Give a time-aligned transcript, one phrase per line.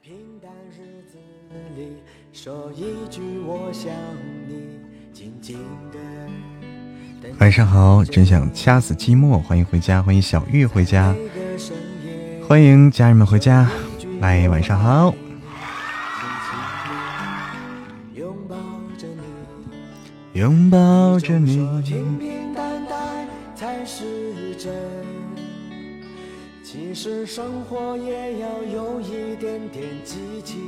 [0.00, 1.18] 平淡日子
[1.76, 1.96] 里
[2.32, 3.92] 说一句我想
[4.46, 4.78] 你
[5.12, 5.58] 静静
[5.90, 11.14] 的晚上好，真想掐死寂寞，欢迎回家，欢迎小玉回家，
[12.46, 13.68] 欢迎家人们回家，
[14.20, 15.12] 来晚上好。
[18.14, 18.56] 拥抱
[18.96, 19.08] 着
[20.32, 22.37] 你，拥抱着你。
[26.70, 30.58] 其实生活也要有一点点激情。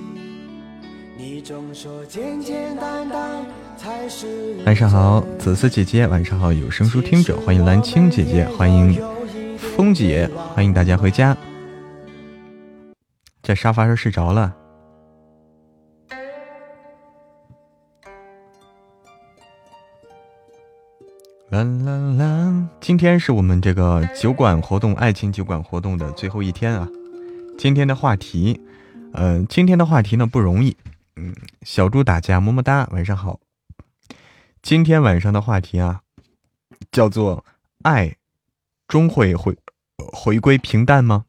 [1.15, 3.45] 你总说简简单单
[3.77, 4.57] 才是。
[4.65, 8.99] 晚上好，紫色姐姐，晚上好，有声书听者，欢迎蓝青姐姐，欢迎
[9.59, 11.37] 风姐，欢迎大家回家。
[13.43, 14.57] 在沙发上睡着了。
[21.51, 22.69] 啦啦啦！
[22.81, 26.89] 今天是我们这个酒馆活动，爱情酒馆活动的最后一天啊。
[27.59, 28.61] 今天的话题，
[29.15, 30.77] 嗯，今天的话题呢不容易。
[31.17, 33.41] 嗯，小猪打架，么么哒，晚上好。
[34.63, 36.03] 今天晚上的话题啊，
[36.93, 37.45] 叫做
[37.83, 38.15] 爱，
[38.87, 39.59] 终会回
[39.97, 41.25] 回归平淡吗？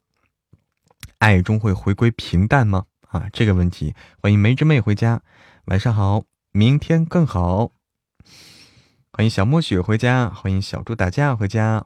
[1.18, 2.86] 爱终会回归平淡吗？
[3.08, 5.22] 啊，这个问题，欢迎梅之妹回家，
[5.66, 7.72] 晚上好，明天更好。
[9.14, 11.86] 欢迎小墨雪回家，欢迎小猪打架回家。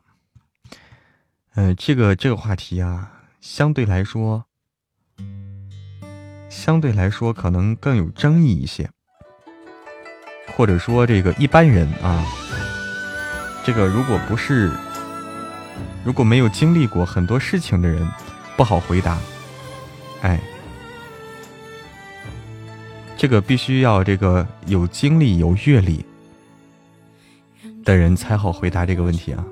[1.55, 4.45] 嗯，这个这个话题啊，相对来说，
[6.49, 8.91] 相对来说可能更有争议一些，
[10.55, 12.23] 或者说这个一般人啊，
[13.65, 14.71] 这个如果不是
[16.03, 18.07] 如果没有经历过很多事情的人，
[18.55, 19.17] 不好回答。
[20.21, 20.39] 哎，
[23.17, 26.05] 这个必须要这个有经历有阅历。
[27.85, 29.45] 的人才好回答这个问题啊！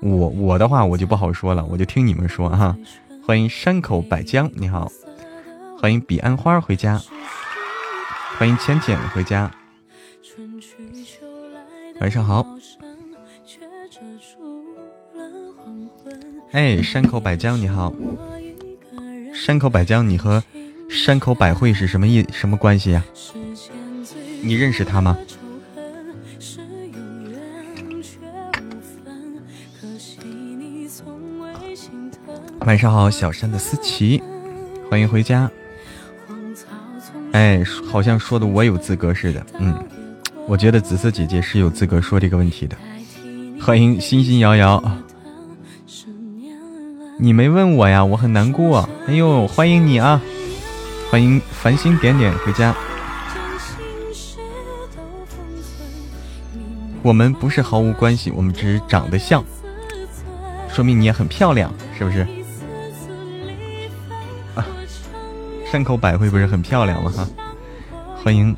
[0.00, 2.76] 我我的话我就不好说了，我就听你们说哈。
[3.26, 4.90] 欢迎山口百江，你好，
[5.80, 7.02] 欢迎彼岸花回家，
[8.38, 9.50] 欢迎浅浅回家，
[12.00, 12.46] 晚上好。
[16.52, 17.92] 哎，山口百江你好，
[19.34, 20.40] 山口百江，你和
[20.88, 23.04] 山口百惠是什么意什么关系呀？
[24.40, 25.18] 你认识他吗？
[32.66, 34.20] 晚上好，小山的思琪，
[34.90, 35.48] 欢迎回家。
[37.30, 39.46] 哎，好像说的我有资格似的。
[39.60, 39.72] 嗯，
[40.48, 42.76] 我觉得紫色姐姐是有资格说这个问题的。
[43.60, 44.82] 欢迎心心摇摇。
[47.20, 48.88] 你没问我呀，我很难过。
[49.06, 50.20] 哎呦，欢迎你啊！
[51.08, 52.74] 欢迎繁星点点回家。
[57.00, 59.44] 我们不是毫无关系，我们只是长得像，
[60.68, 62.26] 说明你也很漂亮，是不是？
[65.70, 67.10] 山口百惠不是很漂亮吗？
[67.10, 67.28] 哈，
[68.22, 68.56] 欢迎。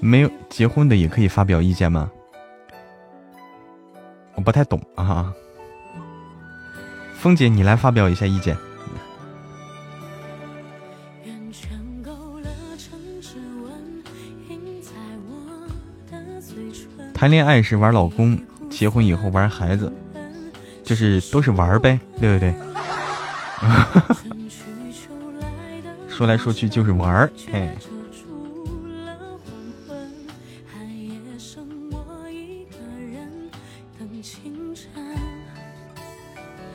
[0.00, 2.08] 没有结婚的也可以发表意见吗？
[4.36, 5.34] 我不太懂啊。
[7.14, 8.56] 峰姐，你来发表一下意见。
[17.12, 18.38] 谈恋爱是玩老公，
[18.70, 19.92] 结婚以后玩孩子。
[20.88, 22.54] 就是都是玩呗，对不对？
[26.08, 27.76] 说来说去就是玩儿，哎。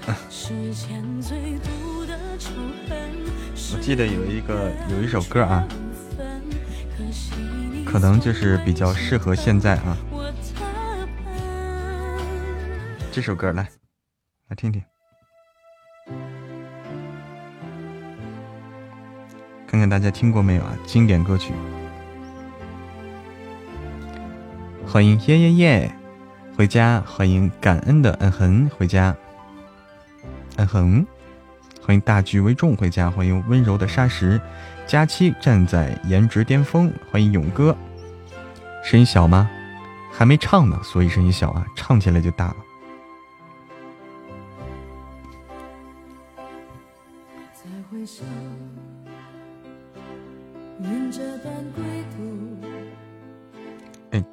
[3.74, 5.68] 我记得有一个有一首歌啊，
[7.84, 9.98] 可能就是比较适合现在啊。
[13.12, 13.68] 这首歌来。
[14.56, 14.84] 听听，
[19.68, 20.78] 看看大家听过没有啊？
[20.86, 21.54] 经典歌曲，
[24.86, 25.96] 欢迎耶耶耶
[26.56, 29.16] 回家，欢迎感恩的嗯哼回家，
[30.58, 31.06] 嗯哼，
[31.82, 34.40] 欢迎大局为重回家，欢迎温柔的沙石，
[34.86, 37.76] 佳期站在颜值巅峰，欢迎勇哥，
[38.84, 39.50] 声音小吗？
[40.12, 42.56] 还没唱呢，所以声音小啊，唱起来就大了。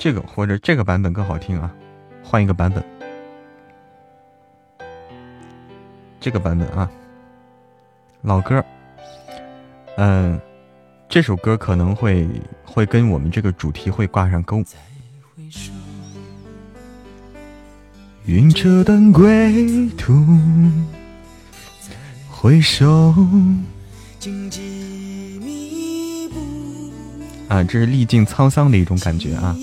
[0.01, 1.71] 这个或者这个版本更好听啊，
[2.25, 2.83] 换一个版本。
[6.19, 6.91] 这个版本啊，
[8.23, 8.65] 老歌。
[9.99, 10.41] 嗯，
[11.07, 12.27] 这首歌可能会
[12.65, 14.65] 会跟我们这个主题会挂上钩。
[18.25, 20.15] 云遮断归途。
[22.31, 23.15] 回首。
[24.19, 25.70] 荆棘密
[27.51, 29.57] 啊，这是历尽沧桑的一种感觉啊！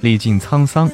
[0.00, 0.88] 历尽沧桑。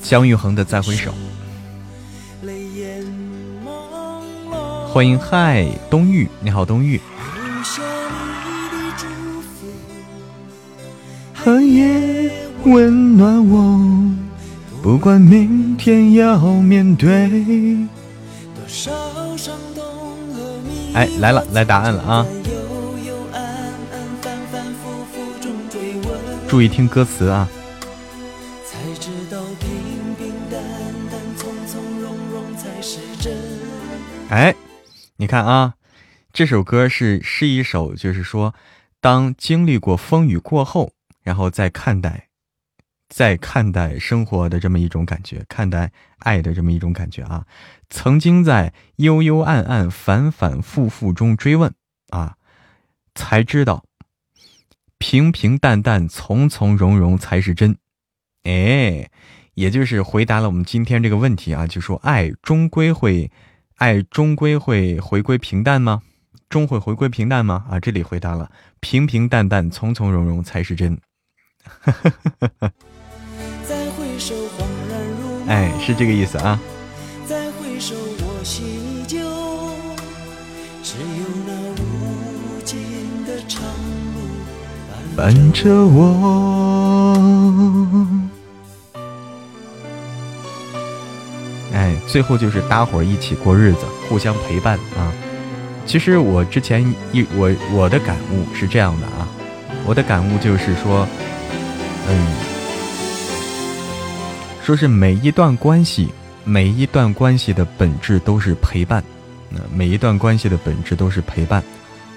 [0.00, 1.10] 姜育恒的《再回首》。
[4.92, 7.00] 欢迎，嗨，冬玉，你好，冬玉。
[12.64, 14.14] 温暖我，
[14.82, 17.08] 不管明天要面对。
[20.92, 22.26] 哎，来了，来答案了啊！
[26.46, 27.48] 注意听歌词啊！
[34.28, 34.54] 哎。
[35.22, 35.74] 你看啊，
[36.32, 38.56] 这首歌是是一首，就是说，
[39.00, 42.26] 当经历过风雨过后，然后再看待，
[43.08, 47.46] 再看待生活的这么一种感觉，看待爱的这么一种感觉啊。
[47.88, 51.72] 曾经在幽幽暗暗、反反复复中追问
[52.08, 52.34] 啊，
[53.14, 53.84] 才知道
[54.98, 57.76] 平平淡淡、从从容容才是真。
[58.42, 59.08] 哎，
[59.54, 63.30] 也就是回答了我们今天这个问题啊，就说爱终归会。
[63.82, 66.02] 爱终归会回归平淡吗？
[66.48, 67.64] 终会回归平淡吗？
[67.68, 68.48] 啊，这里回答了，
[68.78, 70.96] 平平淡淡、从从容容才是真。
[75.48, 76.60] 哎，是这个意思啊。
[85.16, 87.18] 伴着我。
[91.72, 95.12] 哎，最后就是搭伙儿一起过日子，互相陪伴啊！
[95.86, 96.82] 其实我之前
[97.12, 99.26] 一我我的感悟是这样的啊，
[99.86, 101.08] 我的感悟就是说，
[102.08, 102.26] 嗯，
[104.62, 106.10] 说是每一段关系，
[106.44, 109.02] 每一段关系的本质都是陪伴，
[109.48, 111.62] 那每一段关系的本质都是陪伴。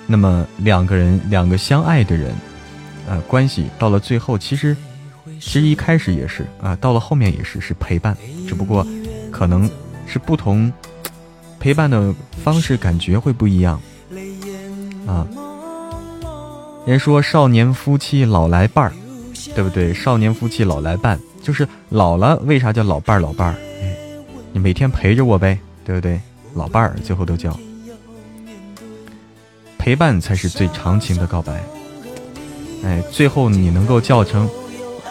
[0.06, 2.30] 那么两个人，两个相爱的人，
[3.10, 4.76] 啊，关系到了最后，其实
[5.40, 8.16] 其实一开始也是啊，到了后面也是是陪伴，
[8.48, 8.86] 只不过。
[9.36, 9.70] 可能
[10.08, 10.72] 是不同
[11.60, 13.82] 陪伴的方式，感觉会不一样
[15.06, 15.28] 啊。
[16.86, 18.94] 人说少年夫妻老来伴儿，
[19.54, 19.94] 对不对？
[19.94, 23.20] 少年夫妻老来伴，就是老了，为啥叫老伴儿？
[23.20, 23.56] 老伴儿，
[24.54, 26.18] 你每天陪着我呗，对不对？
[26.54, 27.60] 老伴儿最后都叫
[29.78, 31.62] 陪伴，才是最长情的告白。
[32.86, 34.50] 哎，最后你能够叫成，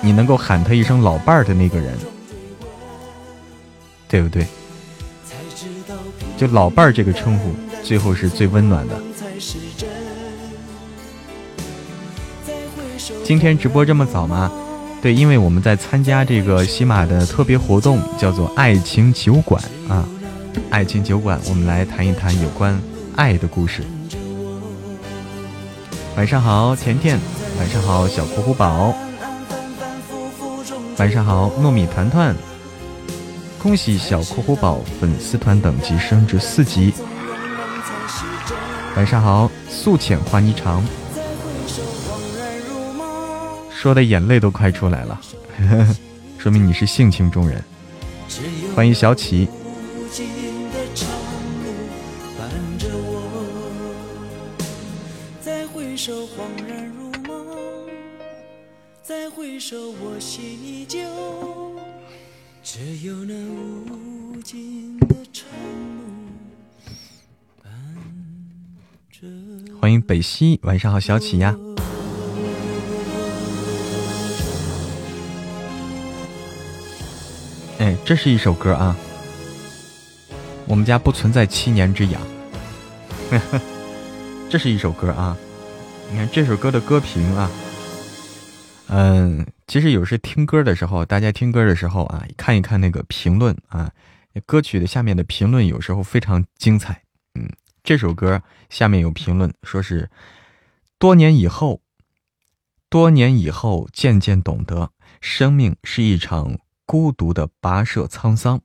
[0.01, 1.93] 你能够喊他一声老伴儿的那个人。
[4.15, 4.47] 对不对？
[6.37, 7.51] 就老伴儿这个称呼，
[7.83, 8.95] 最后是最温暖的。
[13.25, 14.53] 今天直播这么早吗？
[15.03, 20.07] 对，因为我们在参加这个喜马的特别活动，叫做“爱情酒馆”啊
[20.71, 22.81] ，“爱情酒馆”，我们来谈一谈有关
[23.17, 23.83] 爱的故事。
[26.17, 27.19] 晚上好，甜甜。
[27.59, 28.95] 晚上好，小虎虎宝。
[30.99, 32.33] 晚上好，糯米团团。
[33.65, 36.93] 恭喜小酷酷宝粉丝团等级升至四级。
[38.95, 40.83] 晚上好，素浅花霓裳，
[43.71, 45.19] 说的眼泪都快出来了，
[46.37, 47.65] 说明你是性情中人。
[48.77, 49.49] 欢迎小启。
[59.35, 61.01] 回首，我心依旧。
[62.77, 65.47] 只有那无尽的长
[69.81, 71.57] 欢迎北西，晚上好，小启呀。
[77.79, 78.97] 哎，这是一首歌啊。
[80.67, 82.21] 我们家不存在七年之痒。
[84.51, 85.37] 这是一首歌啊。
[86.11, 87.49] 你看这首歌的歌评啊。
[88.89, 89.47] 嗯。
[89.67, 93.91] 其实有时听歌的时候，大家听歌的时候啊，看一看那个评论啊，
[94.45, 97.03] 歌曲的下面的评论有时候非常精彩。
[97.35, 97.49] 嗯，
[97.83, 100.11] 这首歌下面有评论说是
[100.99, 101.81] 多年以后，
[102.91, 108.61] 多年以后渐渐懂得，生命是一场孤独的跋涉沧桑，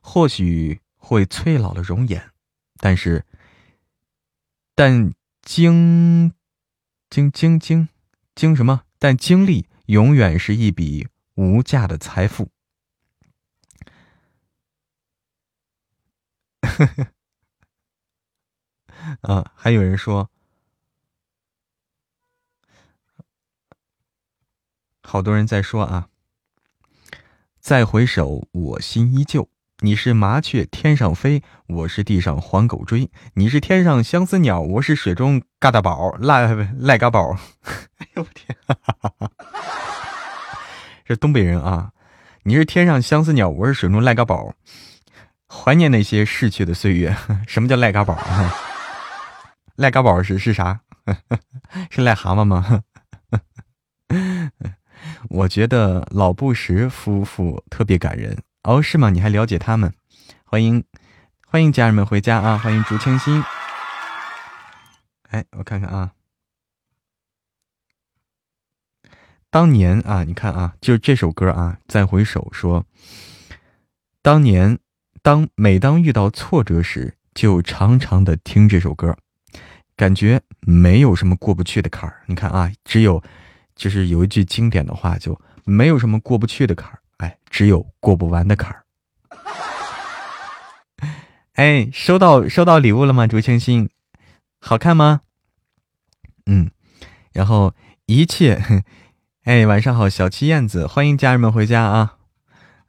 [0.00, 2.30] 或许会催老了容颜，
[2.78, 3.24] 但是，
[4.76, 6.32] 但经
[7.10, 7.88] 经经经
[8.36, 8.82] 经什么？
[9.00, 9.66] 但经历。
[9.88, 12.50] 永远是一笔无价的财富，
[19.22, 20.30] 啊，还有人说，
[25.02, 26.10] 好多人在说啊。
[27.58, 29.48] 再回首，我心依旧。
[29.80, 33.08] 你是麻雀天上飞，我是地上黄狗追。
[33.34, 37.38] 你是天上相思鸟，我是水中嘎达宝赖赖嘎宝。
[37.98, 38.58] 哎呦我天！
[41.06, 41.92] 这东北人啊，
[42.42, 44.52] 你是天上相思鸟，我是水中赖嘎宝。
[45.48, 47.16] 怀念那些逝去的岁月。
[47.46, 48.52] 什么叫赖嘎宝啊？
[49.76, 50.80] 赖嘎宝是是啥？
[51.88, 52.82] 是癞蛤蟆吗？
[55.30, 59.10] 我觉得老布什夫妇特别感人哦，是吗？
[59.10, 59.92] 你还了解他们？
[60.44, 60.84] 欢迎
[61.46, 62.58] 欢迎家人们回家啊！
[62.58, 63.42] 欢迎竹清心。
[65.30, 66.12] 哎，我看看啊，
[69.48, 72.84] 当年啊，你看啊，就这首歌啊，再回首说，
[74.20, 74.78] 当年
[75.22, 79.16] 当每当遇到挫折时，就常常的听这首歌，
[79.96, 82.22] 感觉没有什么过不去的坎儿。
[82.26, 83.22] 你看啊，只有。
[83.78, 86.97] 就是有一句经典的话，就没有什么过不去的坎儿，
[87.50, 88.84] 只有过不完的坎儿。
[91.54, 93.26] 哎，收到收到礼物了吗？
[93.26, 93.90] 竹清新，
[94.60, 95.22] 好看吗？
[96.46, 96.70] 嗯，
[97.32, 97.74] 然后
[98.06, 98.84] 一切，
[99.44, 102.14] 哎，晚上好，小七燕子，欢迎家人们回家啊。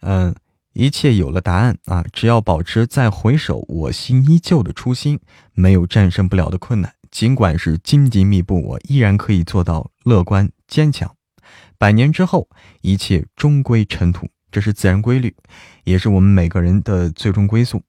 [0.02, 0.36] 嗯，
[0.74, 5.20] 一切有了答案啊，只要保持再回首，我心依旧的初心，
[5.54, 6.94] 没有战胜不了的困难。
[7.10, 11.16] 尽管是荆棘密布，我依然可以做到乐观坚强。
[11.80, 12.48] 百年之后，
[12.82, 15.36] 一切终归尘土，这是自然规律，
[15.84, 17.84] 也是我们每个人的最终归宿。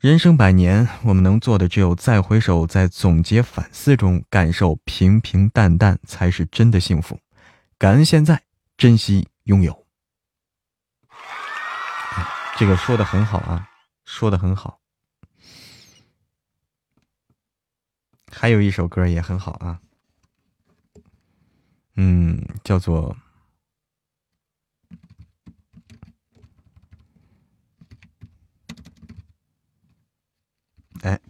[0.00, 7.18] 人生百年，我们能做的只有再回首，在总结反思中感受平平淡淡，才是真的幸福。
[7.78, 8.42] 感恩现在，
[8.76, 9.86] 珍惜拥有。
[12.56, 13.70] 这个说的很好啊，
[14.04, 14.80] 说的很好。
[18.30, 19.80] 还有一首歌也很好啊，
[21.96, 23.16] 嗯，叫做
[31.02, 31.20] 哎，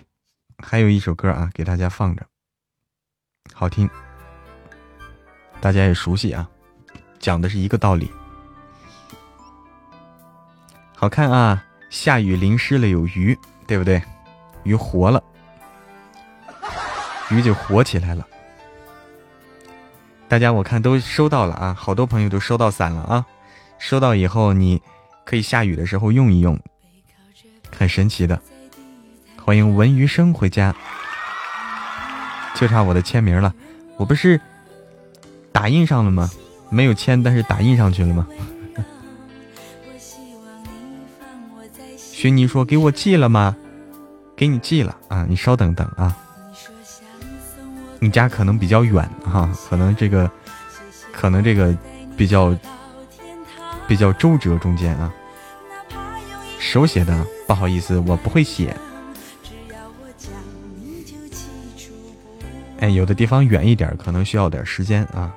[0.66, 2.24] 还有一首歌啊，给大家放着，
[3.52, 3.88] 好听，
[5.60, 6.48] 大家也熟悉啊，
[7.20, 8.10] 讲的是一个道理，
[10.96, 14.02] 好看啊，下雨淋湿了有鱼，对不对？
[14.62, 15.22] 鱼活了。
[17.30, 18.26] 鱼就活起来了，
[20.28, 23.26] 大家我看都收到了啊，好多朋友都收到伞了啊，
[23.78, 24.80] 收到以后你
[25.24, 26.58] 可以下雨的时候用一用，
[27.70, 28.40] 很神奇的。
[29.44, 30.74] 欢迎文余生回家，
[32.54, 33.52] 就差我的签名了，
[33.98, 34.40] 我不是
[35.52, 36.30] 打印上了吗？
[36.70, 38.26] 没有签，但是打印上去了吗？
[41.98, 43.54] 徐妮说给我寄了吗？
[44.34, 46.16] 给你寄了啊，你稍等等啊。
[48.00, 50.30] 你家可能比较远哈，可能这个，
[51.12, 51.76] 可能这个
[52.16, 52.56] 比较
[53.86, 55.12] 比较周折中间啊，
[56.58, 58.74] 手写的不好意思，我不会写。
[62.92, 65.32] 有的地方远一点，可能需要点时间啊。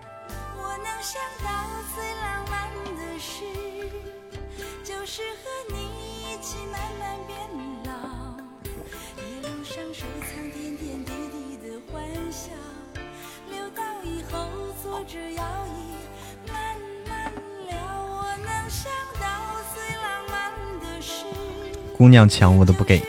[21.97, 23.01] 姑娘抢我都不给，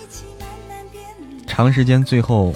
[1.46, 2.54] 长时间最后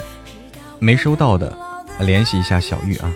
[0.85, 1.57] 没收到的，
[2.01, 3.11] 联系一下小玉啊。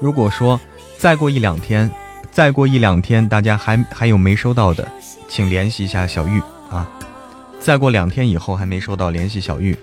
[0.00, 0.58] 如果说
[0.96, 1.90] 再过一两天，
[2.30, 4.90] 再过一两天大家还还有没收到的，
[5.28, 6.88] 请联系一下小玉啊。
[7.60, 9.76] 再过两天以后还没收到，联系小玉，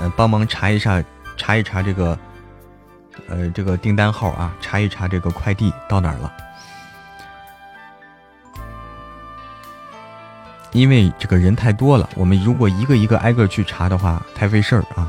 [0.00, 1.02] 嗯，帮忙查一下，
[1.36, 2.18] 查一查这个，
[3.28, 6.32] 呃，这个订单号啊，查一查这个快递到哪儿了。
[10.72, 15.08] 因为这个人太多了，我们如果一个一个挨个去查的话，太费事儿啊。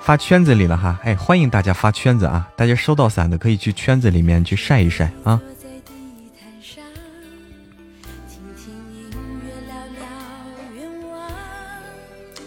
[0.00, 2.48] 发圈子里了哈，哎，欢迎大家发圈子啊！
[2.56, 5.40] 大家收到伞的可以去圈子里面去晒一晒啊。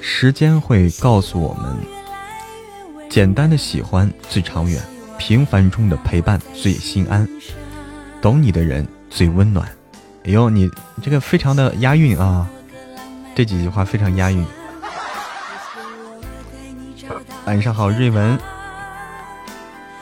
[0.01, 1.77] 时间会告诉我们，
[3.09, 4.81] 简单的喜欢最长远，
[5.17, 7.27] 平凡中的陪伴最心安，
[8.21, 8.85] 懂你的人。
[9.09, 9.69] 最温暖，
[10.25, 10.67] 哎呦，你
[10.99, 12.49] 这个非常的押韵啊，
[13.35, 14.43] 这几句话非常押韵。
[17.45, 18.39] 晚上好，瑞文。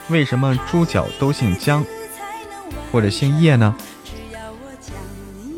[0.09, 1.83] 为什么猪脚都姓姜
[2.91, 3.75] 或者姓叶呢？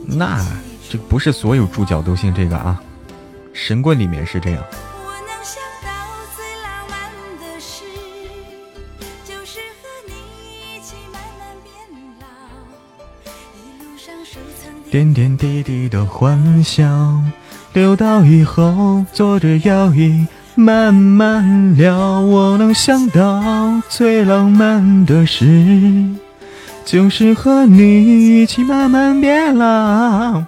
[0.06, 0.46] 那
[0.90, 2.82] 这不是所有猪脚都姓这个啊，
[3.54, 4.64] 神棍里面是这样。
[14.92, 17.20] 点点滴滴的欢笑，
[17.74, 22.20] 留到以后坐着摇椅慢慢聊。
[22.22, 26.14] 我能想到最浪漫的事，
[26.86, 30.44] 就是和你一起慢慢变老。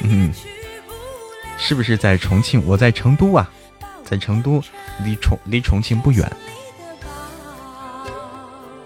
[0.00, 0.32] 嗯，
[1.58, 2.62] 是不是在重庆？
[2.66, 3.50] 我在成都啊，
[4.04, 4.62] 在成都，
[5.02, 6.30] 离重离重庆不远。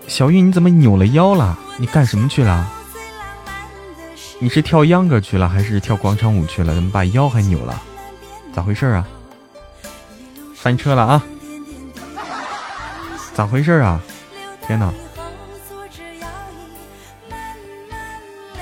[0.06, 1.58] 小玉，你怎么扭了腰了？
[1.76, 2.66] 你干什么去了？
[4.40, 6.74] 你是跳秧歌去了，还是跳广场舞去了？
[6.74, 7.82] 怎么把腰还扭了？
[8.58, 9.06] 咋回事啊？
[10.56, 11.22] 翻车了啊？
[13.32, 14.00] 咋回事啊？
[14.66, 14.92] 天哪！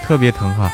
[0.05, 0.71] 特别疼哈！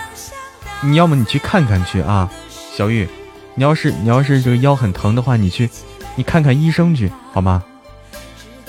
[0.81, 3.09] 你要么你去看看去啊，小玉，
[3.55, 5.71] 你要是你要是这个腰很疼的话，你去
[6.17, 7.63] 你看看医生去好吗？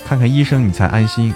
[0.05, 1.33] 看看医生你才安心。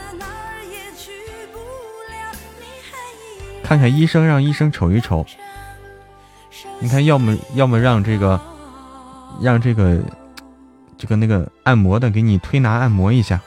[3.63, 5.25] 看看医生，让医生瞅一瞅。
[6.77, 8.39] 你看，要么要么让这个，
[9.41, 10.01] 让这个，
[10.97, 13.39] 这个那个按摩的给你推拿按摩一下。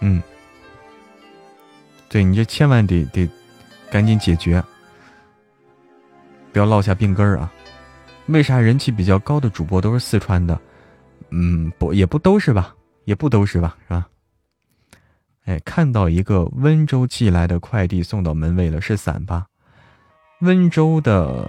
[0.00, 0.22] 嗯，
[2.08, 3.28] 对你这千万得得
[3.90, 4.62] 赶紧解决，
[6.52, 7.52] 不要落下病根儿啊！
[8.26, 10.58] 为啥人气比较高的主播都是四川的？
[11.30, 12.74] 嗯，不也不都是吧？
[13.04, 13.76] 也不都是吧？
[13.86, 14.08] 是吧？
[15.44, 19.46] 哎，看到一个温州寄来的快递送到门卫了，是伞吧？
[20.40, 21.48] 温州的，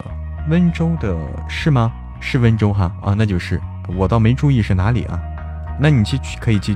[0.50, 1.16] 温州的
[1.48, 1.94] 是吗？
[2.26, 3.62] 是温州哈啊，那就是
[3.96, 5.22] 我倒没注意是哪里啊。
[5.80, 6.74] 那你去取可以去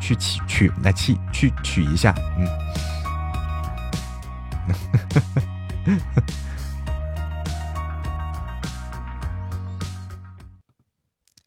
[0.00, 2.46] 去取取来取去取一下，嗯。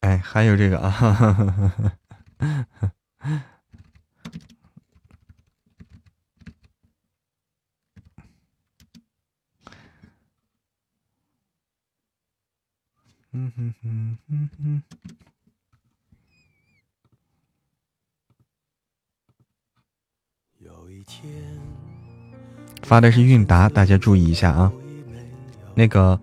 [0.00, 1.72] 哎，还有这个啊。
[13.36, 14.82] 嗯哼哼哼哼，
[22.84, 24.72] 发的是韵达，大家注意一下啊。
[25.74, 26.20] 那个，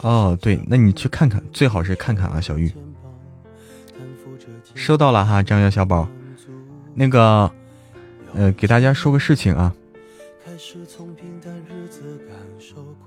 [0.00, 2.72] 哦，对，那你去看看，最好是看看啊，小玉。
[4.74, 6.08] 收到了哈，张瑶小宝。
[6.94, 7.52] 那个，
[8.32, 9.74] 呃，给大家说个事情啊。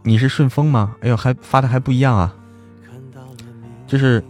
[0.10, 0.95] 你是顺丰吗？
[1.02, 2.36] 哎呦，还发的还不一样啊！
[3.86, 4.24] 就是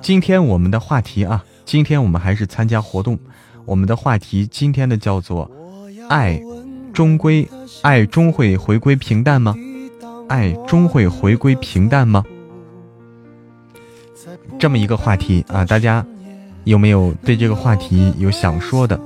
[0.00, 3.18] 今天我们的话题啊，今天我们还是参加活动。
[3.66, 5.50] 我们的话题今天的叫做
[6.08, 6.40] “爱
[6.94, 7.46] 终归
[7.82, 9.54] 爱终会回归平淡吗？
[10.30, 12.24] 爱终会回归平淡吗？”
[14.58, 16.02] 这么一个话题啊，大家
[16.64, 18.98] 有没有对这个话题有想说的？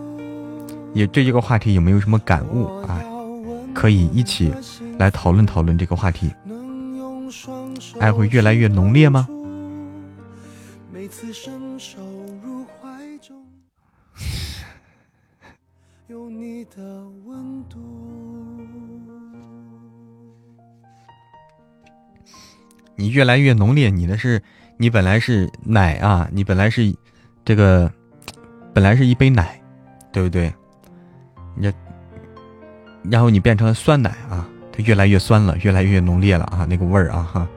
[0.95, 3.03] 也对这个话题有没有什么感悟啊？
[3.75, 4.53] 可以一起
[4.99, 6.31] 来讨论讨论这个话题。
[7.99, 9.29] 爱会越来越浓烈吗？
[22.97, 24.43] 你越来越浓烈，你的是，
[24.77, 26.95] 你本来是奶啊，你本来是
[27.45, 27.91] 这个，
[28.75, 29.63] 本来是一杯奶，
[30.13, 30.53] 对不对？
[31.57, 31.73] 你这。
[33.03, 37.49] 然后你变成了酸奶啊，它越来越酸了，越来越浓烈了啊，那个味儿啊哈，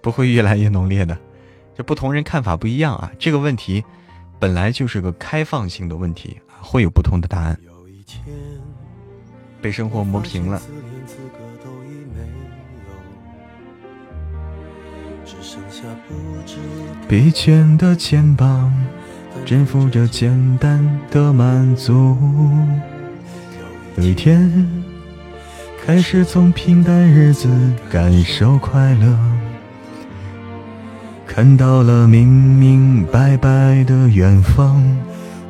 [0.00, 1.16] 不会越来越浓烈的，
[1.74, 3.84] 这不同人看法不一样啊，这个问题
[4.38, 7.58] 本来就是个开放性的问题，会有不同的答案。
[9.60, 10.60] 被生活磨平了。
[15.24, 16.56] 只剩下不知
[17.12, 18.72] 疲倦的肩膀，
[19.44, 22.16] 肩负着简单的满足。
[23.98, 24.66] 有一天，
[25.84, 27.50] 开始从平淡日子
[27.90, 29.14] 感受快乐，
[31.26, 34.82] 看到了明明白白的远方，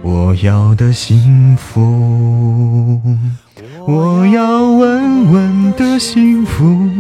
[0.03, 3.01] 我要的幸福，
[3.87, 6.91] 我要稳稳的幸福，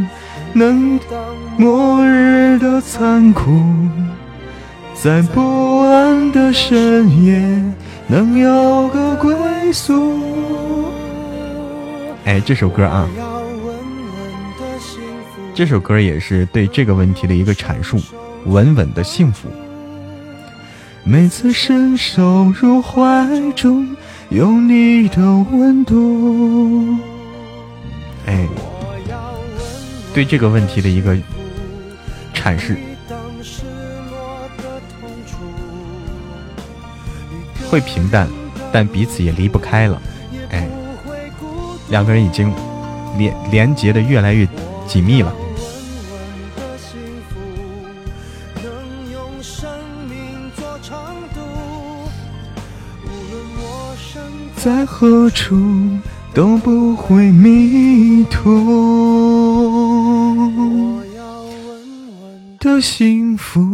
[0.52, 1.00] 能。
[1.58, 3.50] 末日的残酷，
[5.02, 7.34] 在不安的深夜，
[8.06, 10.16] 能有个归宿。
[12.24, 13.08] 哎，这首歌啊，
[15.52, 18.00] 这首歌也是对这个问题的一个阐述。
[18.46, 19.48] 稳稳的幸福。
[21.02, 23.96] 每次伸手入怀中，
[24.28, 25.16] 有你的
[25.50, 26.96] 温度。
[28.26, 28.48] 哎，
[30.14, 31.16] 对这个问题的一个
[32.32, 32.76] 阐释，
[37.72, 38.28] 会平淡，
[38.70, 39.98] 但彼此也离不开了。
[40.50, 40.68] 哎，
[41.88, 42.52] 两个人已经
[43.16, 44.46] 连连结的越来越
[44.86, 45.34] 紧密了。
[54.54, 55.56] 在何处
[56.34, 58.50] 都不会迷途
[62.58, 63.66] 的幸福。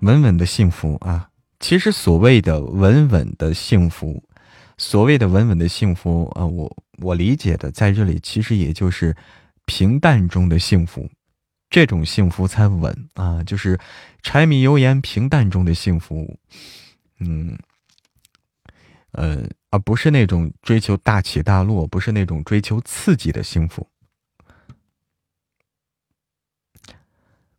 [0.00, 1.30] 稳稳的幸福啊。
[1.60, 4.22] 其实所谓的稳稳的幸福，
[4.76, 9.16] 所谓的稳稳的幸福啊，我我理解的在这里其实也就是
[9.64, 11.10] 平淡中的幸福，
[11.68, 13.76] 这种幸福才稳啊，就是
[14.22, 16.38] 柴米油盐平淡中的幸福，
[17.18, 17.58] 嗯，
[19.10, 23.84] 呃，而不是那种追求大起大落，不是那种追求刺激的幸福，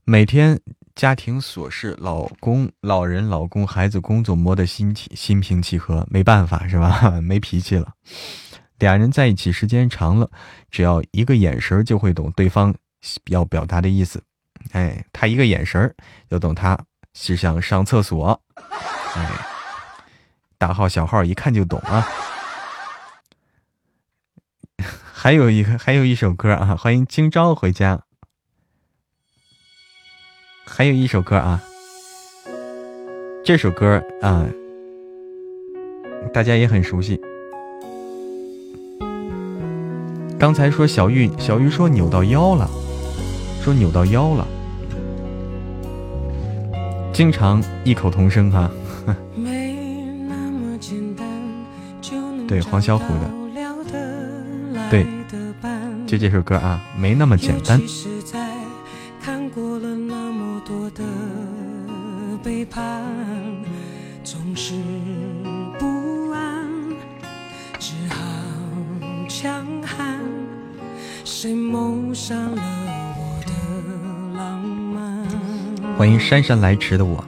[0.05, 0.57] 每天。
[0.99, 7.09] 家庭琐事，老公、老人、老公、孩子、工作磨得心气心平气和，没办法是吧？
[7.23, 7.93] 没脾气了。
[8.79, 10.29] 俩人在一起时间长了，
[10.69, 12.75] 只要一个眼神就会懂对方
[13.27, 14.21] 要表达的意思。
[14.73, 15.95] 哎，他一个眼神
[16.29, 16.77] 就懂他
[17.13, 18.37] 是想上厕所。
[19.15, 19.31] 哎，
[20.57, 22.05] 大号小号一看就懂啊。
[25.13, 28.01] 还有一个，还有一首歌啊，欢迎今朝回家。
[30.71, 31.61] 还有一首歌啊，
[33.43, 34.45] 这首歌啊，
[36.31, 37.19] 大家也很熟悉。
[40.37, 42.69] 刚才说小玉，小玉说扭到腰了，
[43.61, 44.47] 说扭到腰了，
[47.11, 48.71] 经常异口同声哈。
[52.47, 53.29] 对，黄小琥的，
[54.89, 55.05] 对，
[56.07, 57.81] 就这首歌啊，没那么简单。
[76.09, 77.23] 欢迎姗姗来迟的我。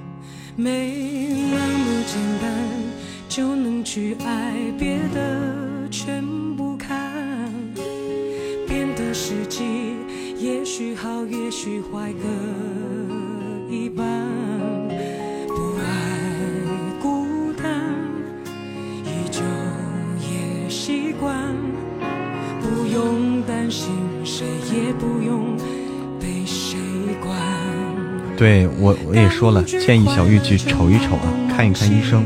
[29.80, 32.26] 建议小玉去瞅一瞅啊，看一看医生。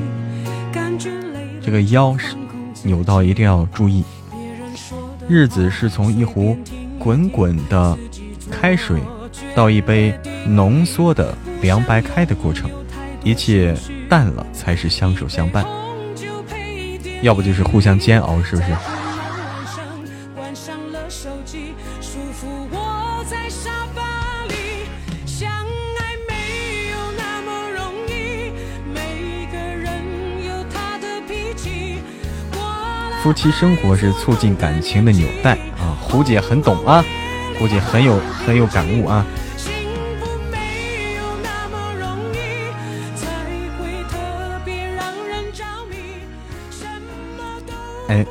[1.62, 2.36] 这个腰是
[2.84, 4.04] 扭到，一定要注意。
[5.28, 6.58] 日子是从一壶
[7.00, 7.98] 滚滚的
[8.52, 9.00] 开水
[9.56, 10.14] 到一杯
[10.48, 12.70] 浓缩的凉白开的过程，
[13.24, 13.76] 一切
[14.10, 15.66] 淡了才是相守相伴，
[17.22, 18.68] 要不就是互相煎熬，是不是？
[33.26, 35.98] 夫妻生活是促进感情的纽带啊！
[36.00, 37.04] 胡姐很懂啊，
[37.58, 39.26] 胡姐很有很有感悟啊。
[48.10, 48.24] 哎，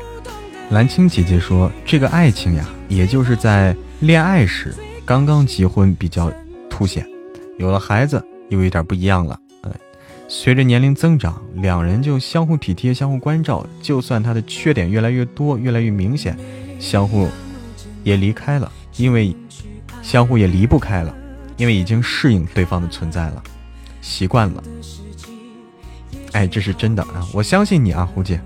[0.71, 4.73] 蓝青姐姐说，这个爱情呀，也就是在恋爱时
[5.05, 6.31] 刚刚结婚比较
[6.71, 7.05] 凸显，
[7.59, 9.37] 有了孩子又有点不一样了。
[10.45, 13.67] 随着年龄增长，两人就相互体贴、相互关照。
[13.81, 16.37] 就算他的缺点越来越多、越来越明显，
[16.79, 17.31] 相互
[18.03, 19.35] 也离开了，因为
[20.03, 21.17] 相互也离不开了，
[21.57, 23.43] 因为已经适应对方的存在了，
[24.03, 24.63] 习惯了。
[26.33, 27.27] 哎，这是真的啊！
[27.33, 28.39] 我相信你啊，胡姐。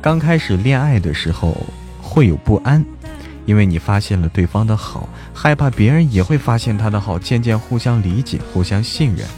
[0.00, 1.54] 刚开始恋爱的时候
[2.00, 2.82] 会有不安，
[3.44, 9.28] 因为你发现了对方的好，害怕别人也会发现他的好，渐渐互相理解、互相信任。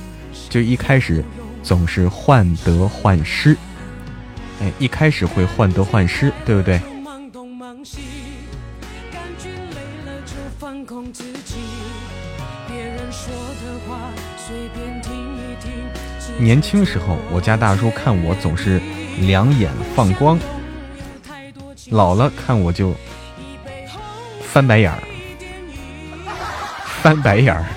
[0.57, 1.23] 就一开始
[1.63, 3.55] 总是患得患失，
[4.59, 6.81] 哎，一开始会患得患失，对不对？
[16.39, 18.81] 年轻时候，我家大叔看我总是
[19.21, 20.39] 两眼放光，
[21.91, 22.95] 老了看我就
[24.41, 25.03] 翻白眼儿，
[27.03, 27.76] 翻白眼儿。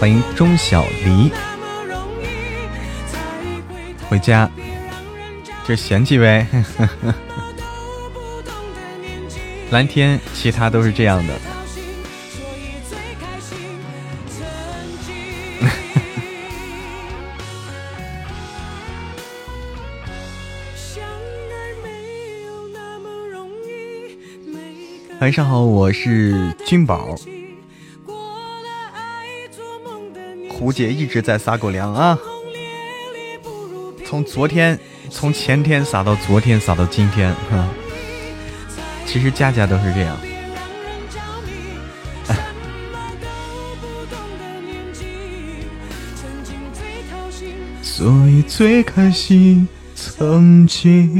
[0.00, 1.30] 欢迎钟小黎
[4.08, 4.50] 回家，
[5.66, 6.46] 这嫌弃呗。
[9.70, 11.34] 蓝天，其他都是这样的。
[25.20, 27.14] 晚上好，我是君宝。
[30.48, 32.18] 胡姐一直在撒狗粮啊，
[34.06, 34.80] 从昨天，
[35.10, 37.68] 从前天撒到昨天，撒到今天，哈。
[39.04, 40.16] 其实家家都是这样。
[47.82, 51.10] 所以最开心，曾经。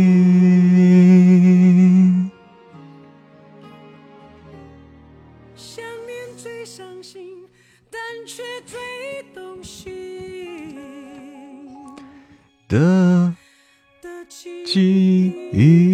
[12.70, 13.34] 的
[14.64, 15.90] 记忆，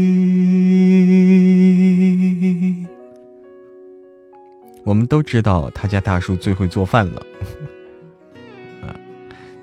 [4.85, 7.27] 我们都知道他家大叔最会做饭了，
[8.83, 8.93] 啊，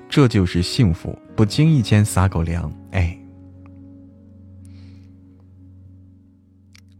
[0.08, 3.16] 这就是幸福，不经意间撒狗粮，哎，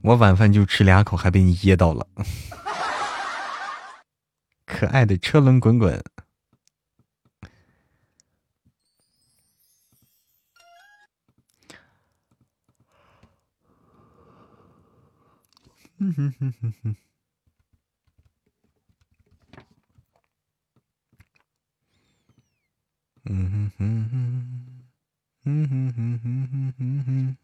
[0.00, 2.06] 我晚饭就吃两口，还被你噎到了，
[4.64, 6.00] 可爱的车轮滚滚。
[16.14, 16.96] 哼哼哼哼，
[23.24, 24.84] 嗯哼哼哼，
[25.44, 27.36] 嗯哼哼哼哼哼哼，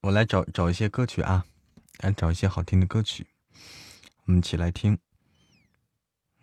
[0.00, 1.44] 我来找找一些歌曲啊，
[1.98, 3.26] 来找一些好听的歌曲，
[4.24, 4.98] 我们一起来听。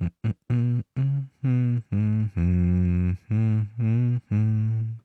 [0.04, 4.98] 嗯嗯嗯嗯嗯嗯嗯嗯嗯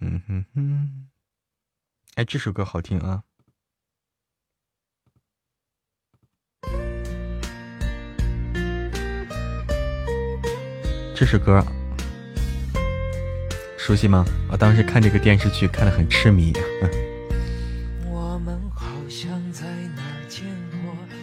[0.00, 1.08] 嗯嗯嗯，
[2.16, 3.22] 哎，这首歌好听啊！
[11.14, 11.64] 这首歌
[13.78, 14.24] 熟悉吗？
[14.50, 16.52] 我当时看这个电视剧看的很痴迷。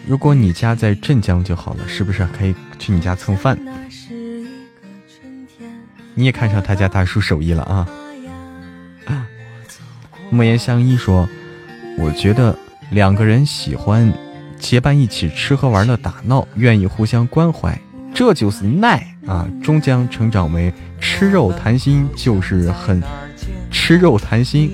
[0.06, 3.58] 如果你家在镇江就好了，是不是可以去你家蹭饭？
[6.14, 7.88] 你也看上他家大叔手艺了啊！
[10.30, 11.28] 莫言相依说
[11.98, 12.56] ：“我觉得
[12.92, 14.12] 两个人喜欢
[14.60, 17.80] 结伴一起吃喝玩乐打闹，愿意互相关怀，
[18.14, 19.48] 这就是耐啊！
[19.64, 23.02] 终将成长为吃肉谈心，就是很
[23.72, 24.72] 吃肉谈心。”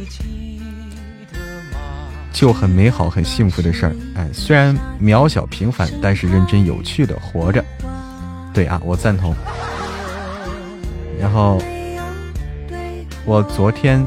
[2.32, 7.64] 就很美好、很幸福的事儿，哎，虽然渺小平凡，但是认真有趣的活着。
[8.54, 9.36] 对啊，我赞同。
[11.20, 11.62] 然后
[13.26, 14.06] 我昨天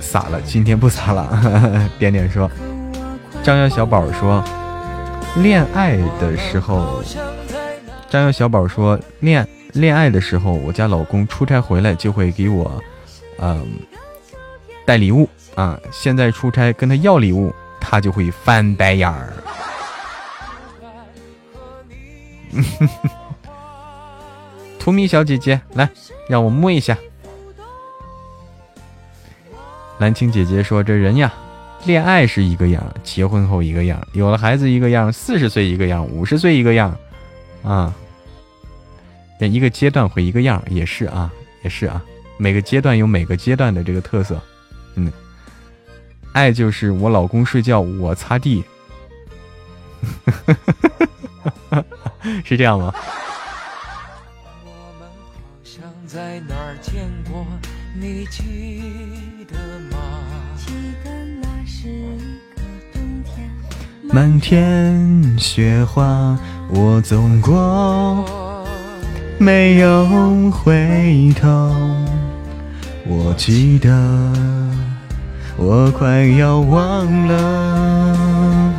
[0.00, 1.90] 撒了，今天不撒了。
[1.98, 2.50] 点点说，
[3.42, 4.44] 张耀小宝说，
[5.36, 7.02] 恋爱的时候，
[8.08, 12.80] 张耀小宝说，恋恋爱的时候，我家老公出差回来就会给我，
[13.40, 13.66] 嗯，
[14.84, 15.28] 带礼物。
[15.56, 15.80] 啊！
[15.90, 19.32] 现在出差跟他要礼物，他就会翻白眼儿。
[24.78, 25.88] 图米小姐姐，来，
[26.28, 26.96] 让我摸一下。
[29.98, 31.32] 蓝青姐姐说：“这人呀，
[31.86, 36.94] 恋爱是一个样，结婚后一个样，有了孩子一个样，四十岁一个样，五十岁一个样，
[37.64, 37.92] 啊，
[39.40, 42.02] 这一个阶段会一个样，也是啊，也是啊，
[42.36, 44.38] 每个阶段有每个阶段的这个特色，
[44.96, 45.10] 嗯。”
[46.36, 48.62] 爱就是我老公睡觉，我擦地，
[52.44, 52.94] 是这样吗？
[64.12, 68.66] 满天雪花，我走过，
[69.38, 71.48] 没有回头，
[73.06, 74.75] 我记得。
[75.58, 78.74] 我快要忘了，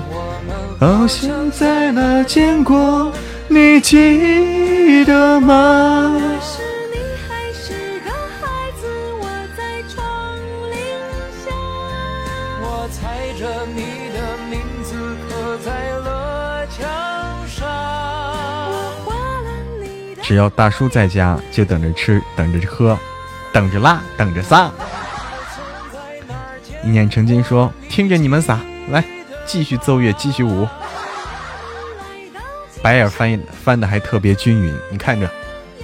[0.80, 3.12] 好像在哪见过，
[3.48, 6.22] 你记得吗？
[20.24, 22.98] 只要大叔在家，就等着吃，等着喝，
[23.54, 24.70] 等着拉，等着撒。
[26.88, 28.58] 一念成金说：“听着你们仨，
[28.92, 29.04] 来
[29.46, 30.66] 继续奏乐，继续舞。”
[32.82, 35.30] 白眼翻翻的还特别均匀，你看着，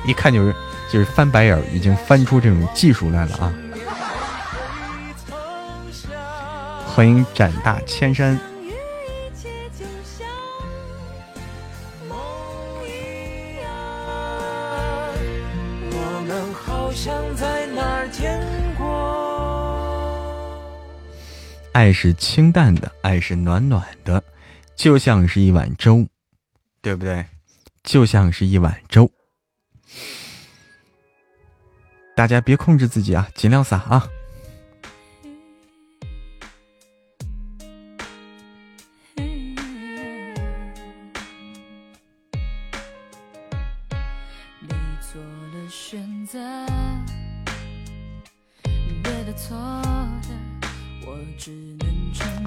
[0.05, 0.55] 一看就是
[0.89, 3.53] 就是翻白眼已经翻出这种技术来了啊！
[6.87, 8.39] 欢迎斩大千山。
[21.73, 24.23] 爱是清淡的，爱是暖暖的，
[24.75, 26.07] 就像是一碗粥，
[26.81, 27.25] 对不对？
[27.83, 29.09] 就像是一碗粥。
[32.15, 34.07] 大家别控制自己啊，尽量撒啊。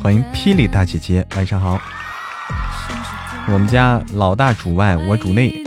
[0.07, 1.81] 欢迎霹雳大姐姐，晚上好。
[3.49, 5.65] 我们家老大主外，我主内。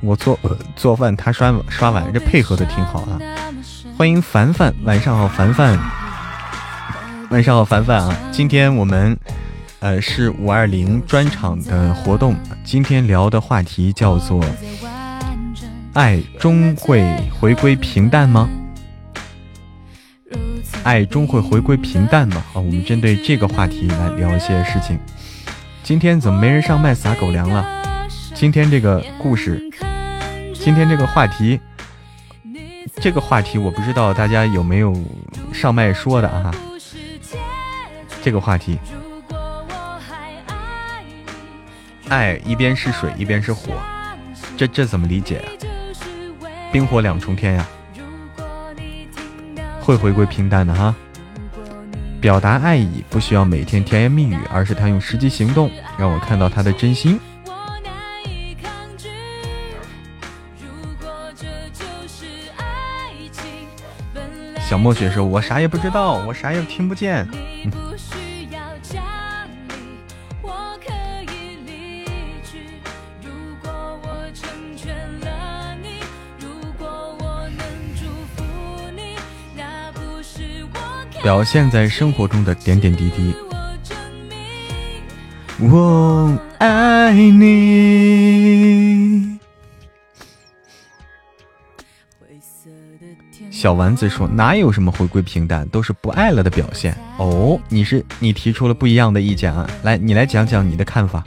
[0.00, 0.40] 我做
[0.74, 3.20] 做饭，他刷刷碗，这配合的挺好啊。
[3.98, 5.78] 欢迎凡凡，晚上好，凡凡。
[7.28, 8.16] 晚上好，凡凡啊。
[8.32, 9.14] 今天我们
[9.80, 14.42] 呃是五二零专场的活动，今天聊的话题叫做
[15.92, 17.04] “爱终会
[17.38, 18.48] 回归平淡吗？”
[20.84, 22.44] 爱终会回归平淡嘛？
[22.52, 25.00] 好，我们针对这个话题来聊一些事情。
[25.82, 28.06] 今天怎么没人上麦撒狗粮了？
[28.34, 29.62] 今天这个故事，
[30.52, 31.58] 今天这个话题，
[32.96, 34.94] 这个话题我不知道大家有没有
[35.54, 36.54] 上麦说的啊？
[38.22, 38.78] 这个话题，
[42.08, 43.72] 爱一边是水一边是火，
[44.54, 45.48] 这这怎么理解啊？
[46.70, 47.66] 冰火两重天呀？
[49.84, 50.94] 会回归平淡的哈。
[52.18, 57.20] 表达爱意不需要每天甜言蜜语，而是他用实际行动让我看到他的真心。
[64.66, 67.28] 小墨雪说：“我啥也不知道，我啥也听不见。”
[81.24, 83.34] 表现在生活中的点点滴滴。
[85.58, 87.64] 我爱你。
[93.50, 99.66] 小丸子说：“哪有什么回归平淡，都是不爱了的表现。”哦，你是你提出了不一样的意见啊！
[99.82, 101.24] 来，你来讲讲你的看法。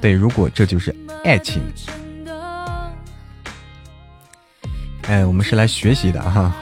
[0.00, 1.60] 对，如果这就是爱情，
[5.02, 6.56] 哎，我们是来学习的哈。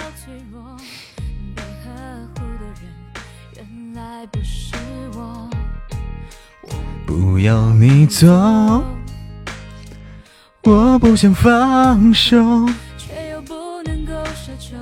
[7.10, 8.28] 不要你走，
[10.62, 12.36] 我不想放手。
[12.96, 14.76] 却又不能够奢求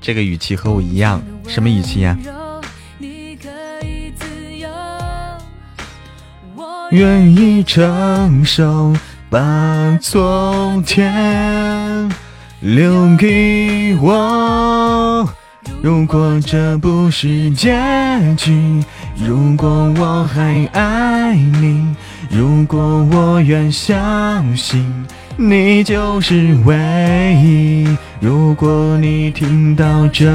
[0.00, 2.18] 这个语气和我一样，什么语气呀？
[6.90, 8.92] 愿意承受，
[9.30, 12.10] 把昨天
[12.58, 15.28] 留给我。
[15.80, 17.78] 如果这不是结
[18.36, 18.82] 局，
[19.16, 21.94] 如果我还爱你，
[22.30, 24.84] 如果我愿相信
[25.36, 26.74] 你就是唯
[27.42, 27.88] 一，
[28.20, 30.30] 如果你听到这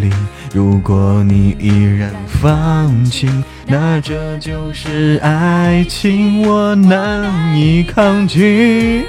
[0.00, 0.10] 里，
[0.54, 1.68] 如果你依
[1.98, 3.28] 然放弃，
[3.66, 9.04] 那这就是爱情，我难以抗拒。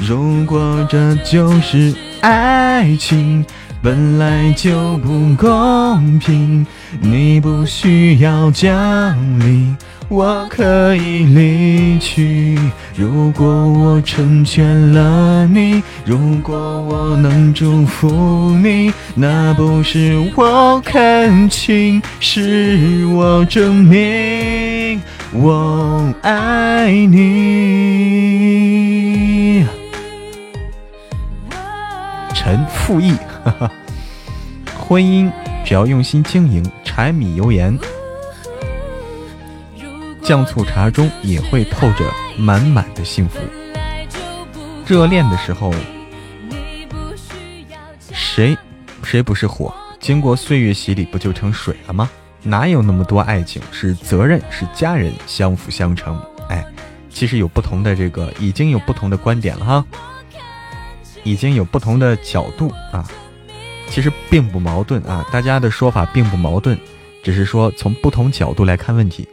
[0.00, 3.44] 如果这就是爱情。
[3.80, 6.66] 本来就不公平，
[7.00, 9.72] 你不需要讲理，
[10.08, 12.58] 我可以离去。
[12.96, 25.00] 如果我成全了你，如果我能祝福你，那不是我看清，是我证明
[25.32, 27.28] 我爱你。
[32.34, 33.12] 陈复义。
[34.78, 35.30] 婚姻
[35.64, 37.78] 只要用心经营，柴米油盐、
[40.22, 43.38] 酱醋茶中也会透着满满的幸福。
[44.86, 45.74] 热恋的时候，
[48.12, 48.56] 谁
[49.02, 49.74] 谁不是火？
[50.00, 52.08] 经过岁月洗礼，不就成水了吗？
[52.42, 53.60] 哪有那么多爱情？
[53.70, 56.18] 是责任，是家人相辅相成。
[56.48, 56.64] 哎，
[57.10, 59.84] 其实有不同的这个，已经有不同的观点了哈，
[61.24, 63.04] 已经有不同的角度啊。
[63.90, 66.78] 其实并不矛盾啊，大家的说法并不矛盾，
[67.22, 69.28] 只是说从不同角度来看问题。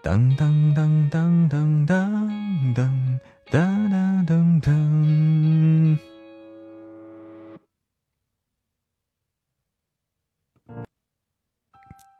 [0.00, 3.20] 当当当当当当当
[3.50, 5.98] 当当当，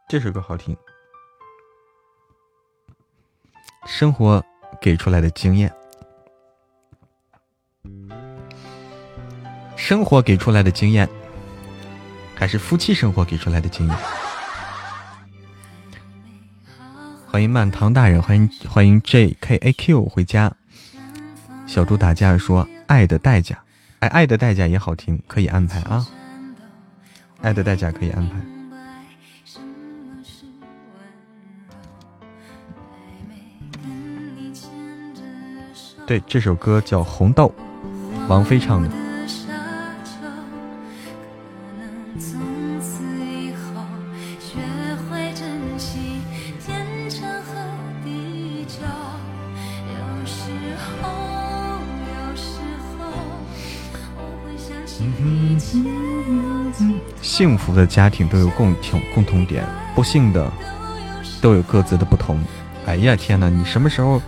[0.08, 0.76] 这首歌好听，
[3.86, 4.42] 生活
[4.80, 5.72] 给出来的经验。
[9.84, 11.06] 生活给出来的经验，
[12.34, 13.94] 还是夫妻生活给出来的经验？
[17.26, 20.50] 欢迎满堂大人，欢迎欢迎 J K A Q 回家。
[21.66, 23.62] 小猪打架说：“爱的代价，
[23.98, 26.06] 哎，爱的代价也好听，可以安排啊。
[27.42, 28.36] 爱的代价可以安排。”
[36.06, 37.54] 对，这首歌叫《红豆》，
[38.28, 39.03] 王菲唱的。
[57.36, 60.48] 幸福的家庭都有共同共同点，不幸的
[61.42, 62.38] 都有各自的不同。
[62.86, 64.22] 哎呀天哪，你什么时候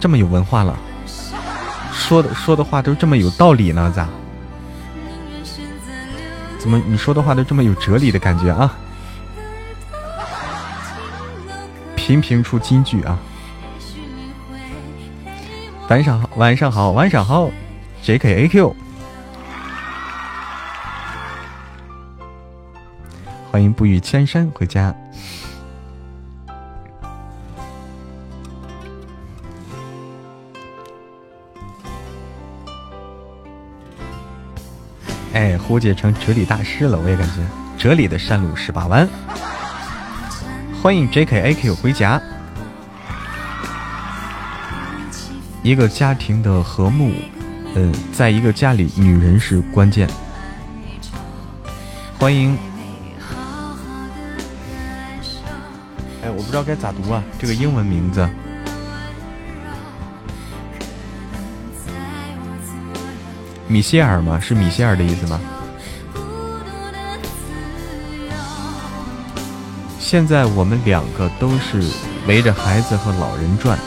[0.00, 0.76] 这么有文化了？
[1.92, 3.92] 说的说的话都这么有道理呢？
[3.94, 4.08] 咋？
[6.58, 8.76] 怎么你说的话都这么有哲理的感觉啊？
[11.94, 13.16] 频频出金句啊！
[15.86, 17.48] 晚上好，晚上好，晚上好
[18.02, 18.76] ，J K A Q。
[23.56, 24.94] 欢迎不语千山回家。
[35.32, 37.36] 哎，胡姐成哲理大师了，我也感觉
[37.78, 39.08] 哲理的山路十八弯。
[40.82, 41.40] 欢迎 J.K.
[41.40, 41.74] A.Q.
[41.76, 42.20] 回家。
[45.62, 47.10] 一个家庭的和睦，
[47.74, 50.06] 嗯，在一个家里，女人是关键。
[52.18, 52.54] 欢迎。
[56.56, 57.22] 知道该咋读啊？
[57.38, 58.26] 这个英文名字，
[63.68, 64.40] 米歇尔吗？
[64.40, 65.38] 是米歇尔的意思吗？
[70.00, 71.84] 现在我们两个都是
[72.26, 73.78] 围着孩子和老人转，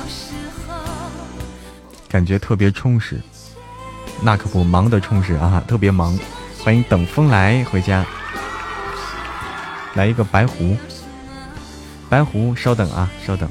[2.07, 3.19] 感觉特别充实。
[4.21, 6.15] 那可不，忙的充实啊，特别忙。
[6.63, 8.05] 欢迎等风来回家，
[9.95, 10.77] 来一个白狐。
[12.09, 13.47] 白狐，稍等啊，稍等。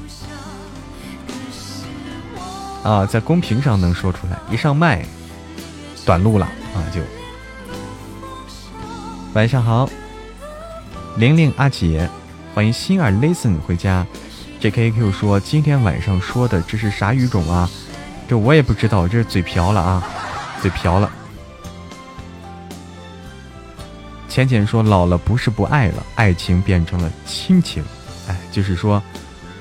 [2.83, 5.05] 啊，在公屏上能说出来，一上麦，
[6.05, 6.45] 短路了
[6.75, 7.01] 啊就。
[9.33, 9.89] 晚上好，
[11.17, 12.09] 玲玲阿姐，
[12.53, 14.05] 欢迎心儿 listen 回家。
[14.59, 17.69] JKQ 说今天晚上说的这是啥语种啊？
[18.27, 20.03] 这我也不知道，这是嘴瓢了啊，
[20.61, 21.09] 嘴瓢了。
[24.27, 27.83] 浅浅说老了不是不爱了，爱情变成了亲情。
[28.51, 29.01] 就是说，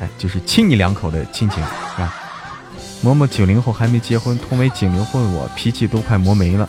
[0.01, 2.15] 哎，就是亲你两口的亲情，是吧？
[3.05, 6.69] 嬷嬷九零后还没结婚，同为九零后的我脾气都快磨没了。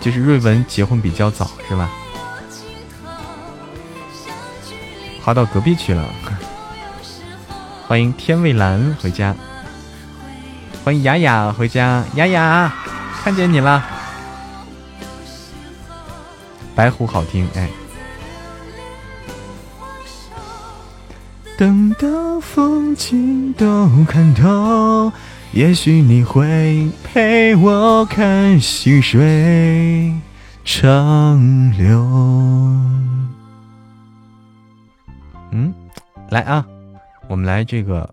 [0.00, 1.90] 就是瑞文结婚比较早，是吧？
[5.22, 6.04] 滑到隔壁去了。
[7.86, 9.34] 欢迎天蔚蓝回家，
[10.84, 12.72] 欢迎雅雅回家，雅雅
[13.22, 13.84] 看见你了。
[16.74, 17.68] 白狐好听，哎。
[21.58, 25.10] 等到风景都看透，
[25.50, 30.14] 也许你会陪我看细水
[30.64, 31.36] 长
[31.76, 31.98] 流。
[35.50, 35.74] 嗯，
[36.30, 36.64] 来啊，
[37.26, 38.08] 我们来这个，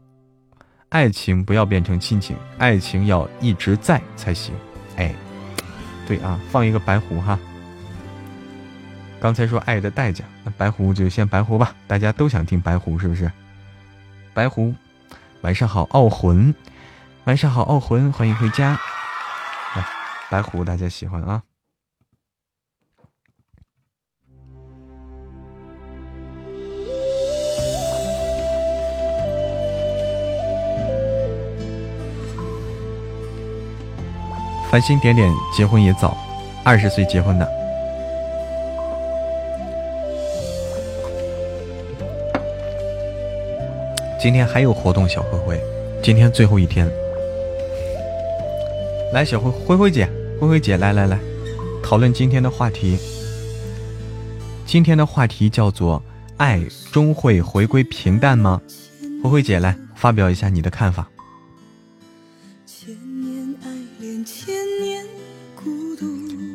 [0.90, 4.56] 爱情不要变成亲情，爱情要一直在才行。
[4.96, 5.14] 哎，
[6.08, 7.38] 对啊，放一个白狐哈。
[9.20, 10.26] 刚才说爱的代价，
[10.58, 11.76] 白狐就先白狐吧。
[11.88, 13.32] 大家都想听白狐是不是？
[14.34, 14.74] 白狐，
[15.42, 16.54] 晚上好，傲魂，
[17.26, 18.80] 晚上好，傲魂，欢迎回家。
[19.76, 19.86] 来，
[20.30, 21.42] 白狐，大家喜欢啊。
[34.70, 36.18] 繁星点点结婚也早，
[36.66, 37.65] 二十岁结婚的。
[44.26, 45.62] 今天还有活动，小灰灰，
[46.02, 46.92] 今天最后一天。
[49.14, 50.10] 来，小灰灰灰姐，
[50.42, 51.20] 灰灰姐，来来来，
[51.84, 52.98] 讨论今天的话题。
[54.66, 56.02] 今天的话题叫做
[56.38, 56.60] “爱
[56.92, 58.60] 终会回归平淡吗？”
[59.22, 61.08] 灰灰姐，来发表一下你的看法。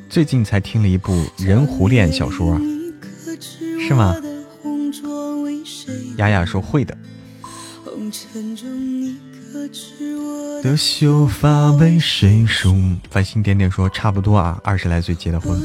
[0.09, 2.61] 最近才听了一部人狐恋小说，
[3.79, 4.17] 是吗？
[6.17, 6.99] 雅雅说会的。
[10.63, 12.75] 的秀发为谁梳？
[13.11, 15.59] 繁星点点说差不多啊，二十来岁结的婚。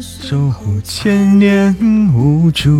[0.00, 1.74] 守护千年
[2.14, 2.70] 无助。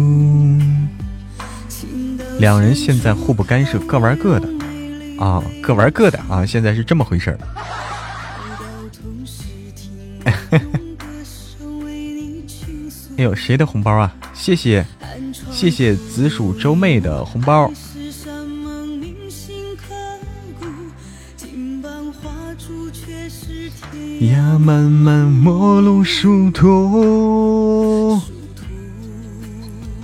[2.38, 4.48] 两人现在互不干涉，各玩各的。
[5.18, 6.44] 啊，各玩各的啊！
[6.44, 7.38] 现在是这么回事儿。
[13.18, 14.14] 哎呦，谁的红包啊？
[14.34, 14.84] 谢谢，
[15.50, 17.70] 谢谢紫薯周妹的红包。
[24.20, 28.20] 呀，漫漫陌路殊途。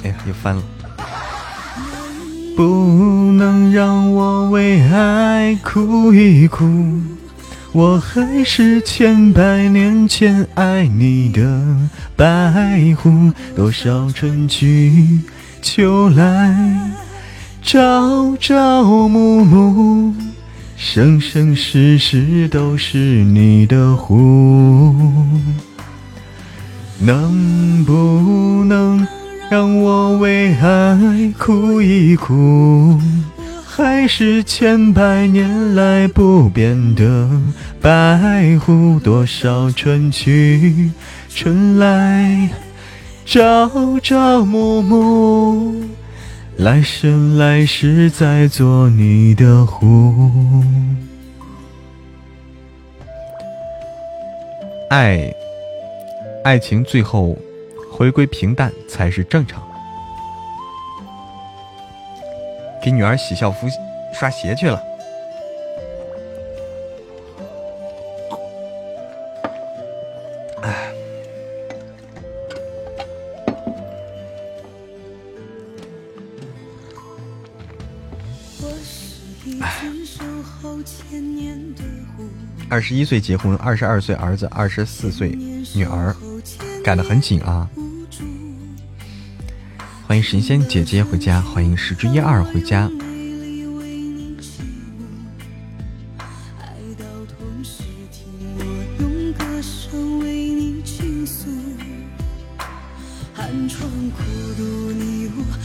[0.03, 0.63] 哎呀，又翻了。
[2.57, 6.65] 不能让我为爱哭一哭，
[7.73, 11.41] 我还是千百年前爱你的
[12.15, 13.33] 白狐。
[13.57, 15.21] 多少春去
[15.63, 16.55] 秋来，
[17.63, 20.13] 朝朝暮暮，
[20.77, 24.95] 生生世世都是你的狐。
[26.99, 29.07] 能不能？
[29.51, 32.99] 让我为爱哭一哭，
[33.75, 37.27] 还是千百年来不变的
[37.81, 39.01] 白狐。
[39.01, 40.91] 多少春去
[41.31, 42.51] 春来，
[43.25, 45.89] 朝朝暮暮，
[46.59, 50.63] 来生来世再做你的狐。
[54.91, 55.33] 爱，
[56.45, 57.35] 爱情最后。
[57.91, 59.63] 回归平淡才是正常
[62.83, 63.69] 给女儿洗校服、
[64.13, 64.83] 刷鞋去了。
[82.69, 85.29] 二十一岁结婚，二十二岁儿子，二十四岁
[85.75, 86.17] 女儿，
[86.83, 87.69] 赶得很紧啊。
[90.13, 92.87] 欢迎神仙姐姐回家，欢迎十之一二回家。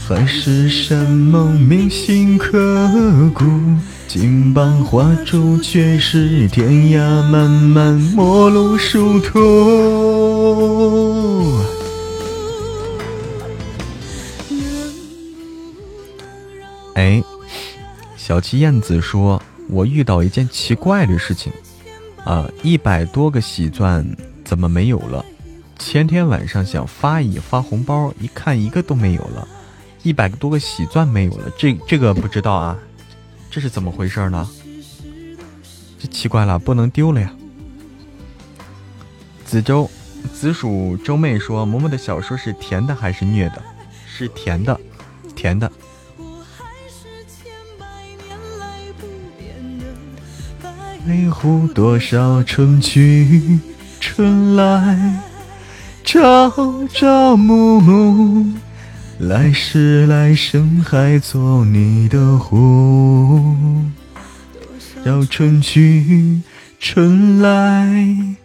[0.08, 2.88] 海誓山盟铭心刻
[3.34, 3.44] 骨，
[4.06, 9.38] 金榜花烛却是天涯漫漫陌路殊途。
[16.98, 17.22] 哎，
[18.16, 19.40] 小七燕子说
[19.70, 21.52] ：“我遇到一件奇怪的事情，
[22.24, 24.04] 啊，一百多个喜钻
[24.44, 25.24] 怎么没有了？
[25.78, 29.46] 前天晚上想发一发红包，一看一个都没有了，
[30.02, 32.76] 一百多个喜钻没有了，这这个不知道啊，
[33.48, 34.48] 这是怎么回事呢？
[36.00, 37.32] 这奇怪了，不能丢了呀。”
[39.46, 39.88] 紫周
[40.34, 43.62] 紫薯周妹说：“嬷嬷的小说是甜的还是虐的？
[44.04, 44.80] 是甜的，
[45.36, 45.70] 甜的。”
[51.08, 53.58] 白狐多少春去
[53.98, 55.18] 春来，
[56.04, 56.52] 朝
[56.88, 58.44] 朝暮暮，
[59.18, 63.56] 来世来生还做你的狐。
[65.06, 66.42] 要春去
[66.78, 68.36] 春来，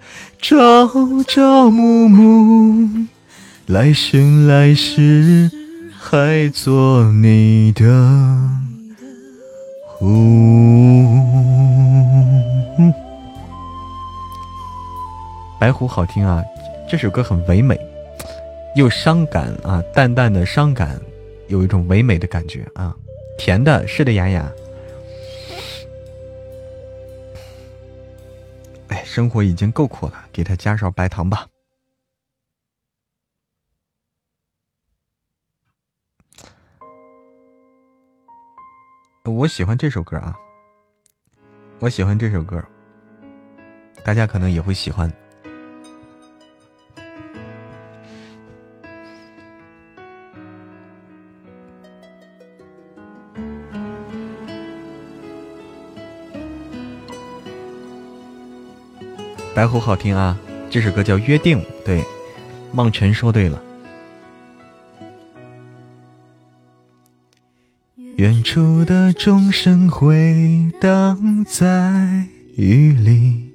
[0.42, 0.90] 朝
[1.28, 3.08] 朝暮暮，
[3.66, 5.52] 来生来世
[6.00, 7.84] 还做你的
[10.04, 11.24] 呜。
[15.60, 16.44] 白狐好听啊，
[16.90, 17.80] 这首歌很唯美，
[18.76, 21.00] 又伤感啊，淡淡的伤感，
[21.48, 22.94] 有一种唯美的感觉啊，
[23.38, 24.52] 甜的，是的，雅雅。
[28.90, 31.48] 哎，生活已经够苦了，给他加勺白糖吧。
[39.32, 40.36] 我喜欢这首歌啊，
[41.80, 42.62] 我喜欢这首歌，
[44.04, 45.10] 大家可能也会喜欢。
[59.56, 60.38] 白狐好听啊，
[60.70, 62.04] 这首歌叫《约定》，对，
[62.74, 63.64] 梦辰说对了。
[68.44, 72.28] 处的钟声回荡在
[72.58, 73.54] 雨里，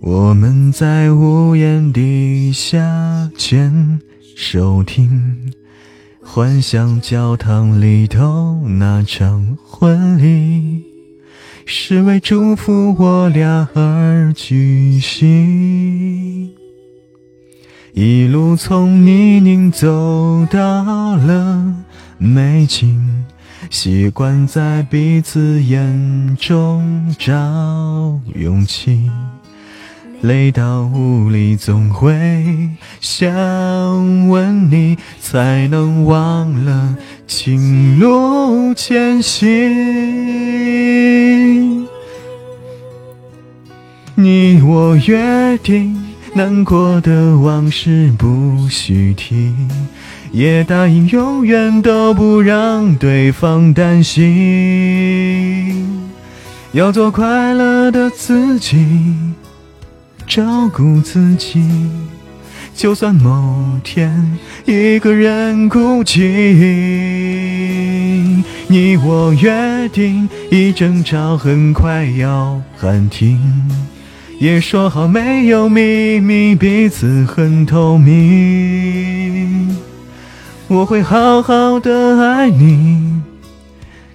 [0.00, 4.00] 我们在屋檐底下牵
[4.36, 5.52] 手听，
[6.20, 10.82] 幻想教堂里头那场婚礼，
[11.64, 16.50] 是为祝福我俩而举行。
[17.94, 21.74] 一路从泥泞走到了
[22.18, 23.24] 美景。
[23.70, 27.32] 习惯在彼此眼中找
[28.34, 29.10] 勇气，
[30.22, 36.96] 累到无力，总会想问你，才能忘了
[37.26, 39.46] 情路艰辛。
[44.14, 46.02] 你我约定，
[46.34, 49.54] 难过的往事不许提。
[50.36, 54.22] 也答应永远都不让对方担心，
[56.72, 58.76] 要做快乐的自己，
[60.26, 61.64] 照顾自己。
[62.74, 66.20] 就算某天一个人孤寂，
[68.66, 73.40] 你我约定，一争吵很快要喊停，
[74.38, 79.15] 也说好没有秘密，彼此很透明。
[80.68, 83.22] 我会好好的爱你，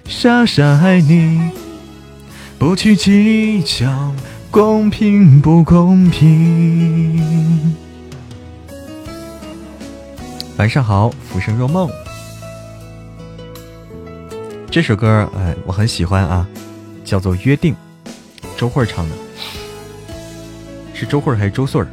[0.04, 1.50] 傻傻爱你，
[2.58, 4.12] 不去计较
[4.50, 7.74] 公平不公平。
[10.58, 11.88] 晚上好，浮生若梦。
[14.70, 16.46] 这首歌，哎，我很喜欢啊，
[17.02, 17.74] 叫做《约定》，
[18.58, 19.14] 周慧唱的，
[20.92, 21.88] 是周慧还是周穗儿？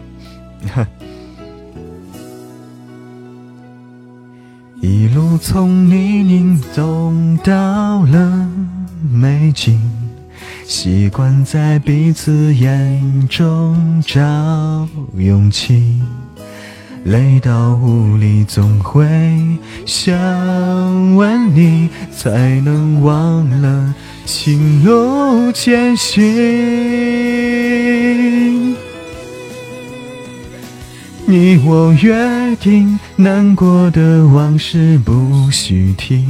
[4.81, 7.11] 一路从泥泞走
[7.43, 8.49] 到了
[9.11, 9.77] 美景，
[10.65, 14.21] 习惯在彼此眼中找
[15.17, 15.99] 勇气，
[17.03, 19.05] 累到无力，总会
[19.85, 20.15] 想
[21.15, 23.93] 问你，才能忘了
[24.25, 26.19] 情路艰辛。
[31.29, 32.97] 你我约定。
[33.15, 36.25] 难过的往事不许提，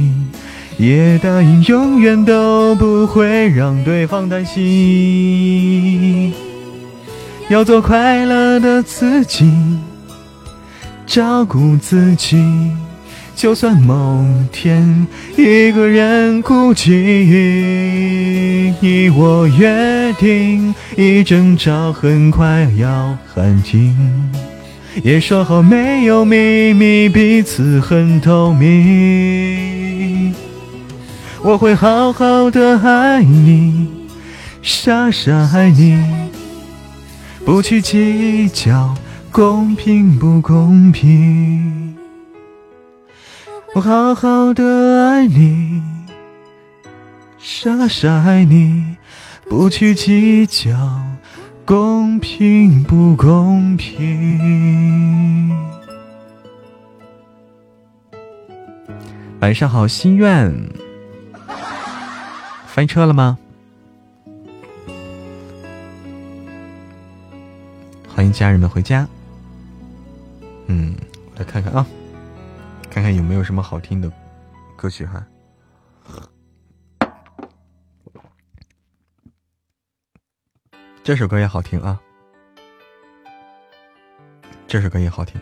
[0.76, 6.34] 也答应永远都不会让对方担心。
[7.48, 9.50] 要做快乐的自己，
[11.06, 12.36] 照顾自己。
[13.34, 14.22] 就算某
[14.52, 16.90] 天一个人孤寂，
[18.80, 23.96] 你我约定，一争吵很快要喊停。
[25.02, 30.34] 也说好没有秘密，彼此很透明。
[31.42, 33.88] 我会好好的爱你，
[34.60, 35.98] 傻傻爱你，
[37.46, 38.94] 不去计较
[39.32, 41.96] 公平不公平。
[43.74, 45.80] 我好好的爱你，
[47.38, 48.96] 傻傻爱你，
[49.48, 50.70] 不去计较。
[51.70, 55.56] 公平不公平？
[59.38, 60.52] 晚上好，心愿
[62.66, 63.38] 翻车了吗？
[68.08, 69.06] 欢迎家人们回家。
[70.66, 70.96] 嗯，
[71.26, 71.86] 我来看看啊，
[72.90, 74.10] 看看有没有什么好听的
[74.74, 75.24] 歌曲哈。
[81.02, 81.98] 这首歌也好听啊，
[84.66, 85.40] 这首歌也好听，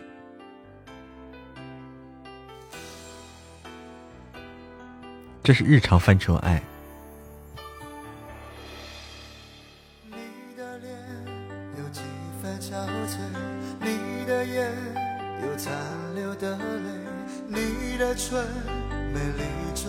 [5.43, 6.63] 这是日常翻车爱。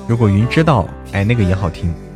[0.08, 2.09] 如果云知道，哎，那个也好听。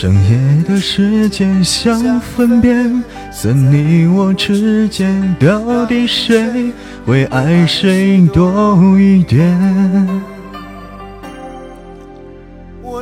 [0.00, 6.72] 整夜的时间想分辨，在你我之间，到底谁
[7.04, 9.58] 会爱谁多一点？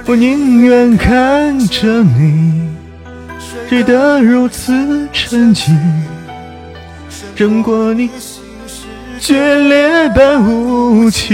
[0.06, 2.66] 我宁愿看着你
[3.68, 5.78] 睡得如此沉静，
[7.34, 8.08] 胜过你
[9.20, 11.26] 决裂般无情。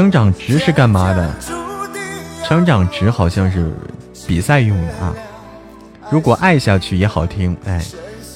[0.00, 1.30] 成长值是干嘛的？
[2.46, 3.70] 成长值好像是
[4.26, 5.14] 比赛用的啊。
[6.10, 7.84] 如果爱下去也好听，哎，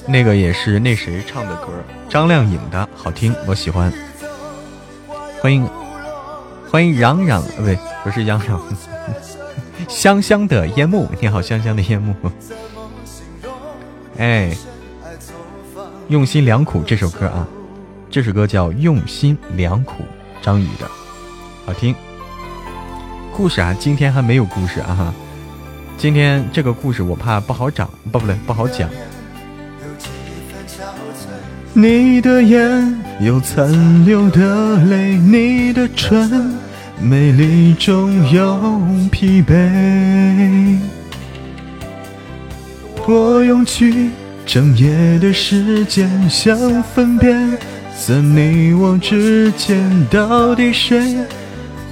[0.05, 1.69] 那个也是那谁唱的歌，
[2.07, 3.91] 张靓颖的，好听，我喜欢。
[5.41, 5.67] 欢迎
[6.69, 8.61] 欢迎嚷嚷，不对，不是嚷嚷，
[9.89, 12.13] 香香的烟幕，你好，香香的烟幕。
[14.19, 14.55] 哎，
[16.09, 17.47] 用心良苦这首歌啊，
[18.11, 20.03] 这首歌叫用心良苦，
[20.43, 20.87] 张宇的。
[21.65, 21.95] 好听，
[23.35, 25.13] 故事啊，今天还没有故事啊哈，
[25.97, 28.87] 今天这个故事我怕不好讲，不不对，不好讲。
[31.73, 36.53] 你的眼有残留的泪，你的唇
[37.01, 38.79] 美丽中有
[39.11, 40.77] 疲惫。
[43.07, 44.11] 我用去
[44.45, 47.57] 整夜的时间想分辨，
[48.05, 51.17] 在你我之间到底谁？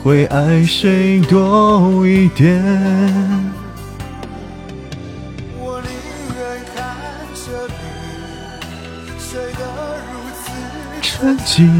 [0.03, 2.61] 会爱谁多一点？
[5.57, 5.89] 我宁
[6.35, 6.43] 愿
[6.75, 6.75] 看
[7.33, 9.63] 着你睡得
[10.11, 10.11] 如
[10.43, 10.51] 此
[11.01, 11.71] 沉静，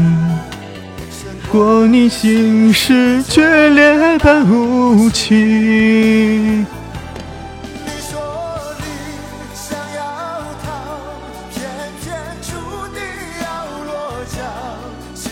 [1.52, 5.36] 过你心事决裂般无情。
[6.60, 6.66] 你
[8.00, 8.18] 说
[8.78, 8.84] 你
[9.54, 10.00] 想要
[10.64, 10.66] 逃，
[11.52, 11.60] 偏
[12.02, 12.48] 偏注
[12.94, 12.98] 定
[13.42, 13.44] 要
[13.84, 14.38] 落脚。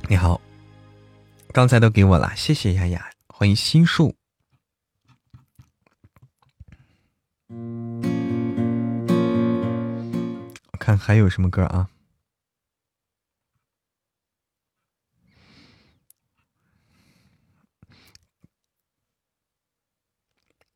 [0.07, 0.39] 你好，
[1.51, 4.13] 刚才都给我了，谢谢丫丫，欢迎心树。
[10.71, 11.89] 我看还有什么歌啊？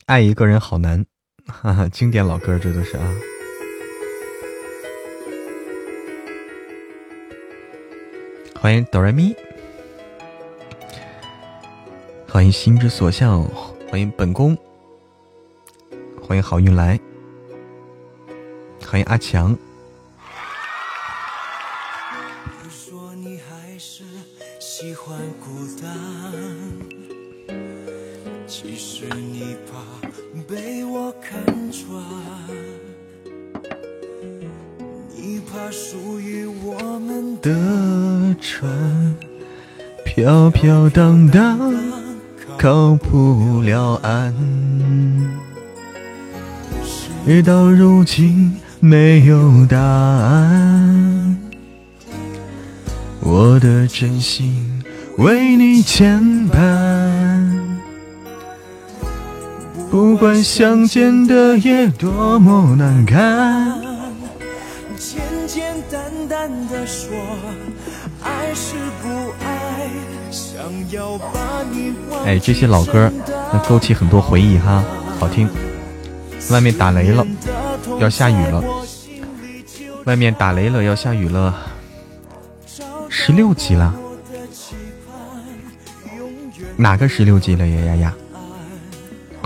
[0.06, 1.04] 爱一个人好难，
[1.48, 3.12] 哈哈，经典老歌，这都是啊。
[8.54, 9.36] 欢迎哆来咪，
[12.30, 13.44] 欢迎心之所向，
[13.90, 14.56] 欢迎本宫，
[16.22, 17.00] 欢迎好运来，
[18.86, 19.58] 欢迎阿强。
[38.46, 38.70] 船，
[40.06, 41.60] 飘飘荡荡，
[42.60, 44.32] 靠不了岸。
[46.84, 51.38] 事到如今没有答案，
[53.20, 54.56] 我的真心
[55.18, 56.22] 为你牵
[56.52, 56.56] 绊。
[59.90, 63.82] 不管相见的夜多么难堪，
[64.98, 67.10] 简简单单的说，
[72.26, 73.12] 哎，这些老歌
[73.54, 74.84] 能勾起很多回忆哈，
[75.20, 75.48] 好听。
[76.52, 77.26] 外面打雷了，
[78.00, 78.64] 要下雨了。
[80.06, 81.54] 外面打雷了，要下雨了。
[83.10, 83.94] 十六级了，
[86.76, 88.14] 哪个十六级了呀呀呀？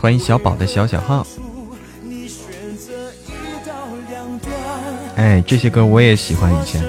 [0.01, 1.25] 欢迎小宝的小小号。
[5.15, 6.53] 哎，这些歌我也喜欢。
[6.53, 6.83] 以前，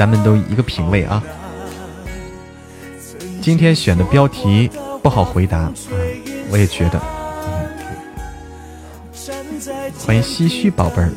[0.00, 1.22] 咱们都一个品味啊。
[3.42, 4.70] 今天选的标题
[5.02, 5.72] 不好回答啊，
[6.50, 6.98] 我也觉得。
[9.98, 11.10] 欢迎唏嘘宝贝儿。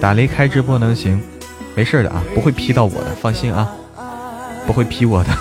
[0.00, 1.20] 打雷开直播能行？
[1.74, 3.68] 没事的啊，不会劈到我的，放心啊，
[4.68, 5.36] 不会劈我的。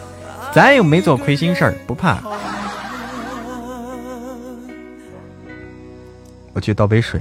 [0.54, 2.16] 咱又没做亏心事儿，不怕。
[6.54, 7.20] 我去倒杯水。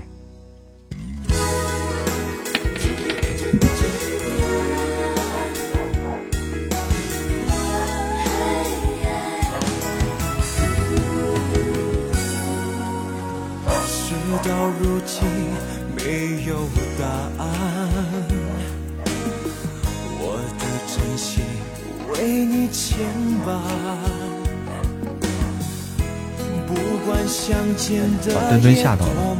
[28.33, 29.35] 把墩墩吓到了，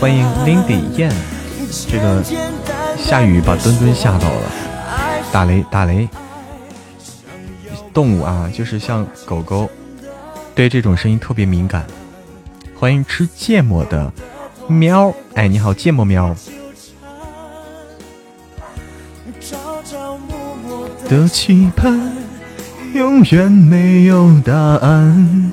[0.00, 1.12] 欢迎 Lindy 燕。
[1.88, 2.22] 这个
[2.98, 4.50] 下雨把墩墩吓到了，
[5.30, 6.08] 打雷打雷。
[7.94, 9.68] 动物啊，就是像狗狗，
[10.54, 11.86] 对这种声音特别敏感。
[12.78, 14.12] 欢迎吃芥末的
[14.66, 16.34] 喵，哎，你好，芥末喵。
[21.08, 22.12] 的期盼
[22.94, 25.52] 永远没有答案，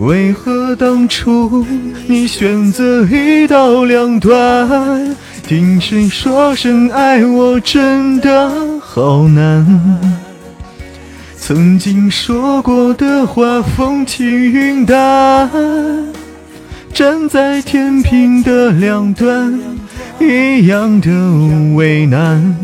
[0.00, 1.64] 为何当初
[2.06, 5.14] 你选择一刀两断？
[5.42, 10.00] 听谁说声爱我真的好难？
[11.36, 15.50] 曾经说过的话风轻云淡。
[16.94, 19.60] 站在天平的两端，
[20.18, 21.10] 一样的
[21.74, 22.56] 为难。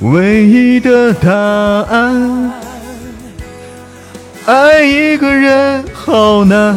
[0.00, 2.52] 唯一的答案，
[4.48, 6.74] 爱一个人好难。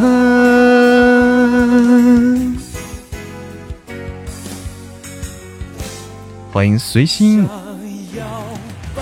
[6.52, 7.48] 欢迎随心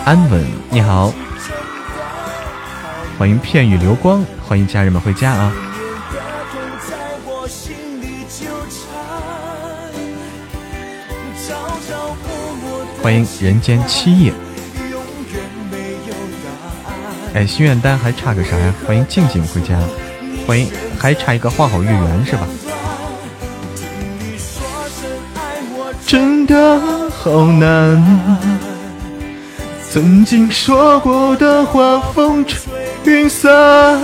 [0.04, 1.12] 安稳，你好。
[3.18, 5.52] 欢迎片羽流光，欢迎家人们回家啊。
[13.02, 14.32] 欢迎人间七夜。
[17.32, 18.74] 哎，心愿单还差个啥呀？
[18.84, 19.78] 欢迎静静回家。
[20.46, 20.68] 欢迎，
[20.98, 22.46] 还差一个花好月圆是吧？
[26.04, 28.20] 真的好难。
[29.88, 32.60] 曾经说过的话风吹
[33.04, 34.00] 云散，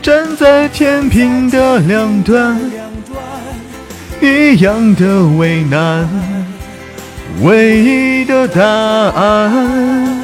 [0.00, 2.58] 站在天平的两端，
[4.22, 6.08] 一样的为难。
[7.42, 10.19] 唯一的答案，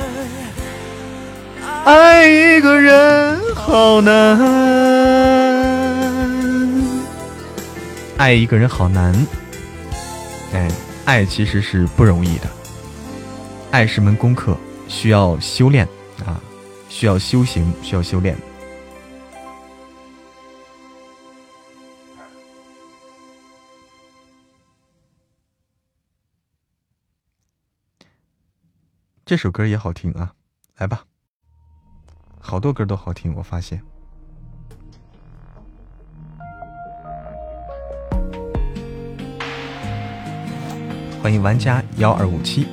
[1.86, 4.36] 爱一个人好难，
[8.18, 9.14] 爱一个人好难。
[10.52, 10.68] 哎，
[11.04, 12.50] 爱其实是不容易的，
[13.70, 14.58] 爱是门功课，
[14.88, 15.86] 需要修炼
[16.24, 16.42] 啊，
[16.88, 18.36] 需要修行，需要修炼。
[29.24, 30.32] 这首歌也好听啊，
[30.78, 31.04] 来吧，
[32.48, 33.82] 好多歌都好听，我发现。
[41.20, 42.68] 欢迎玩家幺二五七，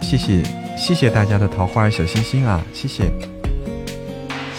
[0.00, 0.42] 谢谢。
[0.76, 2.64] 谢谢大家的桃花小心心啊！
[2.72, 3.04] 谢谢，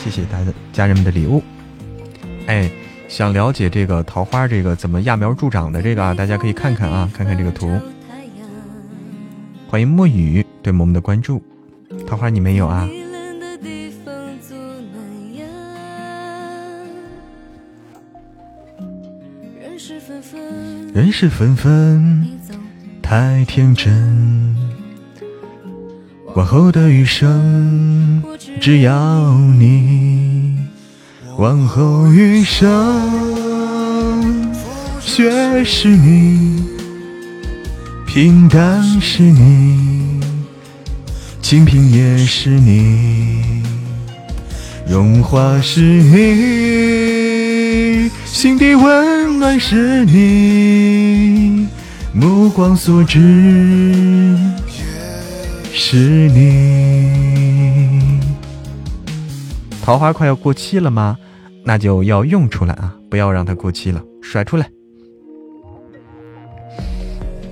[0.02, 1.42] 谢谢大家家人们的礼物。
[3.10, 7.78] 想了解这个桃花这个怎么揠苗助长的这个啊，大家可以看看啊，看看这个图。
[9.68, 11.42] 欢迎墨雨对萌萌的关注。
[12.08, 12.88] 桃花你没有啊？
[20.94, 22.26] 人事纷纷，
[23.02, 24.56] 太天真。
[26.36, 28.24] 往后的余生，
[28.62, 30.29] 只要你。
[31.40, 32.68] 往后余生，
[35.00, 36.66] 雪是你，
[38.06, 40.20] 平淡是你，
[41.42, 43.64] 清贫也是你，
[44.86, 46.20] 荣华是你，
[48.26, 51.70] 心底温暖是你，
[52.12, 54.38] 目光所至。
[55.74, 55.96] 是
[56.36, 57.40] 你，
[59.82, 61.18] 桃花快要过期了吗？
[61.64, 62.96] 那就要用出来啊！
[63.10, 64.70] 不要让它过期了，甩出来。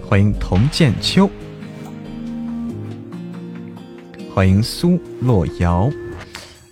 [0.03, 1.30] 欢迎童建秋，
[4.34, 5.89] 欢迎苏洛瑶。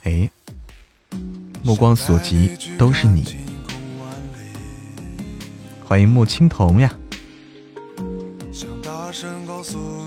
[0.04, 0.30] 哎，
[1.64, 3.26] 目光所及都是你。
[5.84, 6.92] 欢迎莫青桐呀。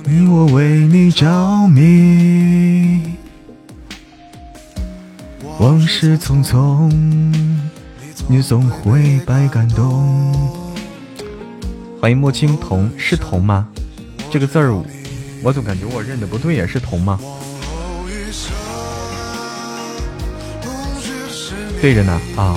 [0.05, 3.08] 你我为你着迷，
[5.59, 6.89] 往事匆匆，
[8.29, 10.33] 你总会百感动。
[12.01, 13.67] 欢迎莫青桐，是桐吗？
[14.31, 14.73] 这个字儿，
[15.43, 17.19] 我总感觉我认的不对也，是桐吗？
[21.81, 22.57] 对着呢啊。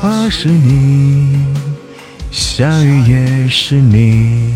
[0.00, 1.44] 花是你，
[2.30, 4.54] 下雨也是你。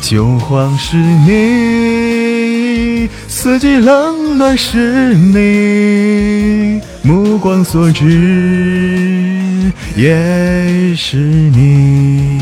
[0.00, 2.43] 秋黄是你，
[3.44, 12.40] 四季冷暖是你，目光所至也是你。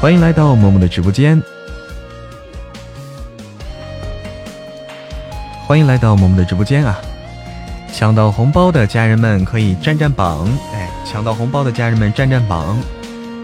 [0.00, 1.40] 欢迎来到默默的直播间，
[5.68, 6.98] 欢迎来到默默的直播间啊！
[7.92, 12.76] 抢到红包的家人们可以占占榜，哎，抢到红包的家人们占占榜，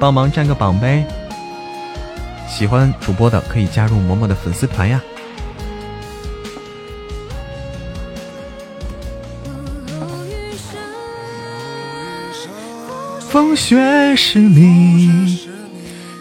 [0.01, 1.07] 帮忙占个榜呗。
[2.49, 5.01] 喜欢主播的可以加入嬷嬷的粉丝团呀。
[13.29, 15.39] 风雪是你，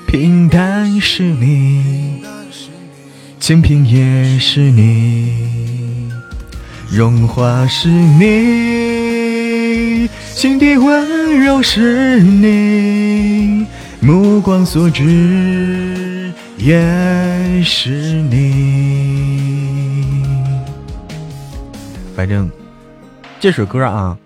[0.06, 2.22] 平淡是你，
[3.40, 6.12] 清贫也是你。
[6.92, 8.30] 荣华是你，
[10.34, 13.66] 心底温柔是你，
[14.02, 15.87] 目光所至
[16.58, 18.38] 也是你。
[22.16, 22.52] 反正
[23.40, 24.20] 这首歌啊，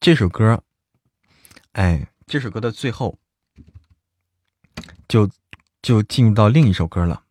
[0.00, 0.62] 这首歌，
[1.72, 3.18] 哎，这首歌的最后
[5.08, 5.30] 就
[5.80, 7.24] 就进入到另一首歌了，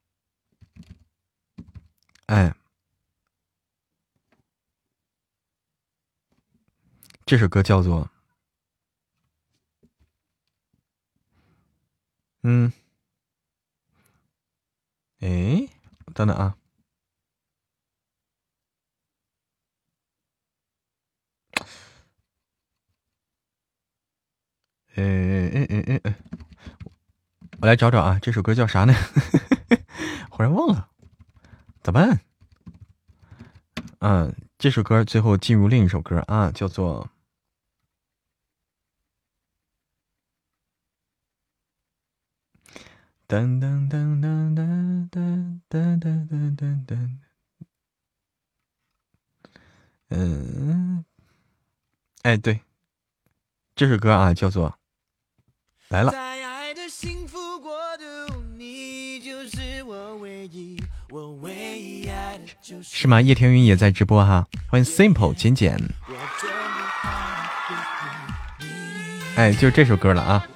[2.27, 2.55] 哎。
[7.27, 8.07] 这首歌叫做，
[12.43, 12.71] 嗯，
[15.25, 15.67] 哎，
[16.13, 16.55] 等等啊，
[24.93, 26.15] 哎哎哎哎哎，
[27.59, 28.93] 我来找找啊，这首歌叫啥呢？
[30.29, 30.91] 忽然忘了，
[31.81, 32.19] 咋办？
[34.01, 37.09] 嗯，这首歌最后进入另一首歌啊，叫做。
[43.35, 47.09] 噔噔噔噔噔噔噔噔噔噔，
[50.07, 51.03] 嗯，
[52.21, 52.61] 哎，对，
[53.75, 54.77] 这首歌啊，叫做
[55.89, 56.13] 来了。
[62.81, 63.19] 是吗？
[63.19, 65.77] 叶天云也在直播哈，欢迎 Simple 简简。
[69.35, 70.47] 哎，就这首歌了啊。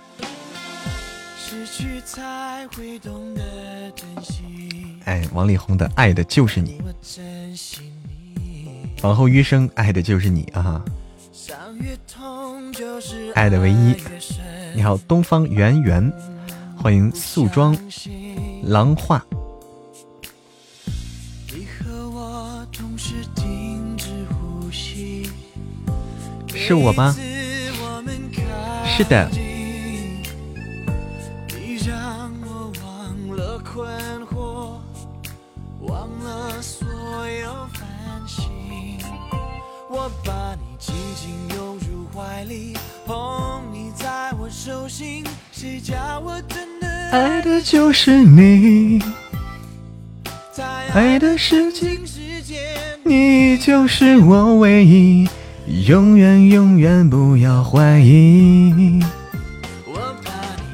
[5.10, 6.80] 哎，王力宏的《爱的就是你》，
[9.02, 10.86] 往后余生爱的就是你啊！
[13.34, 13.96] 爱的唯一。
[14.76, 16.14] 你好，东方圆圆，
[16.78, 17.76] 欢迎素妆
[18.62, 19.26] 狼画。
[26.54, 27.16] 是我吗？
[28.86, 29.28] 是的。
[47.12, 49.02] 爱的就是你，
[50.94, 52.58] 爱的是情世界，
[53.04, 55.28] 你就是我唯一，
[55.88, 59.00] 永远永远不要怀疑。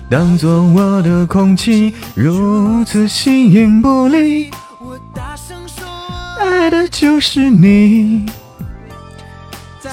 [0.10, 4.52] 当做我的空气，如此形影不离。
[4.80, 5.88] 我大声说
[6.40, 8.26] 爱的就是你，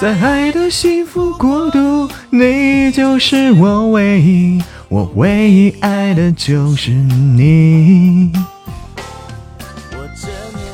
[0.03, 4.61] 在爱的幸福国度，你就是我唯一。
[4.89, 8.33] 我唯一爱的就是你，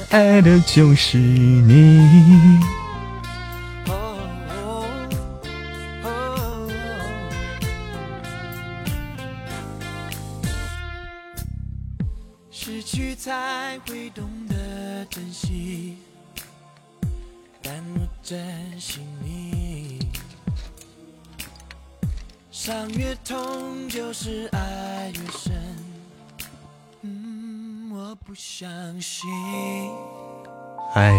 [0.09, 2.59] 爱的就是你。
[12.51, 15.99] 失去才会懂得珍惜，
[17.63, 18.39] 但我珍
[22.69, 25.55] 伤越痛，就是爱越深。
[27.01, 28.69] 嗯，我不相
[29.01, 29.27] 信。
[30.95, 31.15] 哎，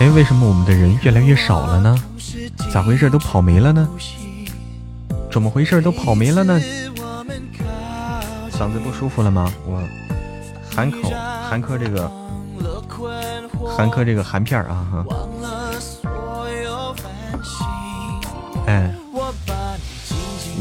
[0.00, 1.96] 哎，为什么我们的人越来越少了呢？
[2.72, 3.08] 咋回事？
[3.08, 3.88] 都跑没了呢？
[5.30, 5.80] 怎么回事？
[5.80, 6.60] 都跑没了呢？
[8.50, 9.54] 嗓子不舒服了吗？
[9.64, 9.80] 我
[10.74, 11.08] 含口
[11.48, 12.10] 含颗这个
[13.76, 15.06] 含颗这个含片啊哈。
[18.66, 18.92] 哎。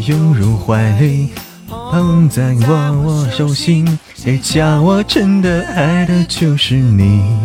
[0.07, 1.29] 拥入怀里，
[1.69, 2.73] 捧在我
[3.03, 7.37] 我手心，谁叫我真的爱的就是你，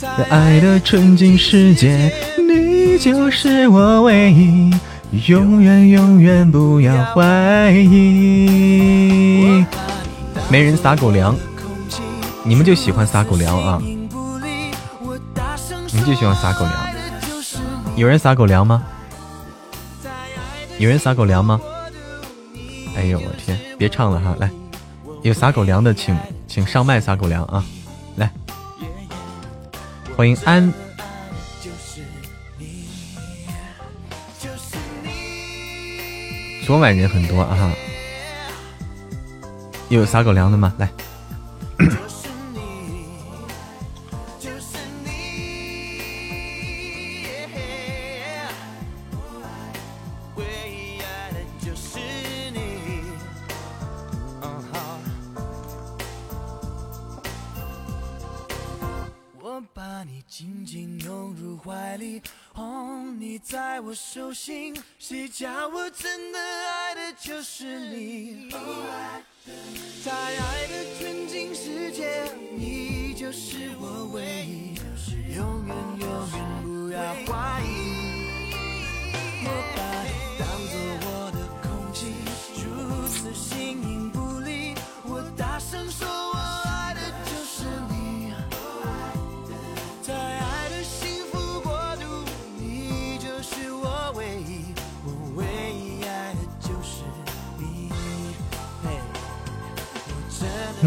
[0.00, 4.72] 在爱的纯净世界，你就是我唯一，
[5.26, 9.64] 永远永远不要怀疑。
[10.48, 11.34] 没人撒狗粮，
[12.44, 13.78] 你们就喜欢撒狗粮啊？
[15.90, 16.72] 你们就喜欢撒狗粮？
[17.96, 18.82] 有人撒狗粮吗？
[20.78, 21.60] 有人撒狗粮吗？
[22.96, 23.58] 哎呦我天！
[23.76, 24.48] 别唱了哈，来，
[25.22, 26.16] 有撒狗粮的请
[26.46, 27.64] 请上麦撒狗粮啊！
[28.16, 28.30] 来，
[30.16, 30.72] 欢迎安。
[36.64, 37.72] 昨晚人很多啊，
[39.88, 40.72] 有撒狗粮的吗？
[40.78, 40.88] 来。
[64.98, 68.48] 谁叫我真的爱的就是你。
[70.02, 72.24] 在爱的纯净世界
[72.56, 74.74] 你就是我唯一。
[75.36, 77.66] 永远永远不要怀疑。
[79.44, 79.46] 我
[79.76, 80.08] 把你
[80.38, 82.06] 当作我的空气
[82.64, 84.74] 如此形影不离。
[85.04, 86.17] 我大声说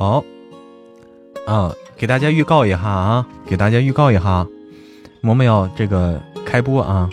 [0.00, 0.24] 好，
[1.46, 4.46] 啊，给大家预告一下啊，给大家预告一下，
[5.20, 7.06] 萌萌要这个开播啊，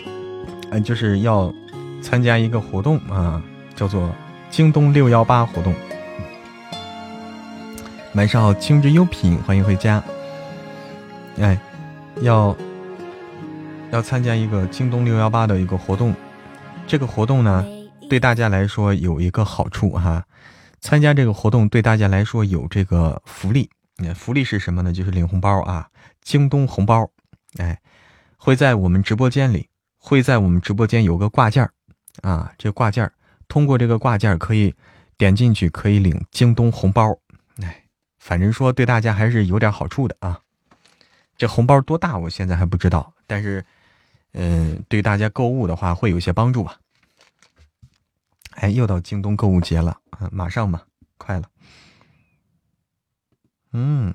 [0.70, 1.52] 嗯，就是要
[2.00, 3.42] 参加一个活动啊，
[3.76, 4.10] 叫做
[4.48, 5.74] 京东六幺八活动。
[8.14, 10.02] 晚上好，青之优品，欢迎回家。
[11.38, 11.60] 哎，
[12.22, 12.56] 要
[13.90, 16.14] 要参加一个京东六幺八的一个活动，
[16.86, 17.66] 这个活动呢，
[18.08, 20.24] 对大家来说有一个好处哈。
[20.80, 23.68] 参加这个活动对大家来说有这个福利，
[24.14, 24.92] 福利是什么呢？
[24.92, 25.88] 就是领红包啊，
[26.22, 27.10] 京东红包，
[27.58, 27.80] 哎，
[28.36, 29.68] 会在我们直播间里，
[29.98, 31.68] 会在我们直播间有个挂件
[32.22, 33.10] 啊，这挂件
[33.48, 34.74] 通过这个挂件可以
[35.16, 37.18] 点进去，可以领京东红包，
[37.62, 37.84] 哎，
[38.18, 40.40] 反正说对大家还是有点好处的啊。
[41.36, 43.64] 这红包多大，我现在还不知道，但是，
[44.32, 46.76] 嗯，对大家购物的话会有些帮助吧。
[48.60, 50.28] 哎，又到京东购物节了啊！
[50.32, 50.84] 马上吧，
[51.16, 51.48] 快了。
[53.72, 54.12] 嗯，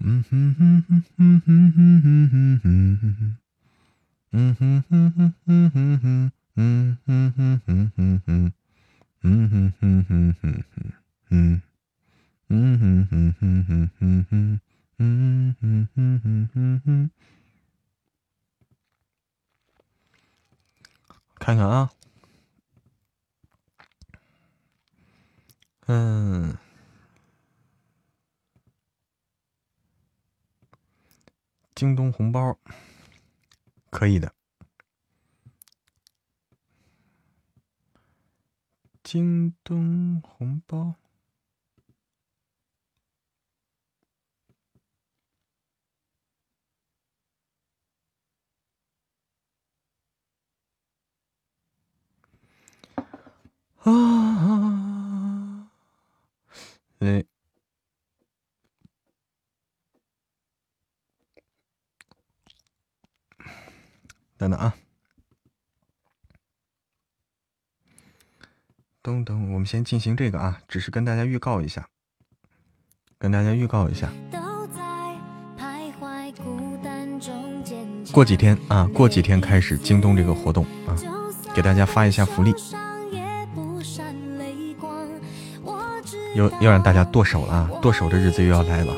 [0.00, 3.36] 嗯哼哼哼哼哼哼哼哼哼哼，
[4.32, 8.52] 嗯哼哼哼哼哼哼，嗯哼哼哼哼哼，
[9.22, 10.82] 嗯哼哼哼哼哼，
[11.28, 11.60] 嗯，
[12.48, 14.60] 嗯哼哼哼哼哼哼，
[14.98, 17.10] 嗯哼哼哼哼哼，
[21.38, 21.90] 看看啊，
[25.86, 26.56] 嗯。
[31.74, 32.58] 京东红包，
[33.90, 34.32] 可以的。
[39.02, 40.94] 京东红包，
[53.86, 55.68] 啊，
[56.98, 57.24] 哎。
[64.38, 64.74] 等等啊，
[69.00, 71.88] 等等，我们先进行这个啊，只是跟大家预告一下，
[73.18, 74.12] 跟大家预告一下，
[78.12, 80.92] 过几天啊，过几天开始京东这个活动啊，
[81.54, 82.52] 给大家发一下福利，
[86.36, 88.92] 又要让大家剁手了，剁手的日子又要来了。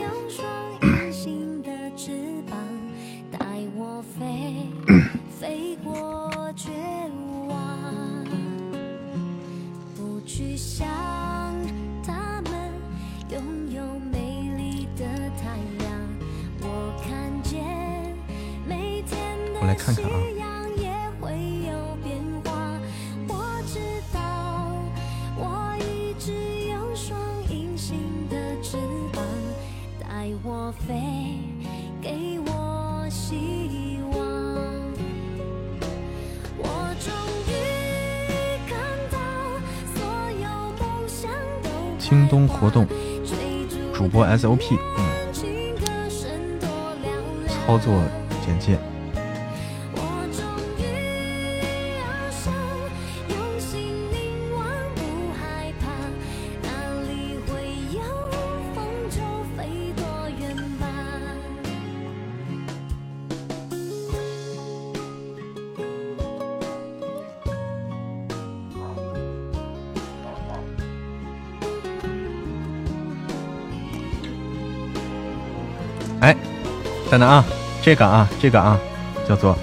[77.89, 78.78] 这个啊，这个啊，
[79.27, 79.56] 叫做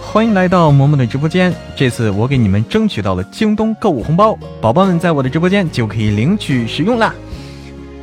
[0.00, 1.54] 欢迎来到萌萌的直播间。
[1.76, 7.14] 这次我给你们争取到了京东购物红包，宝宝们在我的直播间就可以领取使用啦。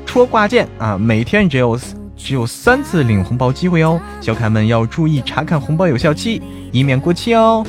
[0.05, 1.75] 戳挂件啊，每天只有
[2.15, 6.39] 只有三次领红包机会哦，小可爱们要注意查看红包有效期，
[6.71, 7.65] 以免过期哦。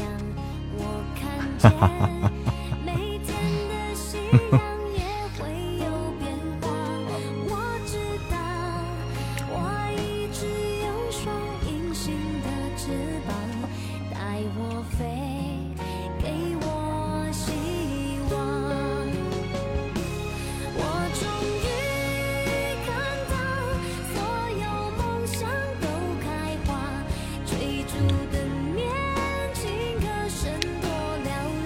[1.59, 2.31] 哈哈哈哈
[4.61, 4.61] 哈。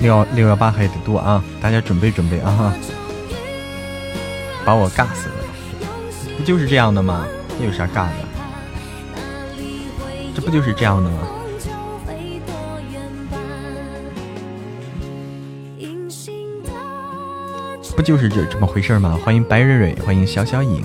[0.08, 1.44] 六六幺八还得多啊！
[1.60, 2.72] 大家准备准备啊！
[4.64, 5.34] 把我尬死了，
[6.38, 7.26] 不就是这样的吗？
[7.58, 8.14] 这有啥尬的？
[10.34, 11.18] 这不就是这样的吗？
[17.94, 19.18] 不就是这这么回事吗？
[19.22, 20.82] 欢迎白蕊蕊，欢迎小小影，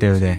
[0.00, 0.36] 对不对？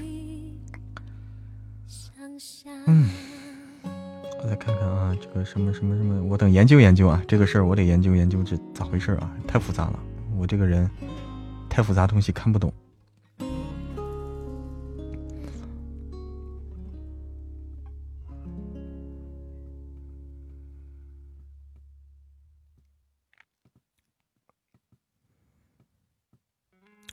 [6.58, 9.32] 研究研究啊，这个事儿我得研究研究，这咋回事啊？
[9.48, 10.00] 太复杂了，
[10.36, 10.90] 我这个人
[11.70, 12.74] 太复杂东西看不懂。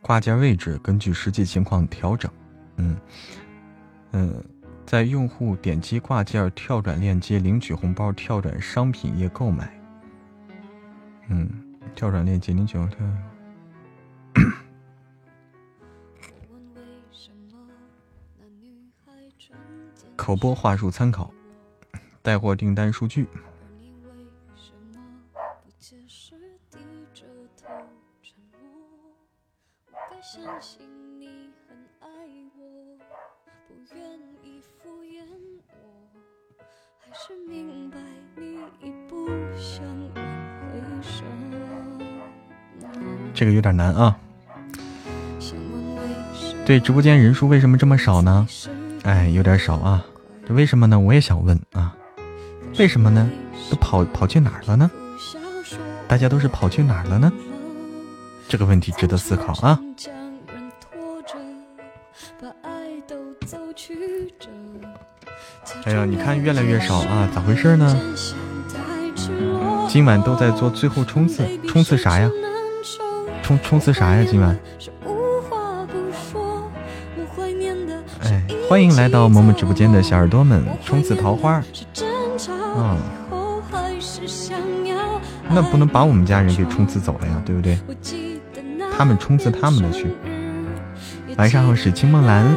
[0.01, 2.33] 挂件位置根据实际情况调整。
[2.79, 2.97] 嗯
[4.13, 4.43] 嗯。
[4.87, 9.73] 在用户点击挂件跳转链接领取红包，跳转商品页购买。
[11.29, 11.51] 嗯，
[11.95, 12.79] 跳转链接领取。
[20.17, 21.33] 口播话术参考，
[22.23, 23.27] 带货订单数据。
[43.33, 44.17] 这个有点难啊。
[46.65, 48.47] 对，直播间人数为什么这么少呢？
[49.03, 50.05] 哎，有点少啊。
[50.47, 50.99] 这为什么呢？
[50.99, 51.95] 我也想问啊，
[52.79, 53.31] 为什么呢？
[53.71, 54.91] 都跑跑去哪儿了呢？
[56.07, 57.33] 大家都是跑去哪儿了呢？
[58.49, 59.81] 这个问题值得思考啊。
[65.85, 67.95] 哎呀，你看越来越少啊，咋回事呢？
[69.87, 72.31] 今晚都在做最后冲刺，冲刺啥呀？
[73.43, 74.25] 冲冲刺啥呀？
[74.29, 74.59] 今晚？
[78.23, 81.63] 哎，欢迎来到萌萌直播间的小耳朵们，冲刺桃花。
[82.77, 82.97] 嗯，
[85.51, 87.79] 那不能把我们家人给冲刺走了呀，对不对？
[88.97, 90.07] 他们冲刺他们的去。
[91.37, 92.57] 晚上好，是青梦蓝。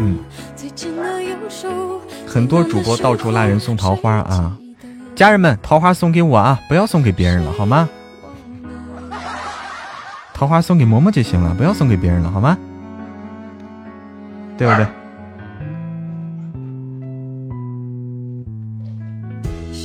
[0.00, 0.18] 嗯，
[2.26, 4.56] 很多主播到处拉人送桃花啊。
[5.14, 7.86] 家人们，桃花送给我啊，不要送给别人了，好吗？
[10.32, 12.56] 桃花送给嬷嬷就行了，不要送给别人了，好吗？
[14.56, 14.86] 对不对？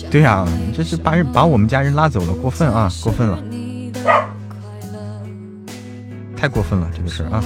[0.09, 3.37] 对呀，这是把人把我们家人拉走了，过分啊，过分了，
[6.37, 7.43] 太过分了，这个事儿啊。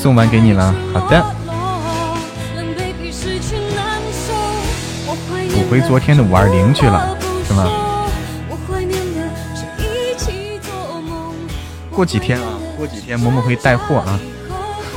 [0.00, 1.22] 送完给你了，好的。
[5.52, 7.14] 补回昨天的五二零去了，
[7.46, 7.68] 是吗？
[11.90, 12.46] 过几天啊，
[12.78, 14.18] 过几天萌萌会带货啊。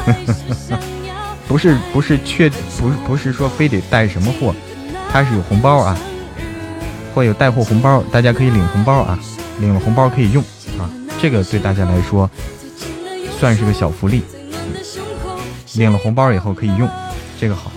[1.49, 2.49] 不是不是确
[2.79, 4.55] 不不是说非得带什么货，
[5.11, 5.97] 它是有红包啊，
[7.13, 9.19] 会有带货红包，大家可以领红包啊，
[9.59, 10.41] 领了红包可以用
[10.79, 10.89] 啊，
[11.21, 12.29] 这个对大家来说
[13.37, 14.23] 算是个小福利。
[15.75, 16.89] 领了红包以后可以用，
[17.39, 17.71] 这个好。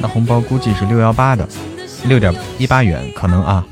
[0.00, 1.46] 那红包估计是六幺八的，
[2.04, 3.66] 六点一八元可能啊。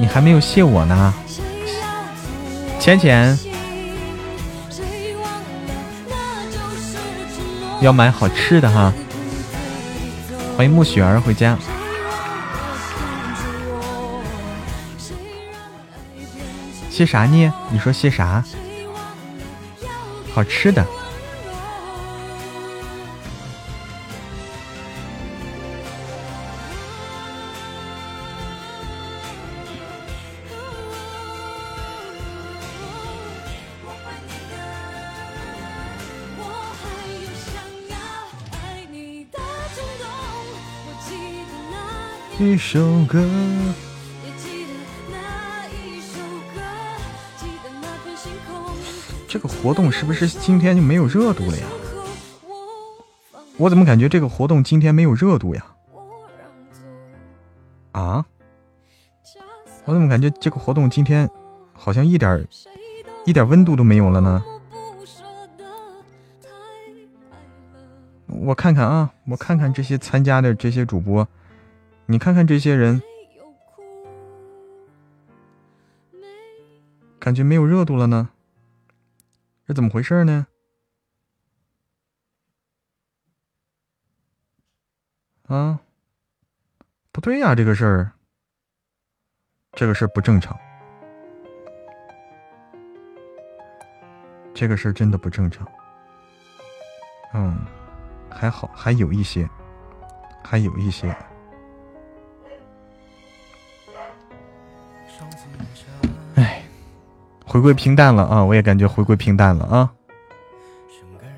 [0.00, 1.12] 你还没有谢我呢，
[2.80, 3.38] 浅浅，
[7.82, 8.90] 要买好吃的哈。
[10.56, 11.54] 欢迎木雪儿回家。
[16.88, 17.52] 谢啥呢？
[17.68, 18.42] 你说谢啥？
[20.32, 20.82] 好吃的。
[42.50, 43.24] 一首歌。
[49.28, 51.66] 这个活动是不是今天就没有热度了呀？
[53.56, 55.64] 我怎么感觉这个活动今天没有热度呀？
[57.92, 58.26] 啊？
[59.84, 61.30] 我怎么感觉这个活动今天
[61.72, 62.44] 好像一点
[63.26, 64.42] 一点温度都没有了呢？
[68.26, 71.28] 我看看啊，我看看这些参加的这些主播。
[72.10, 73.00] 你看看这些人，
[77.20, 78.30] 感觉没有热度了呢，
[79.64, 80.48] 这怎么回事呢？
[85.46, 85.78] 啊，
[87.12, 88.10] 不对呀，这个事儿，
[89.74, 90.58] 这个事儿不正常，
[94.52, 95.64] 这个事儿真的不正常。
[97.34, 97.64] 嗯，
[98.28, 99.48] 还好，还有一些，
[100.42, 101.16] 还有一些。
[107.50, 108.44] 回归平淡了啊！
[108.44, 109.90] 我也感觉回归平淡了啊！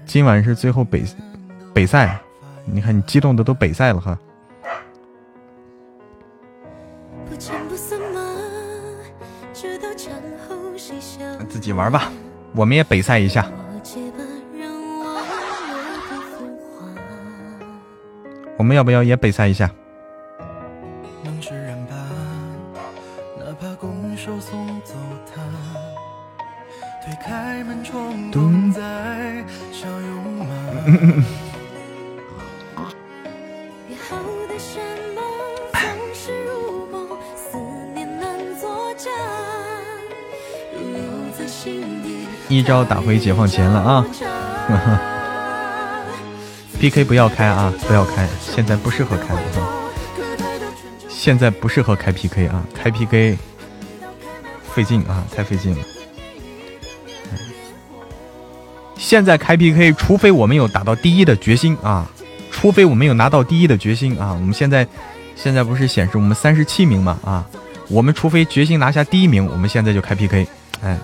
[0.05, 1.03] 今晚是最后北
[1.73, 2.21] 北赛，
[2.67, 4.19] 你看你激动的都北赛了哈！
[11.49, 12.13] 自己玩吧，
[12.55, 13.51] 我们也北赛一下。
[18.59, 19.71] 我们要不要也北赛一下？
[42.49, 44.05] 一招打回解放前了啊！
[46.79, 49.35] PK 不要开啊，不要开，现在不适合开，
[51.09, 53.39] 现在不适合开 PK 啊，开 PK
[54.75, 55.85] 费劲啊，太费劲了。
[59.13, 62.09] 现在开 PK，除非我们有打到第一的决心啊，
[62.51, 64.33] 除非我们有拿到第一的决心啊。
[64.33, 64.89] 我们现在
[65.37, 67.45] 现在不是显示我们三十七名嘛啊，
[67.91, 70.47] 我们除非决心拿下第一名，我们现在就开 PK，
[70.83, 70.99] 哎。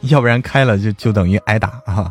[0.10, 2.10] 要不然开了就就等于挨打啊！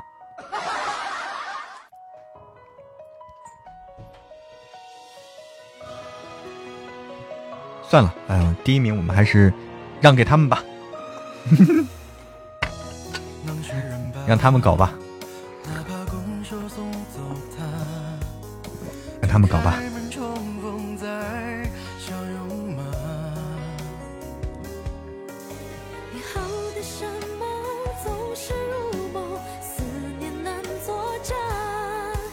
[7.88, 9.54] 算了，哎，第一名我们还是
[10.00, 10.64] 让给他们吧，
[14.32, 14.94] 让他们搞吧，
[19.20, 19.76] 让他们搞吧。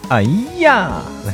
[0.09, 0.23] 哎
[0.59, 1.33] 呀，来，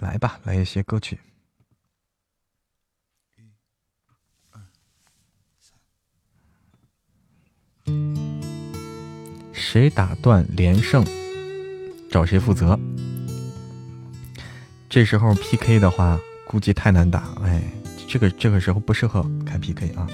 [0.00, 1.16] 来吧，来一些歌曲。
[9.52, 11.04] 谁打断连胜，
[12.10, 12.78] 找谁负责？
[14.88, 17.34] 这时候 PK 的话，估计太难打。
[17.42, 17.62] 哎，
[18.06, 20.06] 这个这个时候不适合开 PK 啊。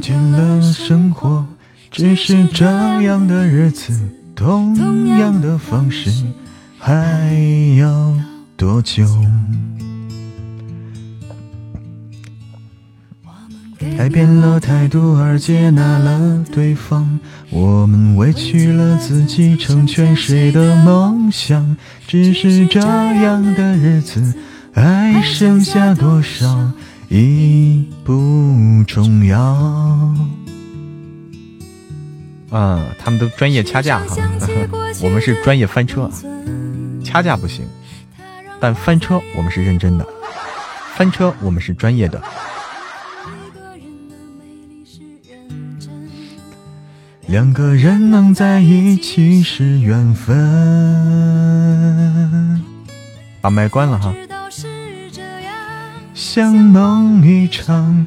[0.00, 1.46] 倦了生活，
[1.90, 2.64] 只是这
[3.02, 3.98] 样的日子，
[4.38, 6.12] 同样的方式，
[6.78, 7.34] 还
[7.76, 8.14] 要
[8.56, 9.04] 多久？
[13.96, 17.18] 改变了态度而接纳了对方，
[17.50, 21.76] 我们委屈了自己，成全谁的梦想？
[22.06, 24.34] 只是这样的日子，
[24.72, 26.70] 还剩下多少？
[27.08, 30.14] 已不重要。
[32.50, 34.16] 啊，他们都专业掐架哈，
[35.02, 36.10] 我们是专业翻车，
[37.04, 37.66] 掐架不行，
[38.58, 40.06] 但翻车我们是认真的，
[40.94, 42.22] 翻车我们是专业的。
[47.26, 50.34] 两个人能在一起是缘分。
[53.42, 54.14] 把麦关了哈。
[56.14, 58.06] 像梦一场，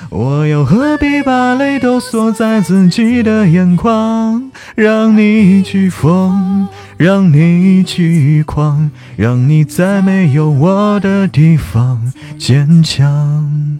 [0.11, 6.67] 我又何必把泪都锁在自己的眼眶，让你去疯。
[6.97, 13.79] 让你去狂，让你在没有我的地方坚强。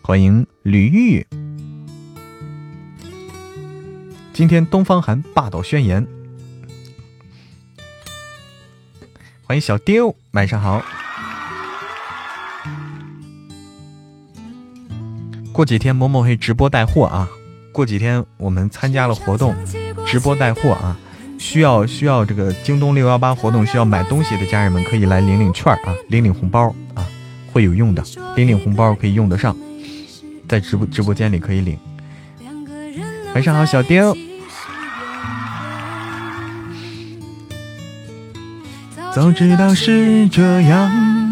[0.00, 1.26] 欢迎吕玉，
[4.32, 6.06] 今天东方寒霸道宣言。
[9.42, 10.80] 欢迎小丢，晚上好。
[15.52, 17.28] 过几天某某会直播带货啊！
[17.72, 19.54] 过几天我们参加了活动，
[20.06, 20.96] 直播带货啊！
[21.38, 27.06] 需要需要这个京东六幺八活动需要买东西的家人们可以来领领券啊，领领红包啊，
[27.52, 28.02] 会有用的，
[28.36, 29.56] 领领红包可以用得上，
[30.48, 31.78] 在直播直播间里可以领。
[33.34, 34.02] 晚上好，小丁。
[39.12, 40.90] 早知道是这样，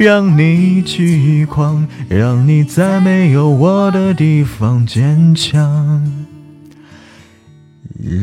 [0.00, 6.10] 让你去狂，让你在没有我的地方坚强。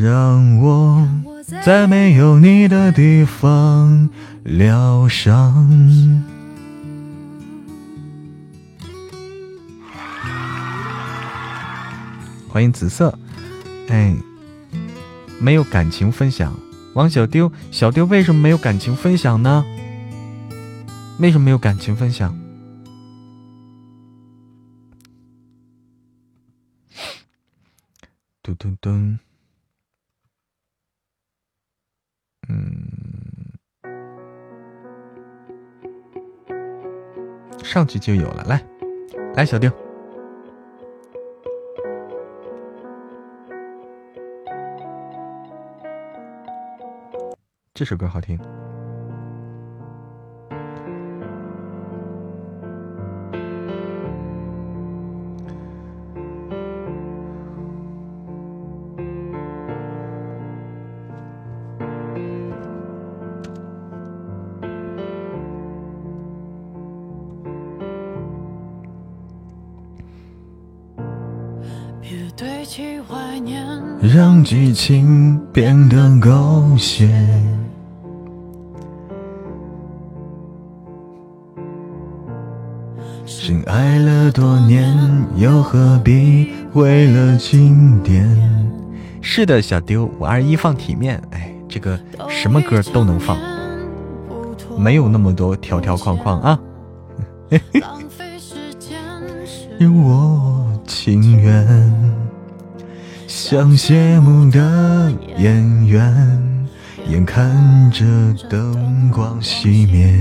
[0.02, 1.08] 让我
[1.64, 4.10] 在没有你的地方
[4.42, 6.24] 疗伤。
[12.48, 13.16] 欢迎紫色，
[13.86, 14.16] 哎，
[15.38, 16.52] 没有感情分享。
[16.94, 19.64] 王小丢，小丢为什么没有感情分享呢？
[21.20, 22.32] 为什么没有感情分享？
[28.40, 28.90] 嘟嘟嘟，
[32.48, 33.58] 嗯，
[37.64, 38.44] 上去就有了。
[38.44, 38.64] 来，
[39.34, 39.70] 来，小丁。
[47.74, 48.38] 这首歌好听。
[74.48, 77.06] 让激情变得狗血。
[83.26, 84.96] 深爱了多年，
[85.36, 88.26] 又何必为了经典？
[89.20, 91.22] 是的，小丢，五二一放体面。
[91.30, 93.36] 哎，这个什么歌都能放，
[94.78, 96.58] 没有那么多条条框框啊。
[99.80, 102.17] 我情愿
[103.28, 106.66] 像谢幕的演员，
[107.10, 108.02] 眼看着
[108.48, 110.18] 灯光熄灭。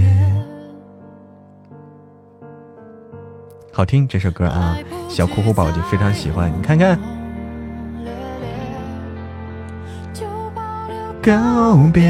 [3.71, 4.77] 好听这首歌啊，
[5.07, 6.51] 小酷酷宝就非常喜欢。
[6.51, 6.99] 你看看，
[11.21, 12.03] 告别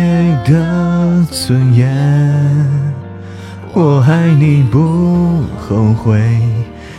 [0.46, 1.94] 的尊严，
[3.72, 6.42] 我爱你不后悔，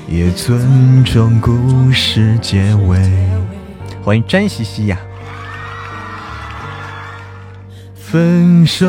[0.07, 3.38] 也尊重故事结尾。
[4.09, 4.97] 欢迎詹西西呀。
[7.95, 8.87] 分手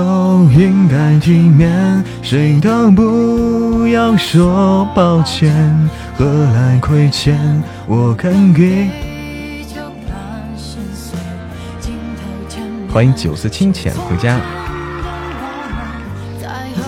[0.53, 5.53] 应该体面，谁都不要说抱歉，
[6.17, 7.37] 何来亏欠？
[7.85, 8.89] 我敢给。
[12.89, 14.39] 欢迎九色清浅回家。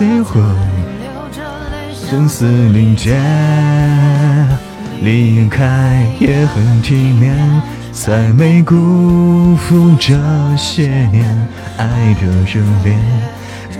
[0.00, 0.42] 离婚，
[1.92, 3.14] 生死临界，
[5.02, 7.36] 离开也很体面。
[7.92, 10.14] 才没辜负这
[10.56, 12.96] 些年爱的热烈，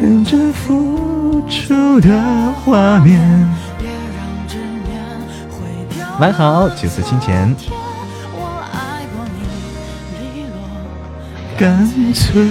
[0.00, 2.08] 认真付出的
[2.64, 3.18] 画面。
[6.20, 7.56] 晚好，九色清浅。
[11.58, 12.42] 干脆。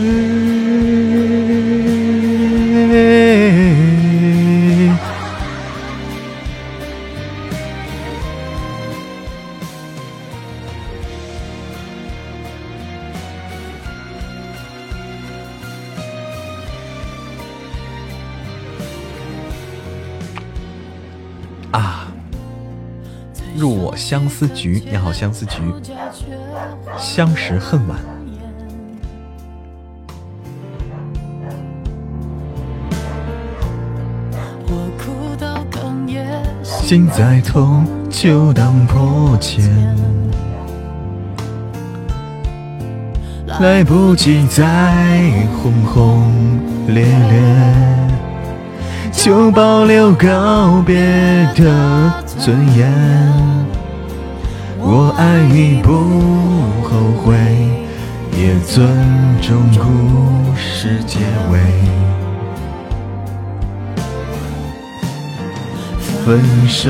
[24.11, 25.61] 相思菊，你好，相思菊。
[26.97, 27.97] 相识恨晚，
[36.65, 39.63] 心再痛就当破茧，
[43.61, 45.31] 来不及再
[45.63, 46.29] 轰轰
[46.87, 47.41] 烈烈，
[49.13, 50.99] 就保留告别
[51.55, 52.91] 的尊严。
[54.83, 55.91] 我爱你不
[56.83, 57.35] 后悔，
[58.35, 58.89] 也尊
[59.39, 61.19] 重故事结
[61.51, 61.59] 尾。
[66.25, 66.89] 分手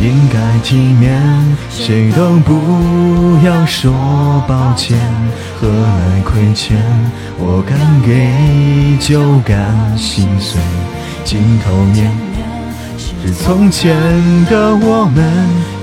[0.00, 1.22] 应该体面，
[1.70, 3.92] 谁都不要说
[4.48, 4.98] 抱歉，
[5.60, 6.76] 何来亏欠？
[7.38, 10.60] 我敢给就敢心碎，
[11.24, 12.10] 镜头面
[12.98, 13.94] 是从前
[14.46, 15.79] 的我们。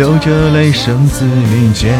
[0.00, 1.92] 流着泪，生死临界，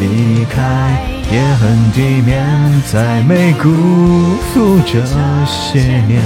[0.00, 1.00] 离开
[1.30, 2.44] 也很体面，
[2.92, 3.68] 再没辜
[4.52, 5.06] 负这
[5.46, 6.20] 些年。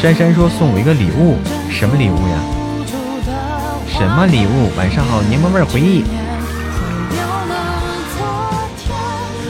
[0.00, 1.36] 珊珊说送我一个礼物，
[1.70, 2.38] 什么礼物呀？
[3.88, 4.74] 什么礼物？
[4.74, 6.04] 晚上好，柠檬味回忆。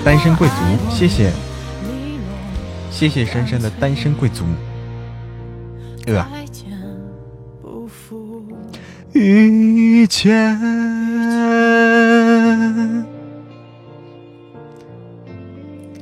[0.04, 0.54] 单身贵族，
[0.90, 1.30] 谢谢，
[2.90, 4.42] 谢谢珊珊的单身贵族。
[6.08, 6.41] 呃。
[9.22, 10.58] 遇见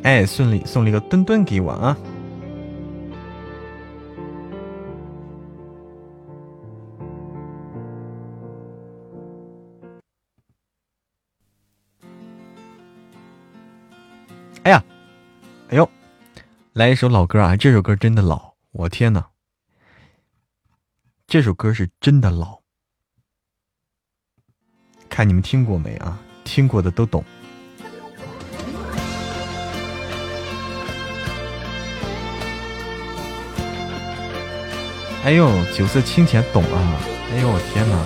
[0.03, 1.97] 哎，顺利，送了一个墩墩给我啊。
[14.63, 14.83] 哎呀，
[15.69, 15.89] 哎呦，
[16.73, 19.27] 来一首老歌啊，这首歌真的老，我天呐。
[21.27, 22.60] 这首歌是真的老。
[25.11, 26.19] 看你们听过没啊？
[26.45, 27.23] 听过的都懂。
[35.23, 36.97] 哎呦，酒色清浅，懂啊！
[37.35, 38.03] 哎呦，我天哪，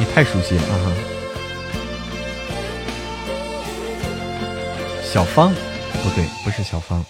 [0.00, 0.88] 你太熟悉了啊！
[5.02, 5.52] 小芳，
[6.02, 7.04] 不对，不是小芳。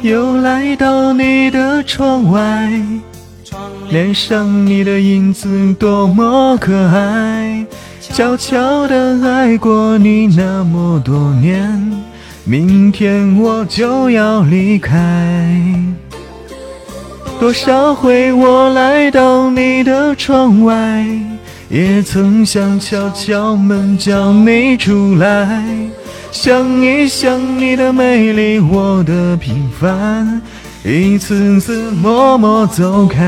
[0.00, 2.70] 又来到你的窗外，
[3.88, 7.66] 脸上你的影子多么可爱，
[8.00, 11.92] 悄悄的爱过你那么多年，
[12.44, 14.96] 明天我就要离开。
[17.40, 21.04] 多少回我来到你的窗外，
[21.68, 25.64] 也曾想敲敲门叫你出来，
[26.30, 30.40] 想一想你的美丽，我的平凡，
[30.82, 33.18] 一次次默默走开。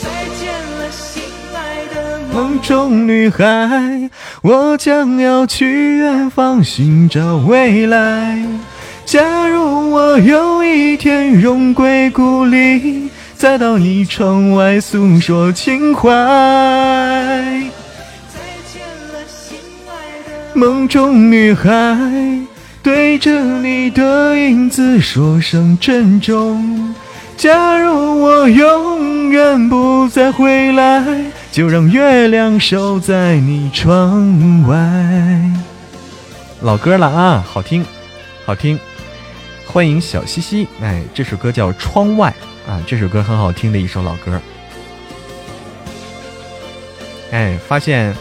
[0.00, 0.08] 再
[0.38, 1.22] 见了，心
[1.54, 4.10] 爱的梦中女孩，
[4.42, 8.44] 我将要去远方寻找未来。
[9.04, 16.10] 假如我有一天荣归故里，再到你窗外诉说情怀。
[18.28, 18.40] 再
[18.72, 18.82] 见
[19.12, 19.92] 了，心爱
[20.26, 22.31] 的梦中女孩，
[22.82, 23.30] 对着
[23.60, 26.92] 你的影子说声珍重。
[27.36, 31.04] 假如我永远不再回来，
[31.52, 34.76] 就让月亮守在你窗外。
[36.60, 37.84] 老歌了啊，好听，
[38.44, 38.78] 好听。
[39.66, 42.34] 欢迎小西西，哎，这首歌叫《窗外》
[42.70, 44.40] 啊，这首歌很好听的一首老歌。
[47.30, 48.14] 哎，发现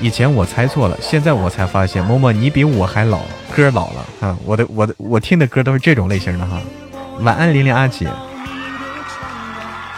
[0.00, 3.20] 以前我猜错了，现在我才发现，默默你比我还老，
[3.54, 4.36] 歌老了啊！
[4.44, 6.60] 我的我的我听的歌都是这种类型的哈。
[7.20, 8.06] 晚安，玲玲阿姐。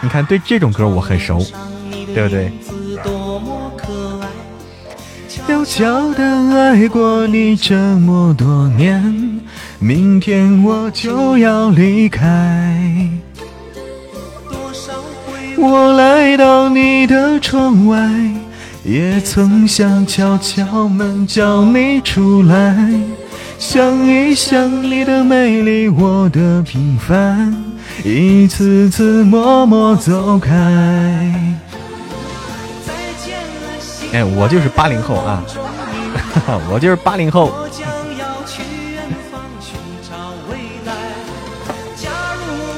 [0.01, 1.45] 你看，对这种歌我很熟，
[2.15, 2.49] 对不对？
[5.27, 6.23] 悄悄的
[6.55, 9.41] 爱过你这么多年。
[9.79, 13.09] 明天我就要离开，
[15.57, 17.97] 我来到你的窗外，
[18.89, 22.75] 也曾想敲敲门叫你出来，
[23.59, 27.55] 想一想你的美丽，我的平凡，
[28.03, 30.51] 一次次默默走开。
[34.11, 35.43] 哎，我就是八零后啊，
[36.71, 37.53] 我就是八零后。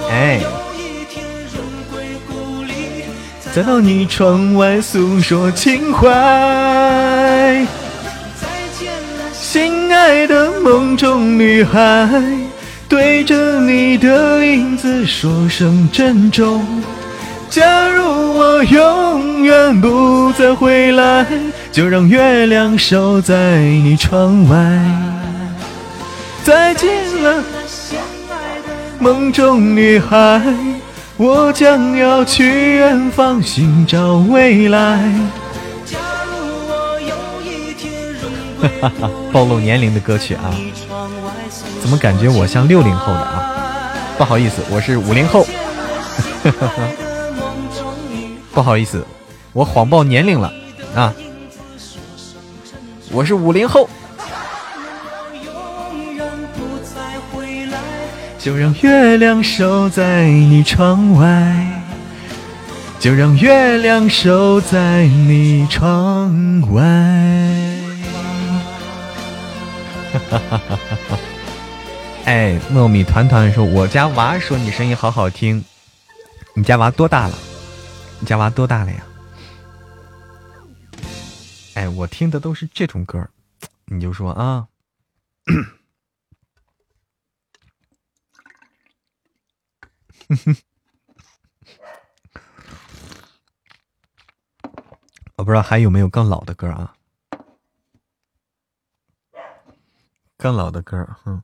[0.09, 0.60] 哎，再
[3.53, 7.68] 再到你窗外诉说情怀。
[9.34, 12.10] 心爱的梦中女孩，
[12.88, 16.65] 对着你的影子说声珍重。
[17.49, 21.26] 假如我永远不再回来，
[21.73, 24.57] 就让月亮守在你窗外。
[26.45, 26.90] 再见
[27.22, 27.44] 了。
[27.68, 27.99] 心
[28.30, 28.34] 爱
[28.65, 30.41] 的梦中女孩，
[31.23, 34.98] 我将要去远方寻找未来。
[38.81, 40.52] 哈哈，暴露年龄的歌曲啊！
[41.80, 43.91] 怎么感觉我像六零后的啊？
[44.18, 45.45] 不好意思，我是五零后。
[48.52, 49.06] 不好意思，
[49.53, 50.52] 我谎报年龄了
[50.95, 51.14] 啊！
[53.11, 53.88] 我是五零后。
[58.41, 61.84] 就让月亮守在你窗外，
[62.99, 66.81] 就让月亮守在你窗外。
[72.26, 75.63] 哎，糯米团团说：“我家娃说你声音好好听，
[76.55, 77.38] 你家娃多大了？
[78.19, 79.03] 你家娃多大了呀？”
[81.76, 83.30] 哎，我听的都是这种歌，
[83.85, 84.65] 你就说啊。
[90.31, 90.55] 哼哼，
[95.35, 96.95] 我不知道还有没有更老的歌啊？
[100.37, 101.43] 更老的歌，哼，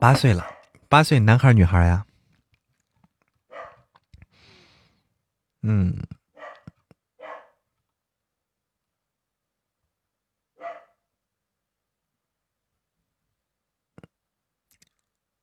[0.00, 0.44] 八岁了，
[0.88, 2.04] 八岁男孩女孩呀？
[5.62, 5.96] 嗯，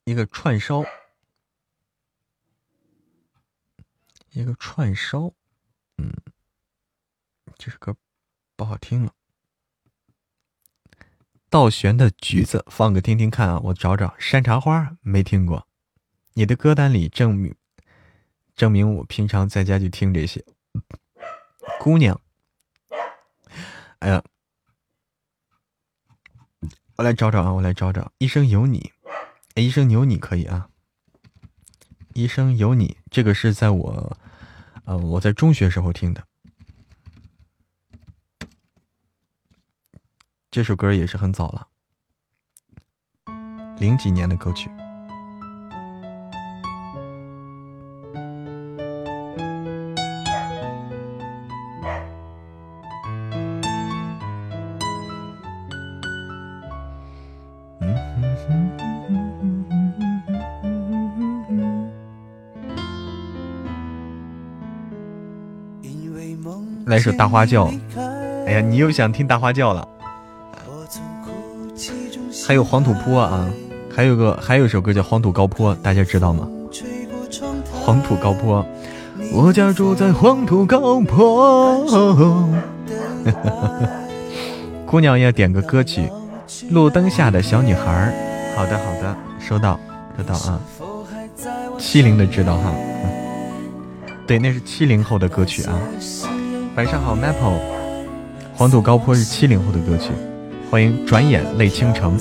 [0.03, 0.83] 一个串烧。
[4.39, 5.33] 一个串烧，
[5.97, 6.13] 嗯，
[7.57, 7.93] 这首歌
[8.55, 9.13] 不好听了。
[11.49, 13.59] 倒悬的橘子，放个听听看啊！
[13.65, 15.67] 我找找山茶花，没听过。
[16.35, 17.53] 你的歌单里证明
[18.55, 20.45] 证明我平常在家就听这些。
[21.81, 22.21] 姑娘，
[23.99, 24.23] 哎呀，
[26.95, 27.51] 我来找找啊！
[27.51, 28.93] 我来找找，一生有你。
[29.55, 30.69] 哎一生有你可以啊，
[32.13, 34.17] 一生有你，这个是在我，
[34.91, 36.23] 嗯，我在中学时候听的，
[40.49, 41.67] 这首歌也是很早了，
[43.77, 44.67] 零几年的歌曲。
[66.89, 67.71] 来首大花轿，
[68.47, 69.87] 哎呀，你又想听大花轿了？
[72.47, 73.47] 还有黄土坡啊，
[73.95, 76.47] 还有个还有一首歌叫《黄土高坡》，大家知道吗？
[77.71, 78.65] 黄土高坡，
[79.31, 81.85] 我家住在黄土高坡。
[84.87, 86.01] 姑娘要点个歌曲，
[86.73, 88.11] 《路灯下的小女孩》。
[88.57, 89.79] 好的好的，收到
[90.17, 90.59] 收到啊。
[91.77, 92.73] 七零的知道哈，
[94.25, 95.79] 对，那是七零后的歌曲啊。
[96.79, 97.59] 晚上好，Maple。
[98.55, 100.11] 黄土高坡是七零后的歌曲，
[100.71, 102.17] 欢迎转眼泪倾城。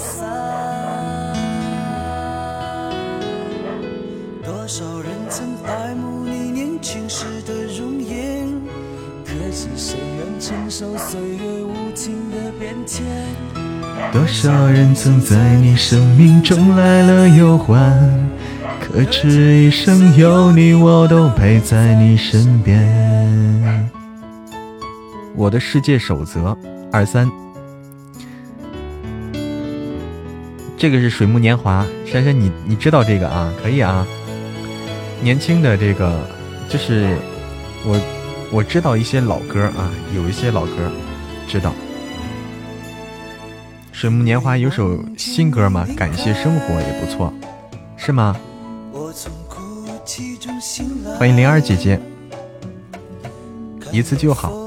[4.45, 8.49] 多少人曾爱慕你年轻时的容颜，
[9.25, 13.07] 可是谁愿承受岁月无情的变迁？
[14.13, 17.97] 多少人曾在你生命中来了又还，
[18.81, 23.89] 可知一生有你，我都陪在你身边。
[25.39, 26.59] 我的世界守则
[26.91, 27.31] 二三，
[30.77, 31.87] 这个是水木年华。
[32.05, 33.55] 珊珊，你你知道这个啊？
[33.63, 34.05] 可以啊。
[35.23, 36.29] 年轻的这个
[36.69, 37.17] 就是
[37.85, 38.01] 我
[38.51, 40.73] 我知道一些老歌啊，有一些老歌
[41.47, 41.73] 知道。
[43.93, 47.33] 水木年华有首新歌嘛，感谢生活也不错，
[47.97, 48.37] 是吗？
[51.17, 52.01] 欢迎灵儿姐姐，
[53.93, 54.67] 一次就好。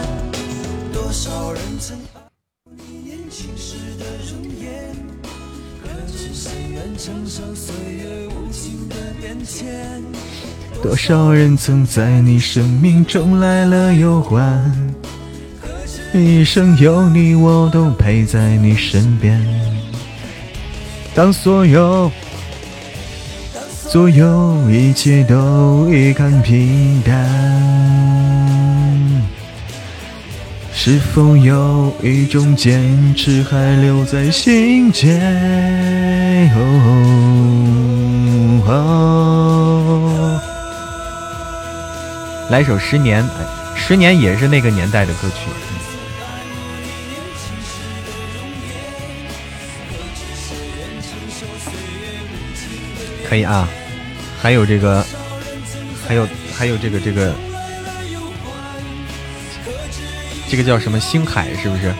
[11.01, 14.61] 多少人曾在你生命中来了又还，
[16.13, 19.43] 一生有你，我都陪在你身边。
[21.15, 22.11] 当所有，
[23.67, 27.17] 所有一切都已看平淡，
[30.71, 35.19] 是否有一种坚持还留在心间？
[42.51, 43.23] 来首《十年》，
[43.77, 45.49] 十年也是那个年代的歌曲，
[53.29, 53.65] 可以啊。
[54.41, 55.05] 还有这个，
[56.05, 57.33] 还有还有这个这个，
[60.49, 61.93] 这个叫什么星海是不是？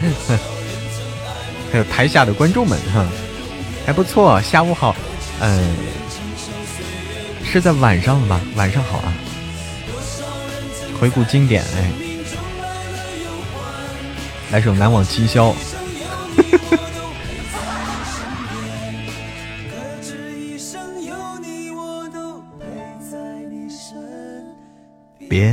[1.72, 3.04] 还有台下的观众们哈，
[3.84, 4.40] 还不错。
[4.40, 4.94] 下午好，
[5.40, 5.97] 嗯。
[7.50, 8.38] 是在晚上了吧？
[8.56, 9.10] 晚上好啊！
[11.00, 11.90] 回顾经典，哎，
[14.52, 15.50] 来首《难忘今宵》。
[25.26, 25.50] 别。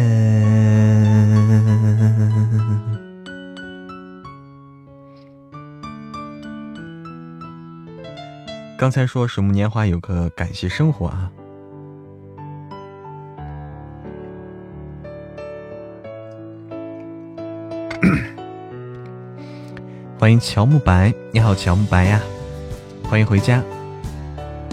[8.77, 11.31] 刚才说《水木年华》有个感谢生活啊。
[20.17, 22.21] 欢迎乔木白，你好，乔木白呀！
[23.03, 23.61] 欢迎回家。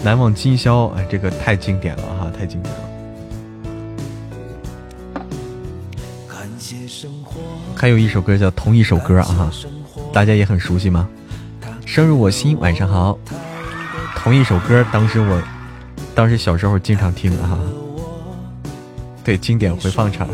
[0.05, 2.81] 难忘今宵，哎，这个太经典了哈，太经典了。
[6.28, 7.40] 感谢生活
[7.74, 9.51] 还有一首歌叫《同一首歌》啊，
[10.12, 11.09] 大家也很熟悉吗？
[11.85, 13.19] 生入我心，晚上好。
[14.14, 15.43] 同一首歌，当时我，
[16.14, 17.59] 当时小时候经常听啊。
[19.24, 20.28] 对，经典回放场。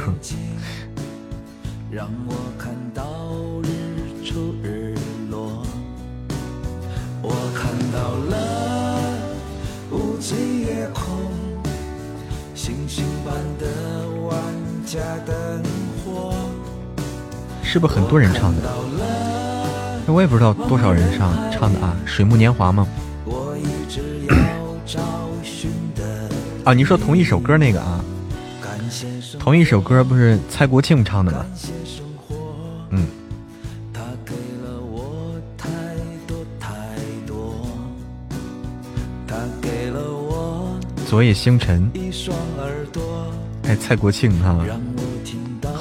[17.63, 18.69] 是不是很多人唱的？
[20.07, 22.89] 我也不知道多少人唱唱的啊，《水木年华》吗？
[26.65, 28.01] 啊，你说同一首歌那个啊？
[29.39, 31.45] 同一首歌不是蔡国庆唱的吗？
[32.91, 33.07] 嗯。
[41.07, 41.91] 昨夜星辰。
[43.65, 44.57] 哎，蔡国庆哈，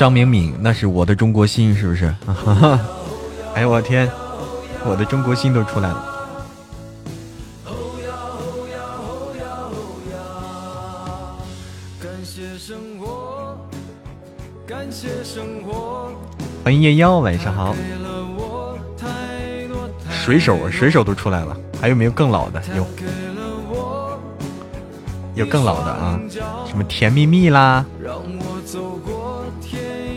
[0.00, 2.06] 张明敏，那是我的中国心，是不是？
[3.52, 4.10] 哎呦我天，
[4.82, 6.06] 我的中国心都出来了。
[16.64, 17.76] 欢迎夜妖，晚上好。
[20.10, 22.62] 水手，水手都出来了，还有没有更老的？
[22.74, 22.86] 有，
[25.34, 26.18] 有更老的啊？
[26.66, 27.84] 什么甜蜜蜜啦？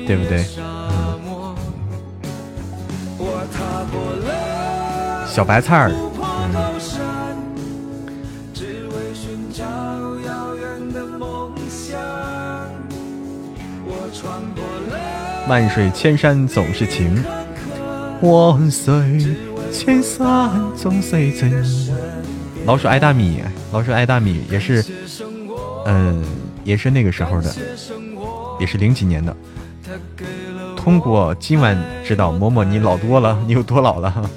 [0.06, 0.44] 对不对？
[5.28, 5.92] 小白菜儿，
[15.48, 17.24] 万水千山总是情，
[18.22, 19.36] 万水
[19.72, 21.52] 千山总是情。
[22.66, 24.86] 老鼠爱大米，老鼠爱大米也是，
[25.88, 26.24] 嗯，
[26.64, 27.52] 也是那个时候的，
[28.60, 29.36] 也是零几年的。
[30.84, 34.30] 通过今晚知道，嬷嬷你老多了，你有多老了？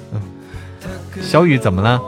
[1.21, 1.99] 小雨怎么了？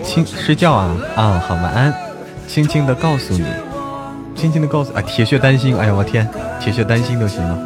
[0.04, 1.92] 亲，睡觉啊啊，好，晚安。
[2.46, 3.69] 轻轻的告诉你。
[4.40, 6.26] 轻轻的告诉啊，铁血丹心，哎呀，我天，
[6.58, 7.58] 铁血丹心都行了。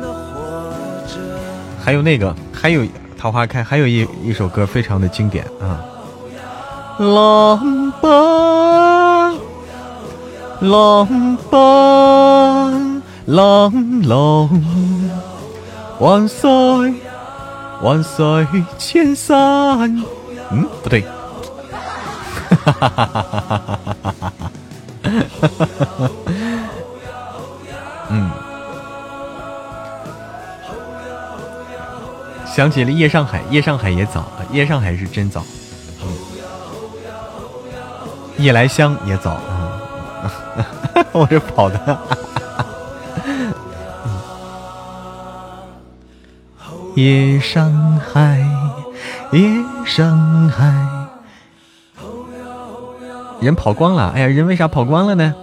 [1.81, 2.85] 还有那个，还有
[3.17, 5.79] 桃花开，还有一一首歌非常的经典啊。
[6.99, 8.11] 浪奔，
[10.69, 14.49] 浪奔，浪浪，
[16.01, 16.51] 万岁，
[17.83, 18.47] 万岁
[18.77, 20.03] 千山。
[20.51, 21.05] 嗯，不对。
[22.65, 24.17] 哈哈哈哈哈哈哈哈
[25.39, 26.11] 哈哈哈哈。
[28.11, 28.31] 嗯，
[32.47, 35.43] 想起了夜上海，夜上海也早，夜上海是真早。
[38.37, 39.81] 夜来香也早啊，
[41.13, 41.99] 我这跑的。
[46.97, 48.47] 夜上海，
[49.33, 49.51] 夜
[49.85, 50.73] 上海，
[53.41, 54.13] 人跑光了。
[54.15, 55.35] 哎呀，人为啥跑光了呢？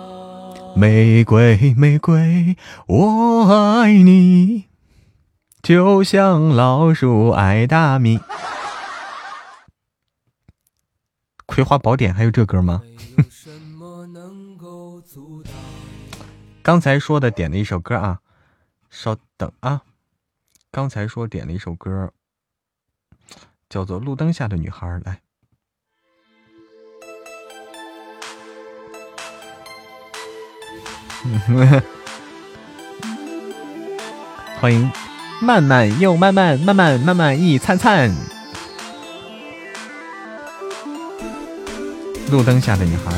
[0.76, 2.56] 玫瑰，玫瑰，
[2.88, 4.66] 我爱你，
[5.62, 8.20] 就像老鼠爱大米。
[11.46, 12.82] 葵花宝典还有这歌吗？
[16.64, 18.22] 刚才说的点了一首歌啊，
[18.90, 19.82] 稍等啊，
[20.72, 22.14] 刚才说点了一首歌，
[23.68, 25.21] 叫做《路灯下的女孩》，来。
[34.60, 34.92] 欢迎
[35.40, 38.12] 慢慢又慢慢慢慢慢慢一灿灿
[42.32, 43.12] 路灯下的女孩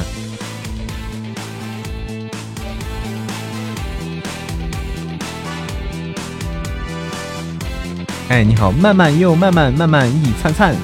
[8.29, 10.75] 哎你好慢慢又慢慢慢慢一灿灿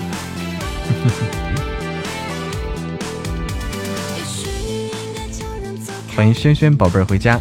[6.20, 7.40] 欢迎轩轩宝贝儿回家。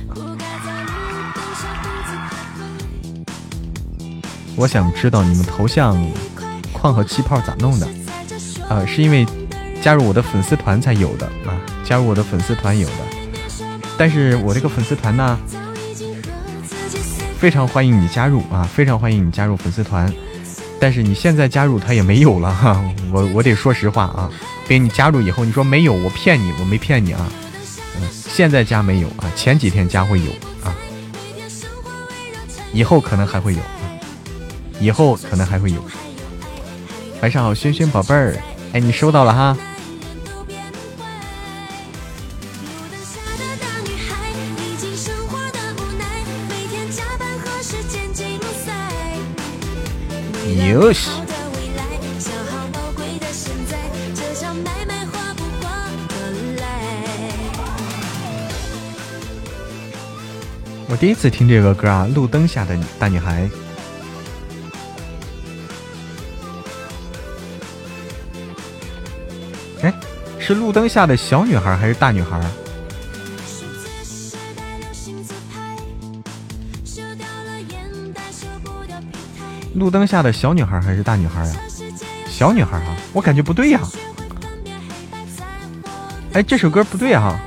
[4.55, 6.01] 我想知道你们头像
[6.73, 7.89] 框和气泡咋弄的？
[8.69, 9.27] 啊，是因为
[9.83, 12.95] 加入我的粉丝团才有的啊，加入我的粉丝团有的。
[13.99, 15.37] 但是我这个粉丝团呢，
[17.37, 20.09] 非常欢迎你加入啊，非常欢迎你加入粉丝团。
[20.79, 22.81] 但是你现在加入它也没有了哈，
[23.11, 24.31] 我我得说实话啊，
[24.69, 27.29] 给你加入以后你说没有，我骗你，我没骗你啊。
[28.39, 30.31] 嗯，现在加没有啊，前几天加会有
[30.63, 30.73] 啊，
[32.73, 33.59] 以后可能还会有。
[34.79, 35.85] 以后可能还会有。
[37.21, 38.37] 晚上好，轩轩宝贝儿，
[38.75, 39.57] 哎，你收到了哈。
[50.69, 51.28] 哟西。
[61.01, 63.43] 第一次听这个歌啊，《路灯下的大女孩》。
[69.83, 69.95] 哎
[70.41, 72.41] 是路灯下的小女孩还是大女孩？
[79.75, 81.55] 路灯下的小女孩还是大女孩呀？
[82.29, 83.81] 小女孩啊，我感觉不对呀。
[86.33, 87.41] 哎，这首歌不对啊。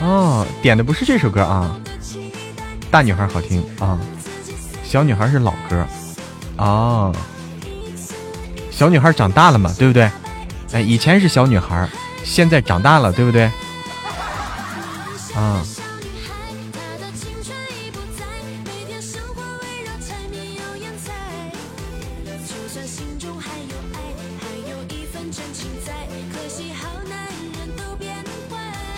[0.00, 1.76] 哦，点的不是这首歌啊。
[2.90, 3.98] 大女孩好听啊，
[4.82, 5.86] 小女孩是老歌。
[6.56, 7.12] 啊，
[8.70, 10.10] 小女孩长大了嘛，对不对？
[10.72, 11.88] 哎，以前是小女孩，
[12.24, 13.44] 现在长大了，对不对？
[15.34, 15.62] 啊。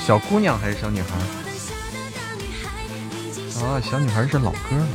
[0.05, 1.17] 小姑娘还是小女孩？
[3.65, 4.89] 啊，小女孩是老歌了。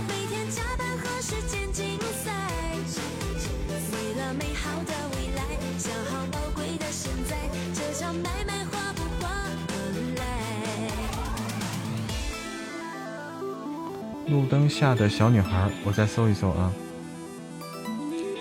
[14.28, 16.70] 路灯下的小女孩，我再搜一搜啊，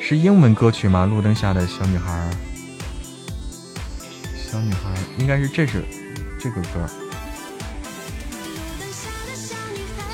[0.00, 1.06] 是英文歌曲吗？
[1.06, 2.28] 路灯下的小女孩，
[4.34, 5.84] 小女孩应该是这是
[6.38, 6.88] 这个歌。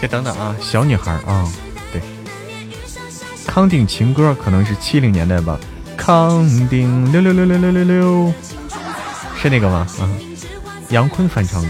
[0.00, 1.48] 先等等啊，小女孩啊，
[1.92, 2.02] 对，
[3.46, 5.60] 康定情歌可能是七零年代吧，
[5.96, 8.34] 康定六六六六六六六，
[9.40, 9.86] 是那个吗？
[10.00, 10.10] 啊，
[10.88, 11.68] 杨坤翻唱的。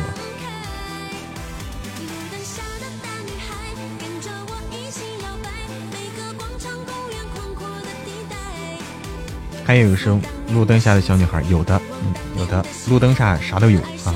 [9.62, 10.20] 还有一声
[10.54, 14.14] 路灯下的小女孩，有的，嗯，有的，路灯下啥都有啊。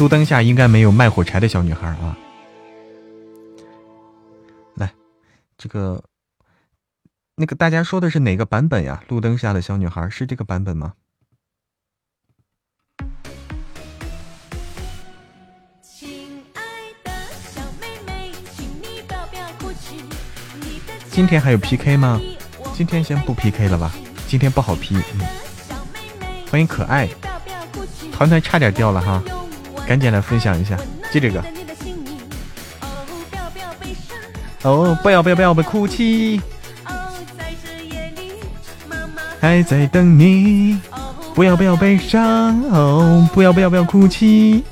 [0.00, 2.16] 路灯下应该没有卖火柴的小女孩啊。
[4.76, 4.90] 来，
[5.58, 6.02] 这个，
[7.34, 9.04] 那个大家说的是哪个版本呀？
[9.08, 10.94] 路灯下的小女孩是这个版本吗？
[21.10, 22.18] 今天还有 PK 吗？
[22.72, 23.92] 今天先不 PK 了吧，
[24.26, 24.96] 今天不好 P。
[24.96, 25.20] 嗯，
[26.50, 27.06] 欢迎可爱，
[28.10, 29.22] 团团差点掉了哈，
[29.90, 30.76] 赶紧来分享一下，
[31.12, 31.44] 记这个。
[34.62, 36.40] 哦，不要不要不要被哭泣，
[39.40, 40.78] 还在等你。
[41.34, 44.62] 不要不要悲伤，哦，不要不要不要哭泣，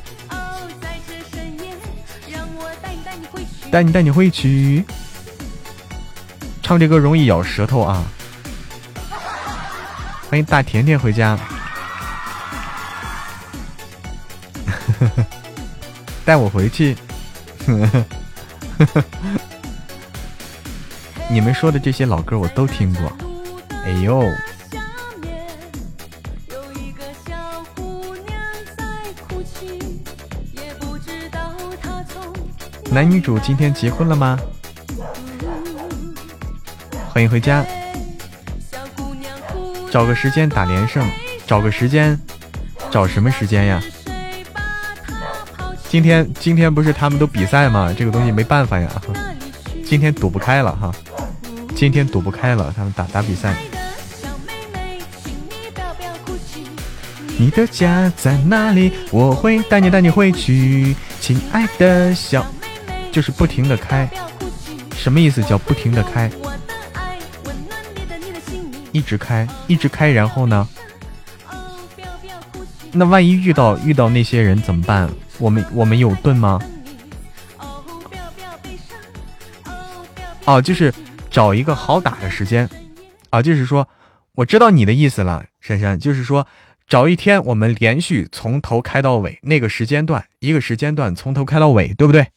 [3.72, 4.84] 带你带你回去。
[6.62, 8.04] 唱这歌容易咬舌头啊！
[10.30, 11.36] 欢迎大甜甜回家，
[16.28, 16.94] 带我回去。
[21.30, 23.10] 你们说的这些老歌我都听过。
[23.70, 24.22] 哎呦！
[32.90, 34.38] 男女主今天结婚了吗？
[37.08, 37.64] 欢迎回家，
[39.90, 41.10] 找个时间打连胜，
[41.46, 42.20] 找个时间，
[42.90, 43.82] 找什么时间呀？
[45.88, 47.94] 今天今天不是他们都比赛吗？
[47.96, 48.90] 这个东西没办法呀，
[49.84, 50.92] 今天躲不开了哈，
[51.74, 53.54] 今天躲不开了，他们打打比赛。
[57.38, 58.92] 你的家在哪里？
[59.10, 62.44] 我会带你带你回去，亲爱的小，
[63.10, 64.06] 就是不停的开。
[64.94, 65.42] 什么意思？
[65.44, 66.30] 叫不停的开，
[68.92, 70.68] 一直开，一直开，然后呢？
[72.92, 75.08] 那万一遇到遇到那些人怎么办？
[75.38, 76.60] 我们我们有盾吗？
[80.44, 80.92] 哦，就是
[81.30, 82.68] 找一个好打的时间，
[83.30, 83.86] 啊，就是说，
[84.32, 86.46] 我知道你的意思了，珊珊，就是说，
[86.86, 92.28] 找一天我们连续从头开到尾，那个时间段，一个时间段从头开到尾，对不对？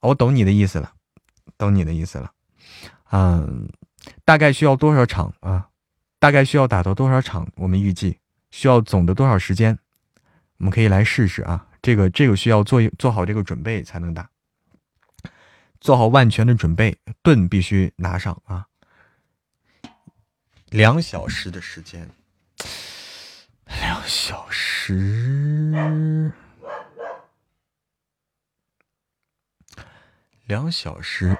[0.00, 0.92] 我懂你的意思了，
[1.58, 2.30] 懂你的意思了，
[3.10, 3.68] 嗯，
[4.24, 5.66] 大概需要多少场啊？
[6.20, 7.46] 大概需要打到多少场？
[7.56, 8.18] 我们预计。
[8.50, 9.78] 需要总的多少时间？
[10.58, 11.66] 我们可以来试试啊！
[11.80, 14.28] 这个这个需要做做好这个准备才能打，
[15.80, 18.66] 做好万全的准备，盾必须拿上啊！
[20.70, 22.10] 两小时的时间，
[23.66, 26.32] 两小时，
[30.46, 31.38] 两小时，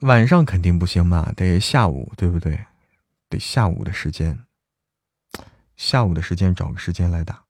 [0.00, 1.32] 晚上肯定不行吧？
[1.36, 2.66] 得下午，对不对？
[3.28, 4.44] 得下午的时间。
[5.76, 7.43] 下午的时间找个时间来打。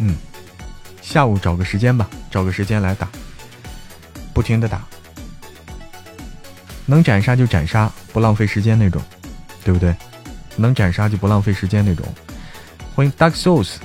[0.00, 0.16] 嗯，
[1.02, 3.08] 下午找个时间吧，找个时间来打，
[4.32, 4.82] 不停的打，
[6.86, 9.02] 能斩杀就斩杀，不浪费时间那种，
[9.62, 9.94] 对不对？
[10.56, 12.04] 能斩杀就不浪费时间那种。
[12.94, 13.76] 欢迎 Dark Souls。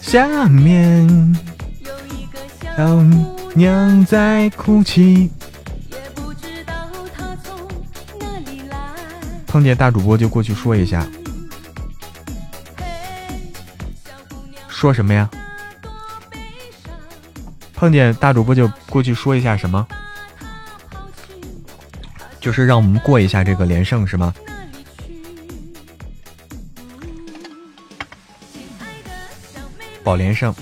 [0.00, 1.06] 下面
[2.66, 3.24] 有。
[3.56, 5.30] 娘在哭泣，
[9.54, 11.06] 碰见大主播就过去说一下，
[14.66, 15.30] 说什么呀？
[17.72, 19.86] 碰见大主播就过去说一下什么？
[22.40, 24.34] 就是让我们过一下这个连胜是吗？
[30.02, 30.52] 保连胜，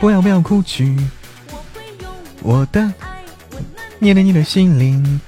[0.00, 0.96] 不要不要哭泣，
[2.40, 2.92] 我的
[3.98, 5.20] 捏着你的心灵，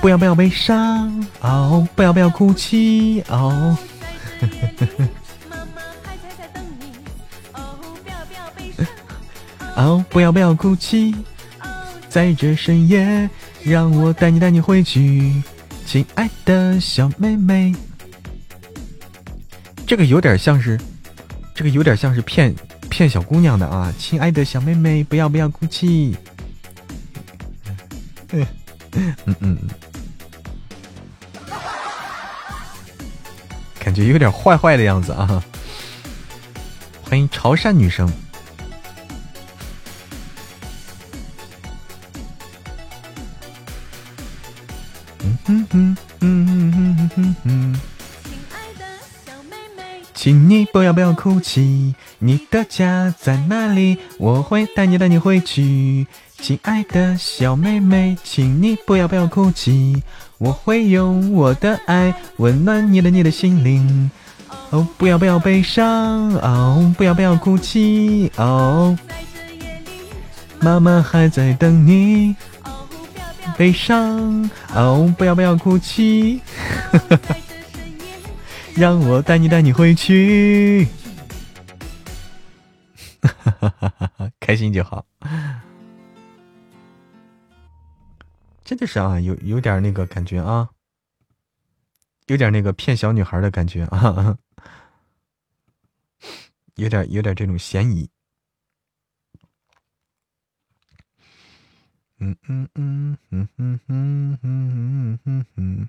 [0.00, 3.78] 不要不要悲伤，哦，不要不要哭泣，哦，
[9.76, 11.14] 哦，不要不要哭泣，
[12.08, 13.30] 在这深夜，
[13.62, 15.32] 让我带你带你回去，
[15.86, 17.72] 亲爱的小妹妹，
[19.86, 20.76] 这个有点像是。
[21.54, 22.54] 这个有点像是骗
[22.96, 26.16] 骗小姑娘的啊，亲爱的小妹妹，不要不要哭泣。
[28.30, 28.46] 嗯
[29.26, 29.58] 嗯嗯，
[33.78, 35.44] 感觉有点坏坏的样子啊。
[37.02, 38.10] 欢迎潮汕女生。
[45.20, 47.80] 嗯哼哼嗯哼哼哼哼。
[50.16, 53.98] 请你不要不要哭泣，你的家在哪里？
[54.18, 56.06] 我会带你带你回去，
[56.40, 60.02] 亲爱的小妹妹，请你不要不要哭泣，
[60.38, 64.10] 我会用我的爱温暖你的你的心灵。
[64.70, 65.84] 哦，不要不要悲伤，
[66.36, 68.98] 哦，不要不要哭泣，哦，
[70.60, 72.34] 妈妈还在等你。
[73.58, 76.40] 悲伤，哦，不要不要哭泣。
[76.90, 77.36] 呵 呵
[78.78, 80.86] 让我带你带你回去，
[84.38, 85.06] 开心就好。
[88.64, 90.68] 真的是啊，有有点那个感觉啊，
[92.26, 94.36] 有点那个骗小女孩的感觉啊，
[96.76, 98.10] 有点有点这种嫌疑。
[102.18, 105.88] 嗯嗯嗯嗯嗯嗯嗯嗯嗯。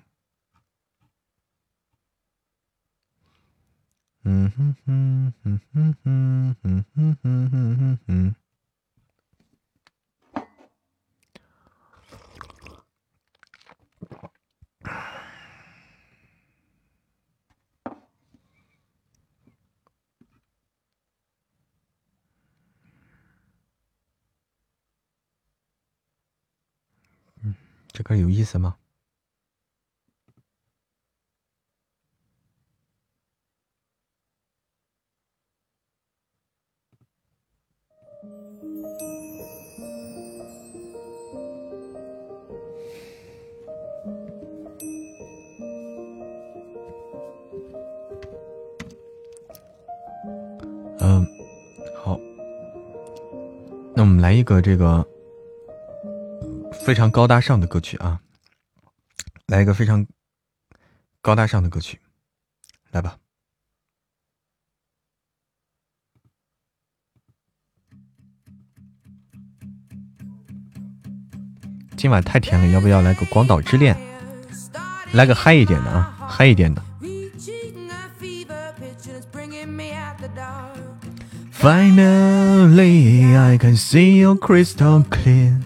[4.30, 8.34] 嗯哼哼哼哼哼哼哼哼哼哼。
[27.42, 27.54] 嗯，
[27.92, 28.76] 这歌有意思吗？
[54.48, 55.06] 个这个
[56.72, 58.18] 非常高大上的歌曲啊，
[59.46, 60.06] 来一个非常
[61.20, 62.00] 高大上的歌曲，
[62.90, 63.18] 来吧。
[71.98, 73.94] 今晚太甜了，要不要来个《广岛之恋》？
[75.12, 76.87] 来个嗨一点的啊，嗨一点的。
[81.57, 85.59] Finally, I can see you crystal clear.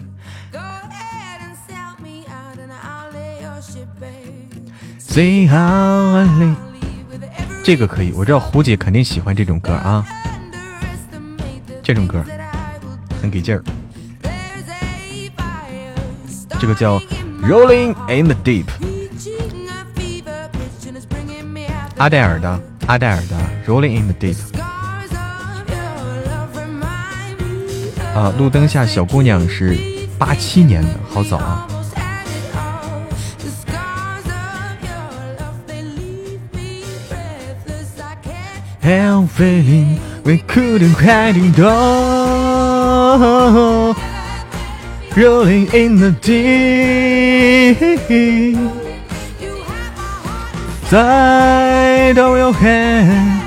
[4.98, 6.56] See how I live.
[7.64, 10.06] 这个可以，我知道胡姐肯定喜欢这种歌啊，
[11.82, 12.24] 这种歌
[13.20, 13.62] 很给劲儿。
[16.60, 16.98] 这个叫
[17.42, 18.66] Rolling in the Deep，
[21.96, 23.36] 阿黛尔的，阿黛尔的
[23.66, 24.51] Rolling in the Deep。
[28.15, 29.77] 啊，路灯下小姑娘是
[30.17, 31.67] 八七年的，好早啊。
[38.83, 42.83] Hell feeling we couldn't hide it all.
[45.15, 47.77] rolling in the deep.
[50.89, 53.41] Side of your hand,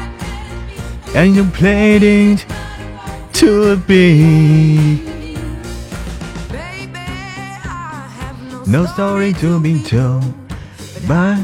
[1.15, 2.45] and you played it
[3.37, 5.01] to a beat.
[8.67, 10.25] No story to be told,
[11.07, 11.37] but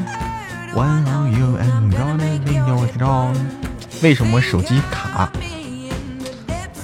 [0.75, 3.37] one on you and gonna be your throne.
[4.03, 5.31] 为什么手机卡？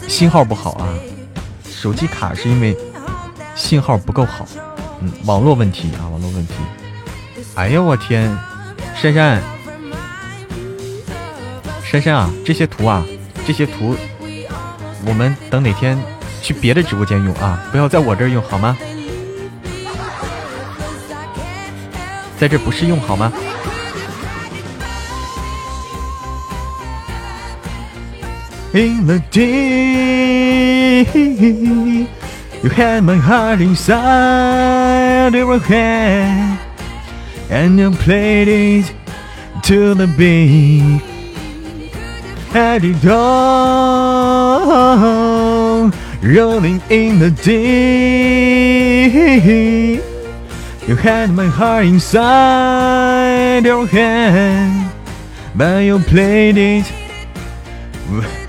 [0.06, 0.86] 信号不好啊！
[1.64, 2.76] 手机卡是因为
[3.54, 4.46] 信号不够好，
[5.00, 6.52] 嗯，网络问题啊，网络问题。
[7.54, 8.36] 哎呀，我天，
[8.94, 9.42] 珊珊，
[11.82, 13.04] 珊珊啊，这些图啊，
[13.46, 13.96] 这些图，
[15.06, 15.98] 我们等哪天
[16.42, 18.76] 去别的直播间用啊，不要在我这儿用好吗？
[22.38, 23.32] 在这不适用好吗
[28.72, 31.08] ？In the deep.
[32.62, 36.58] You had my heart inside your hand,
[37.50, 38.92] and you played it
[39.62, 41.07] to the beat.
[42.50, 44.38] Had it all
[46.22, 47.58] rolling in the deep.
[50.88, 54.90] You had my heart inside your hand,
[55.54, 56.90] but you played it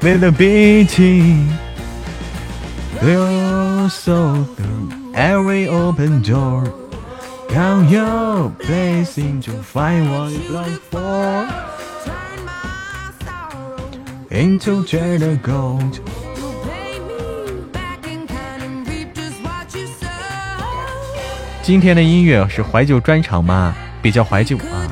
[0.01, 1.51] with a beating.
[3.03, 6.73] Your soul through every open door.
[7.49, 11.47] Count your blessing to find what you long for.
[14.31, 15.99] Into jade gold.
[21.63, 23.75] 今天的音乐是怀旧专场吗？
[24.03, 24.85] 比较怀旧啊，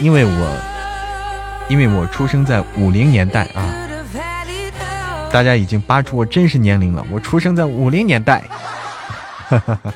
[0.00, 3.74] 因为我因为我出生在五零年代啊。
[5.32, 8.44] 大家已经扒出我真实年龄了，我出生在五零年代。
[9.48, 9.92] 哈哈哈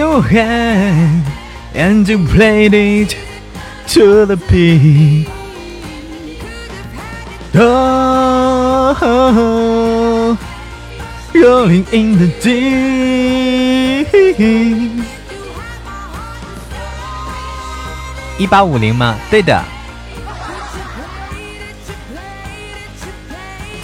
[0.00, 1.24] Your hand
[1.74, 3.14] and you played it
[3.88, 5.28] to the beat.
[7.54, 7.76] Oh.
[11.34, 14.08] Rolling in the deep。
[18.38, 19.18] 一八五零吗？
[19.30, 19.62] 对的，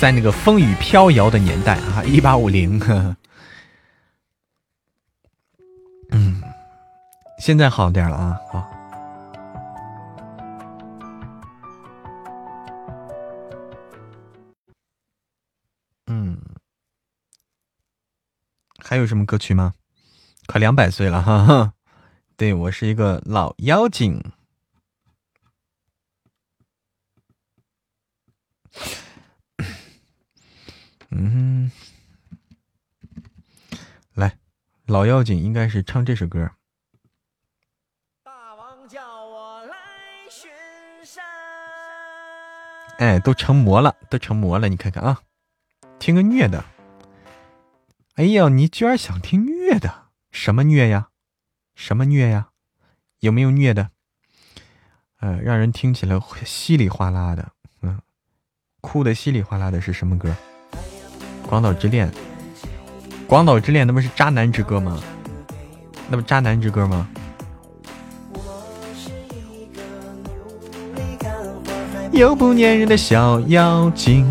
[0.00, 2.80] 在那个风雨飘摇的年代啊，一八五零。
[7.38, 8.76] 现在好点了啊，好。
[18.88, 19.74] 还有什么歌曲吗？
[20.46, 21.74] 快两百岁了哈！
[22.36, 24.22] 对我是一个老妖精。
[31.10, 31.72] 嗯，
[34.14, 34.38] 来，
[34.86, 36.52] 老妖精应该是唱这首歌。
[42.98, 45.20] 哎，都成魔了，都成魔了，你看看啊，
[45.98, 46.64] 听个虐的。
[48.14, 50.06] 哎呀，你居然想听虐的？
[50.30, 51.08] 什么虐呀？
[51.74, 52.48] 什么虐呀？
[53.20, 53.90] 有没有虐的？
[55.20, 57.52] 呃，让人听起来稀里哗啦的，
[57.82, 58.00] 嗯，
[58.80, 60.34] 哭的稀里哗啦的是什么歌？
[61.48, 62.10] 《广岛之恋》。
[63.26, 65.02] 《广岛之恋》那不是渣男之歌吗？
[66.08, 67.08] 那不渣男之歌吗？
[72.16, 74.26] 又不粘人的小妖精，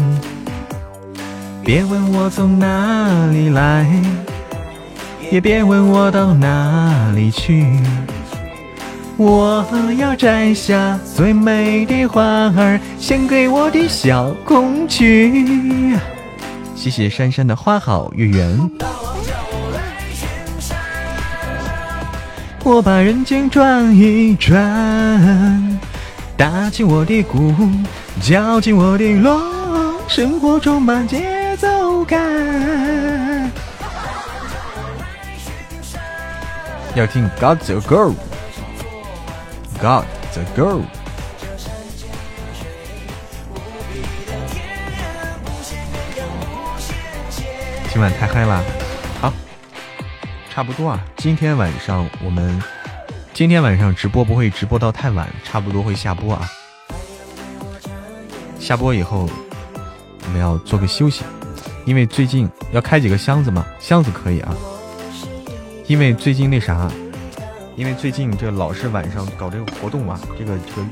[1.63, 3.85] 别问我从哪里来，
[5.31, 7.63] 也别问我到哪里去。
[9.17, 9.63] 我
[9.99, 15.95] 要摘下最美的花儿，献给我的小公举。
[16.75, 18.59] 谢谢珊珊的花好月圆。
[22.63, 25.79] 我把人间转一转，
[26.37, 27.53] 打起我的鼓，
[28.21, 29.39] 叫起我的锣，
[30.07, 32.19] 生活充满节奏感。
[36.93, 38.15] 要听 Got the Girl，Got
[40.33, 40.81] the Girl。
[47.91, 48.61] 今晚太嗨了，
[49.21, 49.31] 好，
[50.53, 50.99] 差不多啊。
[51.15, 52.61] 今天晚上我们
[53.35, 56.49] 今天晚上直播不会直播到太晚，差不多会下播啊。
[58.61, 59.29] 下播以后
[60.23, 61.25] 我们要做个休息，
[61.83, 64.55] 因为最近要开几个箱子嘛，箱子可以啊。
[65.85, 66.89] 因为最近那啥，
[67.75, 70.87] 因为最近这老是晚上搞这个活动啊，这个这个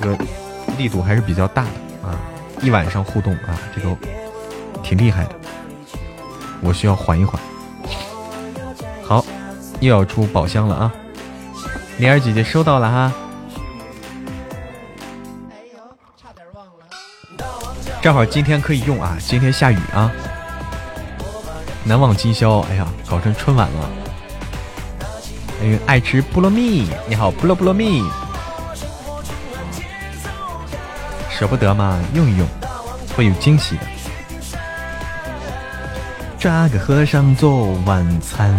[0.00, 0.24] 这个
[0.78, 2.18] 力度还是比较大的啊，
[2.62, 3.94] 一晚上互动啊，这个
[4.82, 5.36] 挺厉害的。
[6.62, 7.38] 我需要缓一缓。
[9.02, 9.22] 好，
[9.80, 10.94] 又要出宝箱了啊！
[11.98, 13.12] 灵儿姐姐收到了哈。
[15.50, 15.78] 哎呦，
[16.20, 16.72] 差点忘了
[18.02, 20.10] 正好今天可以用啊，今天下雨啊，
[21.84, 22.58] 难忘今宵。
[22.70, 23.90] 哎呀，搞成春晚了。
[25.62, 28.02] 哎呦，爱吃菠萝蜜，你好，菠萝菠萝蜜。
[31.30, 32.46] 舍不得嘛，用一用，
[33.16, 33.82] 会有惊喜的。
[36.38, 38.54] 抓个和尚做晚餐，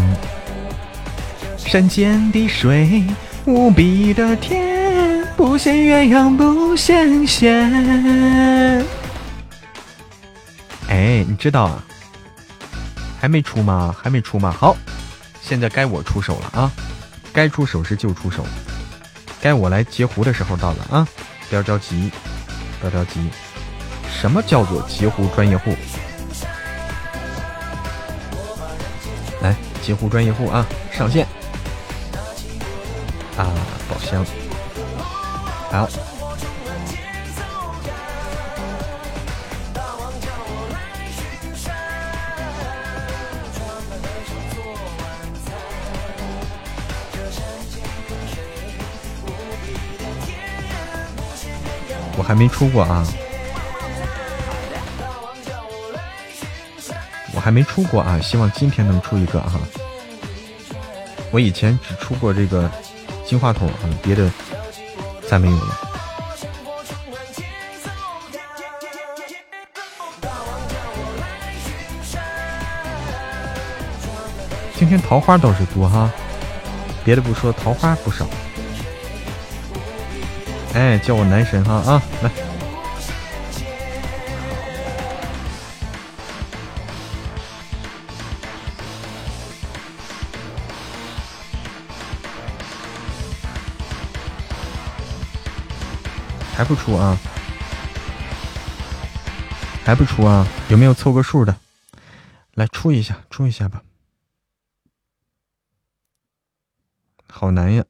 [1.57, 3.03] 山间的水，
[3.47, 8.83] 无比的甜，不羡鸳鸯不羡仙。
[10.87, 11.83] 哎，你知道啊？
[13.21, 13.95] 还没出吗？
[14.01, 14.55] 还没出吗？
[14.57, 14.75] 好，
[15.41, 16.71] 现在该我出手了啊！
[17.31, 18.43] 该出手时就出手，
[19.39, 21.07] 该我来截胡的时候到了啊！
[21.47, 22.11] 不要着急，
[22.79, 23.29] 不要着急。
[24.09, 25.75] 什么叫做截胡专业户？
[29.41, 31.27] 来截胡专业户啊，上线
[33.37, 33.51] 啊，
[33.89, 34.25] 宝箱
[35.71, 35.89] 好，
[52.17, 53.05] 我还没出过啊。
[57.33, 59.59] 我还没出过啊，希望今天能出一个啊。
[61.31, 62.71] 我以前只出过这个
[63.25, 64.29] 金话筒啊，别的
[65.27, 65.79] 再没有了。
[74.77, 76.11] 今天桃花倒是多哈，
[77.03, 78.27] 别的不说，桃花不少。
[80.73, 82.44] 哎，叫我男神哈啊，来。
[96.55, 97.17] 还不出啊？
[99.83, 100.47] 还不出啊？
[100.69, 101.55] 有没有凑个数的？
[102.53, 103.83] 来出一下，出一下吧。
[107.27, 107.83] 好难呀，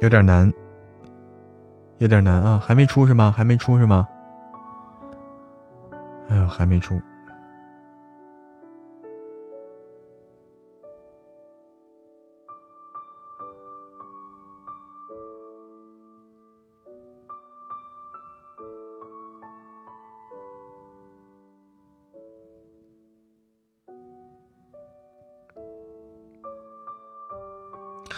[0.00, 0.52] 有点难，
[1.98, 2.62] 有点难啊！
[2.64, 3.32] 还没出是吗？
[3.34, 4.06] 还没出是吗？
[6.28, 7.00] 哎呦，还没出。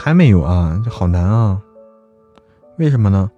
[0.06, 1.60] 还没有啊，这好难啊！
[2.78, 3.28] 为什么呢？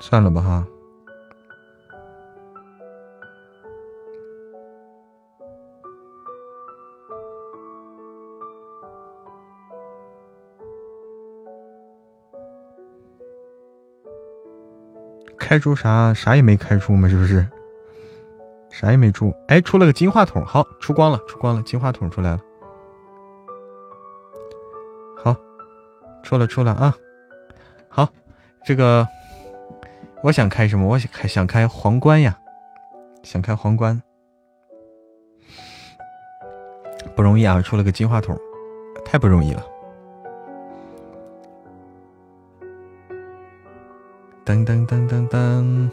[0.00, 0.66] 算了吧哈。
[15.38, 16.12] 开出啥？
[16.12, 17.46] 啥也没开出嘛，是不是？
[18.78, 22.40] 啥也没出，哎，出了个金话筒，好，出光了，出光了，金话筒出来了，
[25.16, 25.34] 好，
[26.22, 26.94] 出了出了啊，
[27.88, 28.06] 好，
[28.66, 29.08] 这个
[30.22, 30.86] 我想开什么？
[30.86, 32.38] 我想开想开皇冠呀，
[33.22, 34.02] 想开皇冠，
[37.14, 37.62] 不容易啊！
[37.62, 38.38] 出了个金话筒，
[39.06, 39.64] 太不容易了。
[44.44, 45.90] 噔噔噔噔噔，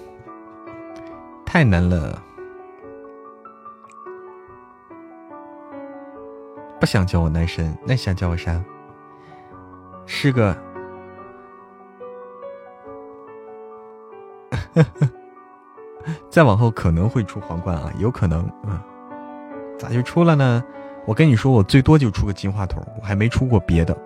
[1.45, 2.21] 太难了！
[6.83, 8.61] 不想叫我男神，那想叫我啥？
[10.05, 10.53] 是个。
[16.29, 18.45] 再往后可能会出皇冠啊，有可能。
[18.65, 18.77] 嗯，
[19.79, 20.61] 咋就出了呢？
[21.05, 23.97] 我跟你说，我最多就出个金话筒，我还没出过别的。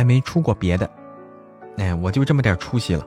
[0.00, 0.90] 还没出过别的，
[1.76, 3.06] 哎，我就这么点出息了。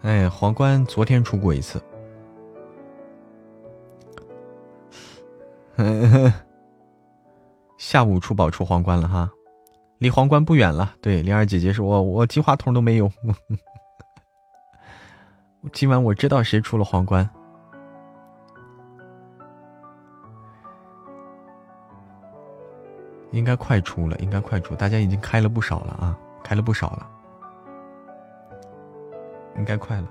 [0.00, 1.78] 哎，皇冠昨天出过一次，
[7.76, 9.30] 下午出宝出皇冠了哈，
[9.98, 10.94] 离皇冠不远了。
[11.02, 13.12] 对，灵儿姐姐说，我我金话筒都没有。
[15.74, 17.28] 今晚我知道谁出了皇冠。
[23.32, 27.06] 应该快出了，应该快出，大家已经开了不少了啊，开了不少了，
[29.56, 30.08] 应该快了。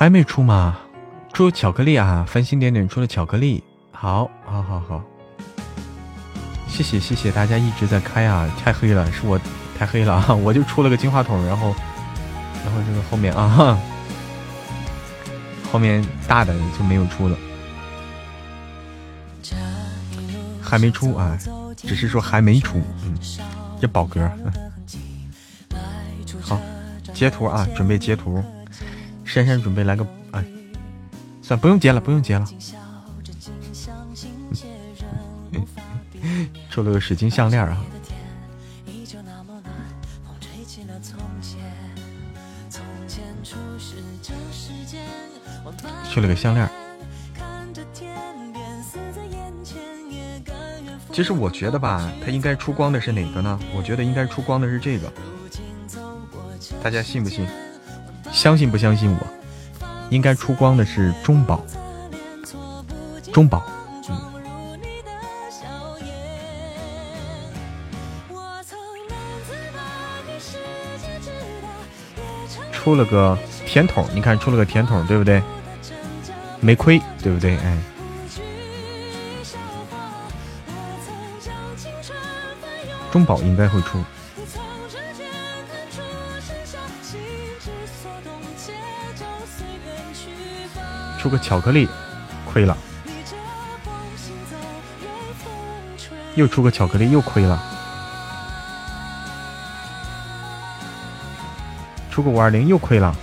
[0.00, 0.78] 还没出吗？
[1.30, 2.24] 出巧克力啊！
[2.26, 3.62] 繁星点点出了巧克力，
[3.92, 5.02] 好，好，好，好，
[6.66, 8.50] 谢谢，谢谢大家一直在开啊！
[8.64, 9.38] 太黑了，是我
[9.78, 10.32] 太黑了啊！
[10.42, 11.74] 我就出了个金话筒，然后，
[12.64, 13.78] 然后这个后面啊，
[15.70, 17.36] 后面大的就没有出了，
[20.62, 21.36] 还没出啊，
[21.76, 23.18] 只是说还没出，嗯，
[23.78, 24.30] 这宝格，
[26.40, 26.58] 好，
[27.12, 28.42] 截图啊，准备截图。
[29.30, 30.44] 珊珊准备来个，哎，
[31.40, 32.44] 算不用接了，不用接了。
[36.68, 37.80] 出了个水晶项链啊！
[46.12, 46.68] 出了个项链。
[51.12, 53.56] 其实我觉得吧，它应该出光的是哪个呢？
[53.76, 55.12] 我觉得应该出光的是这个。
[56.82, 57.46] 大家信不信？
[58.40, 59.26] 相信不相信我？
[60.08, 61.62] 应该出光的是中宝，
[63.30, 63.62] 中宝，
[72.72, 73.36] 出了个
[73.66, 75.42] 甜筒，你看出了个甜筒，对不对？
[76.60, 77.58] 没亏，对不对？
[77.58, 77.78] 哎，
[83.12, 83.98] 中宝应该会出。
[91.20, 91.86] 出个巧克力，
[92.50, 92.74] 亏了；
[96.34, 97.58] 又出个巧克力，又亏了；
[102.10, 103.14] 出个五二零，又亏了；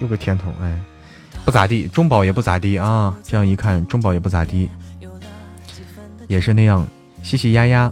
[0.00, 0.76] 又个甜筒，哎，
[1.44, 3.16] 不咋地，中宝也不咋地啊。
[3.22, 4.68] 这样一看，中宝也不咋地，
[6.26, 6.84] 也是那样。
[7.22, 7.88] 谢谢丫丫，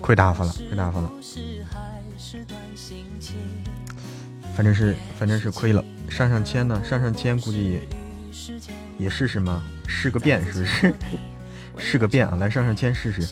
[0.00, 1.10] 亏大发了，亏大发了。
[4.60, 5.82] 反正是，反正是亏了。
[6.10, 6.78] 上上签呢？
[6.84, 7.80] 上上签估计也
[8.98, 9.62] 也试试嘛？
[9.86, 10.94] 试个遍是不是？
[11.78, 12.36] 试个遍啊！
[12.38, 13.22] 来上上签试试。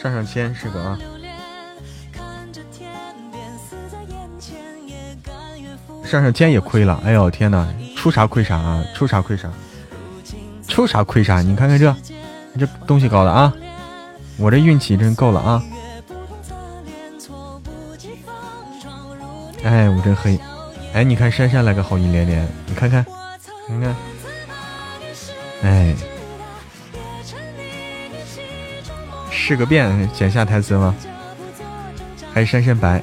[0.00, 0.96] 上上签是个啊。
[6.04, 7.02] 上上签也亏了。
[7.04, 7.66] 哎呦天哪！
[7.96, 8.84] 出啥亏啥啊？
[8.94, 9.50] 出啥亏啥？
[10.68, 11.40] 出啥亏啥？
[11.42, 11.92] 你看看这，
[12.56, 13.52] 这东西搞的啊！
[14.36, 15.60] 我这运气真够了啊！
[19.66, 20.38] 哎，我真黑！
[20.92, 23.04] 哎，你看珊珊来个好运连连，你看看，
[23.66, 23.96] 看看，
[25.64, 25.92] 哎，
[29.28, 30.94] 试个遍，剪下台词吗？
[32.32, 33.02] 还是珊珊白？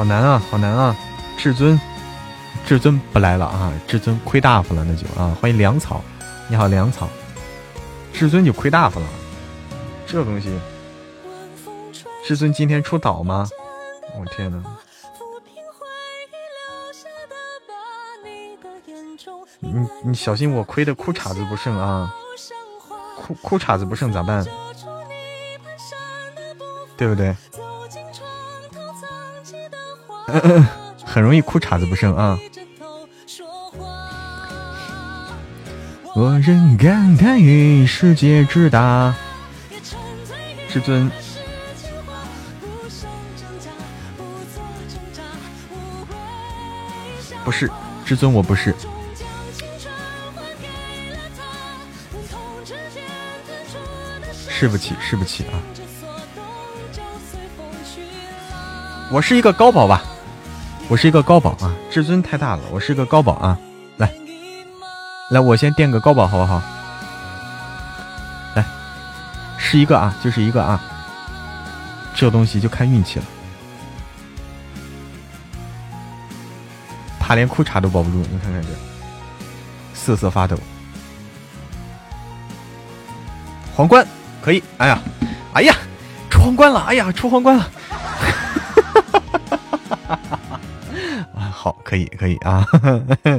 [0.00, 0.96] 好难啊，好难啊！
[1.36, 1.78] 至尊，
[2.66, 3.70] 至尊不来了啊！
[3.86, 5.36] 至尊亏大发了，那就啊！
[5.38, 6.02] 欢迎粮草，
[6.48, 7.06] 你好，粮草。
[8.10, 9.06] 至尊就亏大发了，
[10.06, 10.58] 这东西，
[12.24, 13.46] 至尊今天出岛吗？
[14.18, 14.62] 我天哪！
[19.58, 22.10] 你你小心我亏的裤衩子不剩啊！
[23.18, 24.42] 裤裤衩子不剩咋办？
[26.96, 27.36] 对不对？
[31.04, 32.38] 很容易裤衩子不剩啊！
[36.14, 39.14] 我仍感叹于世界之大，
[40.68, 41.10] 至尊
[47.44, 47.70] 不是
[48.04, 48.74] 至尊，我不是。
[54.48, 55.56] 是不起，是不起啊！
[59.10, 60.04] 我是一个高保吧。
[60.90, 63.56] 我是一个高保啊，至尊太大了，我是一个高保啊，
[63.96, 64.12] 来，
[65.30, 66.60] 来，我先垫个高保好不好？
[68.56, 68.64] 来，
[69.56, 70.82] 是一个啊，就是一个啊，
[72.12, 73.24] 这东西就看运气了，
[77.20, 78.68] 他连裤衩都保不住，你看看这，
[79.94, 80.58] 瑟瑟发抖。
[83.76, 84.04] 皇冠
[84.42, 85.00] 可以，哎呀，
[85.52, 85.72] 哎呀，
[86.28, 87.70] 出皇冠了，哎呀，出皇冠了。
[91.62, 92.66] 好，可以，可以啊！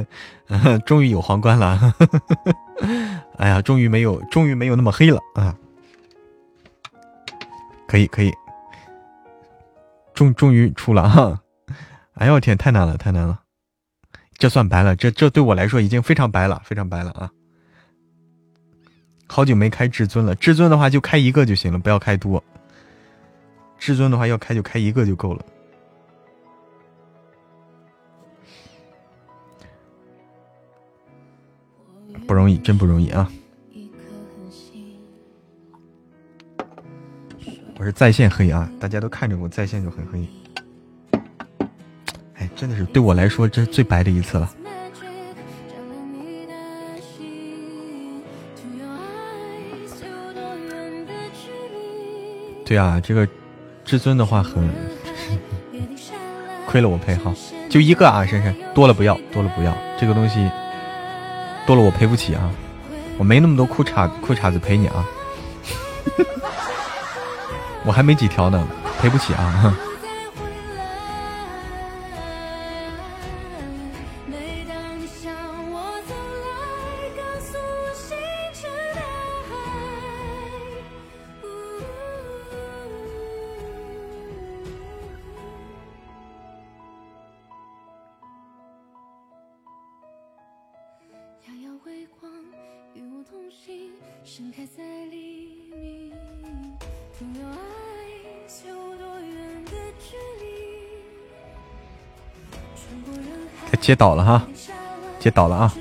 [0.86, 1.92] 终于有皇冠了，
[3.36, 5.52] 哎呀，终于没有，终于没有那么黑了啊！
[7.88, 8.32] 可以，可以，
[10.14, 11.40] 终终于出了哈！
[12.14, 13.40] 哎呦我天，太难了，太难了！
[14.38, 17.28] 这算白了，这这对我来说已经非常白了，非常白了啊！
[19.26, 22.40] 好久没开至尊了，至尊的话就开一个就行了，不要开多。
[23.80, 25.44] 至尊的话要开就开一个就够了。
[32.26, 33.30] 不容易，真不容易啊！
[37.78, 40.26] 我是在线黑啊，大家都看着我在线就很黑。
[42.34, 44.50] 哎，真的是对我来说，这是最白的一次了。
[52.64, 53.28] 对啊，这个
[53.84, 54.66] 至尊的话很
[56.66, 57.34] 亏了，我配哈，
[57.68, 60.48] 就一个啊，珊珊多了不要，多了不要，这个东西。
[61.66, 62.50] 多了我赔不起啊！
[63.18, 65.04] 我没那么多裤衩裤衩子赔你啊！
[67.84, 68.66] 我还没几条呢，
[69.00, 69.76] 赔不起啊！
[103.82, 104.42] 接倒了哈，
[105.18, 105.74] 接倒了啊！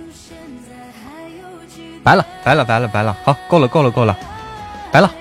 [2.03, 4.17] 白了，白了，白了，白了，好，够了，够了，够了，
[4.91, 5.11] 白了，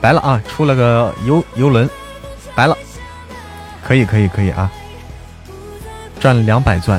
[0.00, 0.42] 白了啊！
[0.48, 1.88] 出了个游游轮，
[2.54, 2.74] 白了，
[3.86, 4.72] 可以，可以，可以啊！
[6.18, 6.98] 赚了两百钻，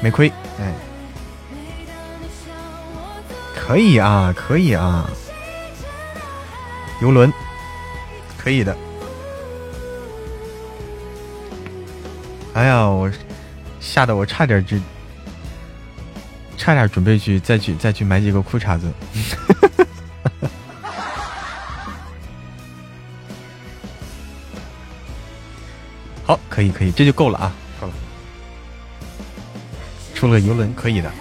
[0.00, 0.72] 没亏，哎，
[3.56, 5.10] 可以啊，可以啊，
[7.02, 7.32] 游轮，
[8.38, 8.76] 可以的。
[12.56, 13.12] 哎呀，我
[13.80, 14.78] 吓得我差点就
[16.56, 18.90] 差点准备去再去再去买几个裤衩子。
[26.24, 27.92] 好，可以可以，这就够了啊，够了。
[30.14, 31.12] 出了游轮，可以的。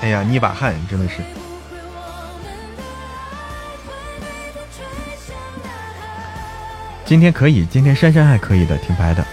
[0.00, 1.16] 哎呀，捏把汗，真的是。
[7.06, 9.24] 今天可以，今天珊珊还可以的，挺白的。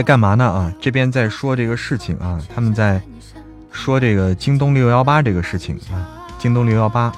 [0.00, 0.72] 在干嘛呢啊？
[0.80, 2.98] 这边在说这个事情啊，他们在
[3.70, 7.12] 说这个京东六幺八这个事情啊，京东六幺八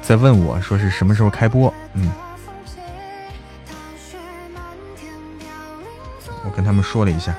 [0.00, 1.70] 在问我说是什么时候开播？
[1.92, 2.10] 嗯，
[6.42, 7.34] 我跟他们说了一下，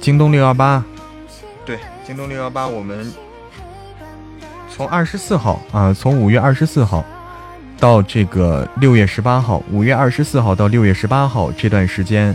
[0.00, 0.82] 京东六幺八，
[1.66, 3.12] 对，京东六幺八，我们。
[4.74, 7.04] 从二十四号啊，从五月二十四号
[7.78, 12.34] 到这个六月十八号，五月二十四号到六月十八号这段时间，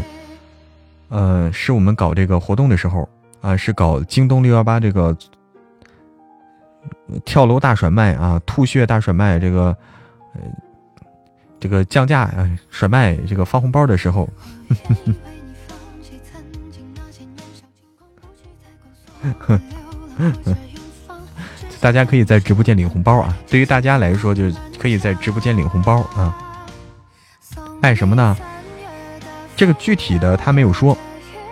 [1.09, 3.07] 呃，是我们搞这个活动的时候
[3.41, 5.15] 啊，是搞京东六幺八这个
[7.25, 9.75] 跳楼大甩卖啊，吐血大甩卖这个
[10.35, 10.41] 呃
[11.59, 14.29] 这个降价啊甩卖这个发红包的时候。
[21.81, 23.35] 大家可以在直播间领红包啊！
[23.49, 26.37] 对于大家来说，就可以在直播间领红包啊。
[27.81, 28.37] 卖什么呢？
[29.57, 30.95] 这个具体的他没有说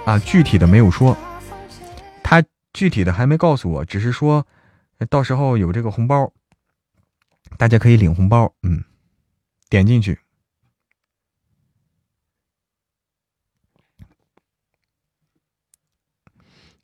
[0.06, 1.17] 啊，具体的没有说，
[2.24, 2.43] 他
[2.74, 4.45] 具体的还没告诉我，只是说
[5.09, 6.32] 到时候有这个红包，
[7.58, 8.53] 大家可以领红包。
[8.61, 8.83] 嗯，
[9.67, 10.19] 点进去，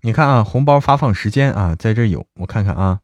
[0.01, 3.01] 你看啊，红包发放时间啊，在这有，我看看啊。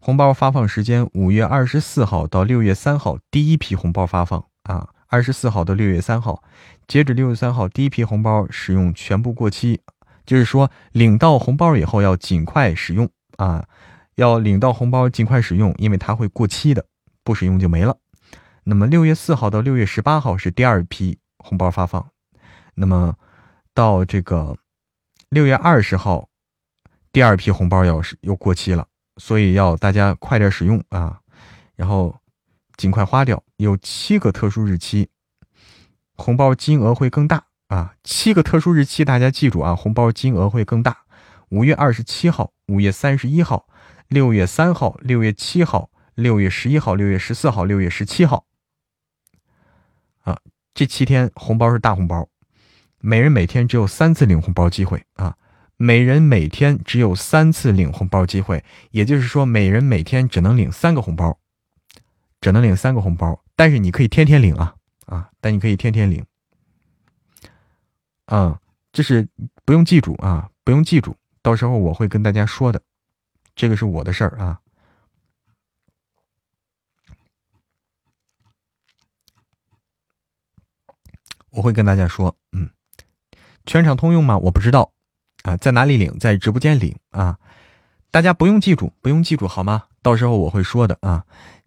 [0.00, 4.90] 红包发放时间：五月二十四号到六月三号，第一批红包发放啊。
[5.08, 6.42] 二十四号到六月三号，
[6.86, 9.80] 截止六月三号，第一批红包使用全部过期，
[10.26, 13.66] 就是说领到红包以后要尽快使用啊，
[14.16, 16.84] 要领到红包尽快使用，因为它会过期的，
[17.24, 17.96] 不使用就没了。
[18.64, 22.10] 那么六月四号到六月十八号是第二批红包发放，
[22.74, 23.16] 那么
[23.72, 24.58] 到这个
[25.30, 26.28] 六月二十号，
[27.10, 28.86] 第二批红包要是又过期了。
[29.18, 31.20] 所以要大家快点使用啊，
[31.76, 32.16] 然后
[32.76, 33.42] 尽快花掉。
[33.56, 35.08] 有七个特殊日期，
[36.14, 37.94] 红包金额会更大啊！
[38.04, 40.96] 七个特殊日期，大家记住啊，红包金额会更大。
[41.48, 43.66] 五月二十七号、五月三十一号、
[44.06, 48.46] 六月三号、六月七号、六月十一号、六月十四号、六月十七号
[50.20, 50.38] 啊，
[50.72, 52.28] 这七天红包是大红包，
[53.00, 55.36] 每人每天只有三次领红包机会啊。
[55.80, 61.38] 每人每天只有三次领红包机会，也就是说，每人每天只能领三个红包，
[62.40, 63.40] 只能领三个红包。
[63.54, 64.74] 但是你可以天天领啊
[65.06, 65.30] 啊！
[65.40, 66.26] 但你可以天天领，
[68.24, 68.60] 啊，
[68.92, 69.28] 这是
[69.64, 72.82] 不用记住啊，不用记住，到时候我会跟大家说的，
[73.54, 74.60] 这个是我的事儿啊，
[81.50, 82.68] 我会跟大家说，嗯，
[83.64, 84.36] 全场通用吗？
[84.38, 84.92] 我不知道。
[85.42, 86.18] 啊，在哪里领？
[86.18, 87.38] 在直播间领啊！
[88.10, 89.84] 大家不用记住，不用记住好吗？
[90.02, 91.24] 到时候我会说的啊，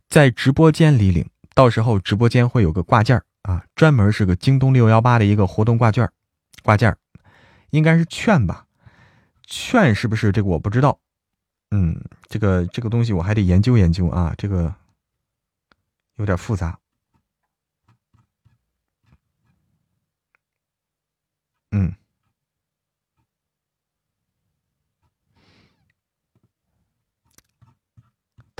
[0.10, 6.10] 在直播间里领，到时候直播间会有个挂件啊，专门是个京东六幺八的一个活动挂件
[6.64, 6.98] 挂件
[7.70, 8.66] 应该是券吧？
[9.46, 11.00] 券是不是这个我不知道？
[11.70, 14.74] 嗯，这个这个东西我还得研究研究啊，这个
[16.16, 16.78] 有点复杂。
[21.72, 21.94] 嗯。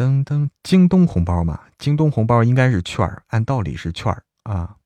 [0.02, 4.78] 噔噔，京东红包嘛，京东红包应该是券儿，按道理是券儿啊。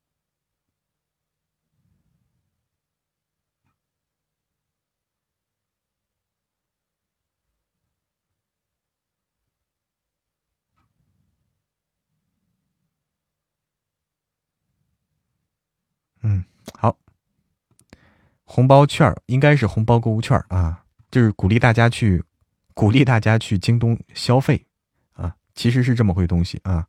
[16.23, 16.97] 嗯，好，
[18.43, 22.21] 红包券儿应该是红包购物券儿啊，就是鼓励大家去，
[22.73, 24.65] 鼓励大家去京东消费。
[25.55, 26.87] 其实是这么回东西啊，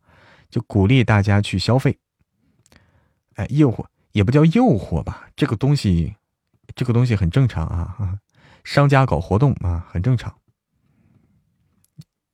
[0.51, 1.99] 就鼓励大家去消费。
[3.37, 6.17] 哎，诱惑也不叫诱惑吧，这个东西，
[6.75, 8.19] 这个东西很正常啊，
[8.65, 10.37] 商家搞活动啊，很正常。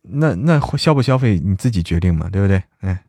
[0.01, 2.63] 那那消不消费你自己决定嘛，对不对？
[2.81, 3.05] 哎，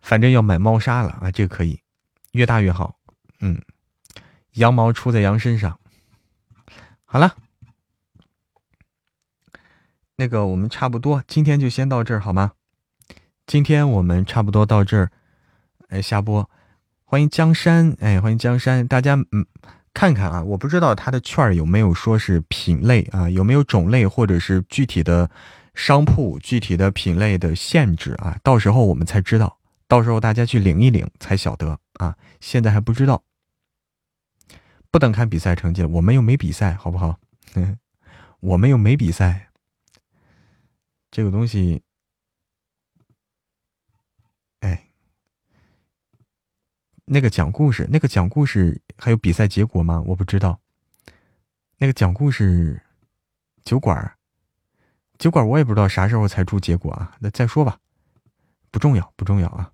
[0.00, 1.80] 反正要买猫砂了啊，这个可以，
[2.32, 2.98] 越大越好。
[3.40, 3.60] 嗯，
[4.52, 5.80] 羊毛出在羊身上。
[7.04, 7.36] 好了，
[10.20, 12.50] 那个我们差不多，今天就先到这儿好吗？
[13.46, 15.12] 今天我们差不多到这儿，
[15.90, 16.50] 哎，下播。
[17.04, 19.46] 欢迎江山，哎，欢迎江山，大家嗯。
[19.94, 25.28] 看看啊，我不知道他的券有没有说是品类啊，有没有种类或者是具体的
[25.74, 28.38] 商铺、具体的品类的限制啊？
[28.42, 32.16] 到时候我们才知道，到时候大家去领一领才晓得啊。
[32.40, 33.22] 现在还不知道，
[34.90, 37.18] 不等看比赛成绩，我们又没比赛，好不好？
[38.40, 39.47] 我们又没比赛，
[41.10, 41.82] 这个东西。
[44.60, 44.88] 哎
[47.04, 50.02] 那个讲故事，那个讲故事还有比赛结果吗？
[50.06, 50.60] 我不知道。
[51.78, 52.82] 那个讲故事
[53.64, 54.14] 酒馆
[55.16, 57.16] 酒馆我也不知道啥时候才出结果啊。
[57.20, 57.78] 那再说吧，
[58.70, 59.72] 不重要，不重要啊。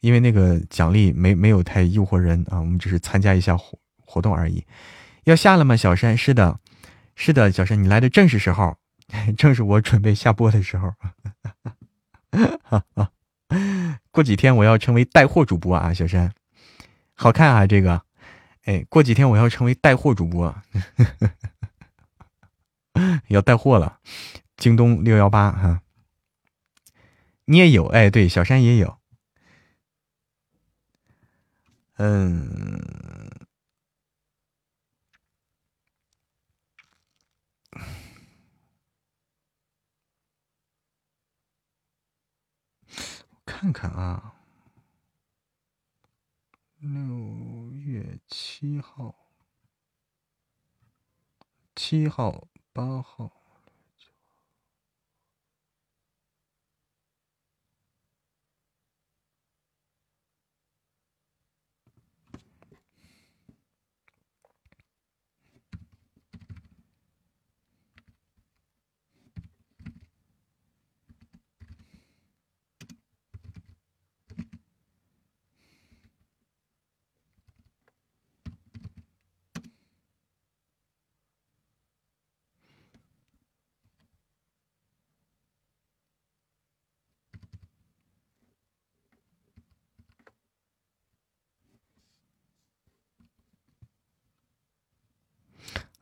[0.00, 4.64] 因为那个奖励没没有太诱惑人啊，我们只是参加一下活活动而已。
[5.24, 5.76] 要下了吗？
[5.76, 6.60] 小山，是的，
[7.14, 8.76] 是的，小山，你来的正是时候，
[9.36, 10.94] 正是我准备下播的时候。
[14.10, 16.32] 过几天我要成为带货主播啊，小山。
[17.14, 18.02] 好看啊，这个，
[18.64, 20.54] 哎，过几天我要成为带货主播，
[23.28, 24.00] 要带货了，
[24.56, 25.82] 京东六幺八哈，
[27.44, 28.98] 你也有哎，对，小山也有，
[31.96, 32.80] 嗯，
[43.52, 44.34] 看看啊。
[46.78, 49.14] 六月七号，
[51.76, 53.41] 七号、八号。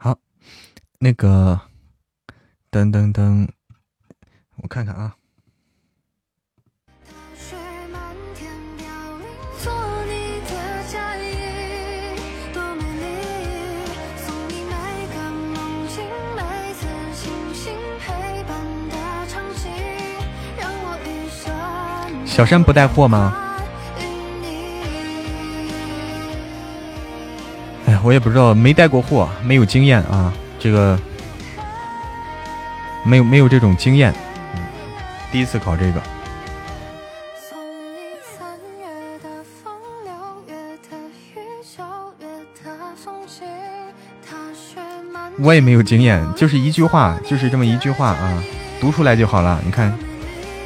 [0.02, 0.18] 好
[0.98, 1.60] 那个，
[2.70, 3.46] 噔噔噔，
[4.56, 5.14] 我看看啊。
[22.24, 23.49] 小山不带货吗？
[28.02, 30.32] 我也不知道，没带过货，没有经验啊。
[30.58, 30.98] 这个
[33.04, 34.14] 没有没有这种经验，
[35.32, 36.02] 第一次考这个，
[45.38, 48.42] 我也没有经验，就是一句话，就是这么一句话啊，
[48.80, 49.60] 读出来就好了。
[49.64, 49.96] 你看，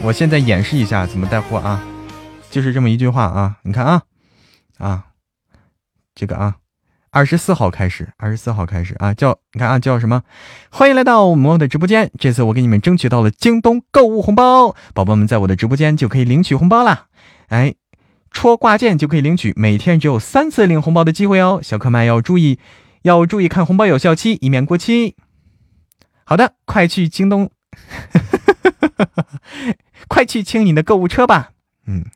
[0.02, 1.80] 我现在演示一下怎么带货啊，
[2.50, 4.02] 就是这么一句话啊，你看啊
[4.78, 5.04] 啊，
[6.14, 6.56] 这个啊。
[7.14, 9.14] 二十四号开始，二十四号开始啊！
[9.14, 10.24] 叫你看啊，叫什么？
[10.68, 12.10] 欢迎来到我们的直播间。
[12.18, 17.06] 这次我给你们争取到了京东购物红包，宝宝们在我的直播间就可以领取红包啦！
[17.50, 17.76] 哎，
[18.32, 22.58] 戳挂件就可以领取，每天只有三次领红包的机会哦，小可们要注意，
[23.02, 25.14] 要注意看红包有效期，以免过期。
[26.24, 27.48] 好的，快去京东，
[30.08, 31.50] 快去清你的购物车吧。
[31.86, 32.06] 嗯，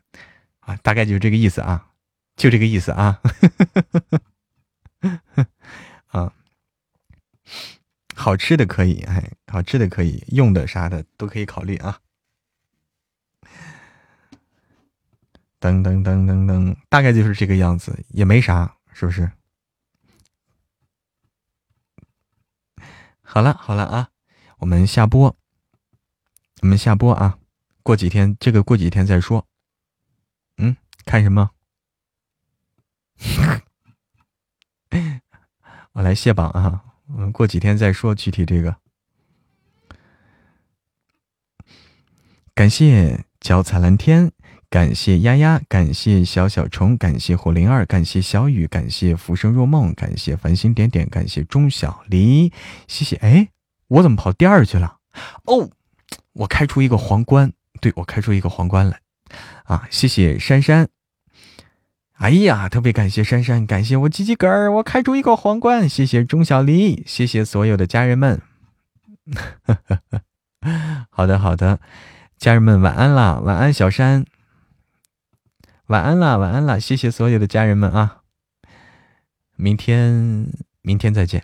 [0.59, 1.85] 啊，大概就是这个意思啊，
[2.35, 3.21] 就这个意思啊。
[6.07, 6.33] 啊，
[8.15, 11.99] 好吃的可以，哎，好吃的可以，用的啥的都可以考虑啊。
[15.59, 19.31] 噔噔噔噔噔，大概就是这个样子，也没啥，是不是？
[23.21, 24.09] 好了好了啊，
[24.57, 25.37] 我们下播，
[26.61, 27.37] 我们下播啊，
[27.83, 29.45] 过几天这个过几天再说。
[30.57, 31.51] 嗯，看什么？
[35.99, 36.81] 我来卸榜啊！
[37.13, 38.73] 我们过几天再说具体这个。
[42.55, 44.31] 感谢脚踩蓝天，
[44.69, 52.53] 感谢丫丫，感谢小小虫，感谢火灵儿，感谢小雨，感谢浮生若梦，感谢繁星点点，感谢钟小黎，
[52.87, 53.17] 谢谢。
[53.17, 53.49] 哎，
[53.89, 54.99] 我怎么跑第二去了？
[55.43, 55.69] 哦，
[56.31, 59.01] 我开出一个皇冠，对我开出一个皇冠来
[59.65, 59.85] 啊！
[59.91, 60.87] 谢谢珊珊。
[62.19, 65.87] 哎呀，特别感谢珊珊，感谢我鸡鸡哥儿，我开出一个皇冠。
[65.87, 68.41] 谢谢钟小黎，谢谢所有的家人们。
[71.09, 71.79] 好的，好的。
[72.37, 74.25] 家人们晚安啦，晚安小山，
[75.87, 78.23] 晚安啦，晚安啦，谢谢所有的家人们啊，
[79.55, 81.43] 明天明天再见。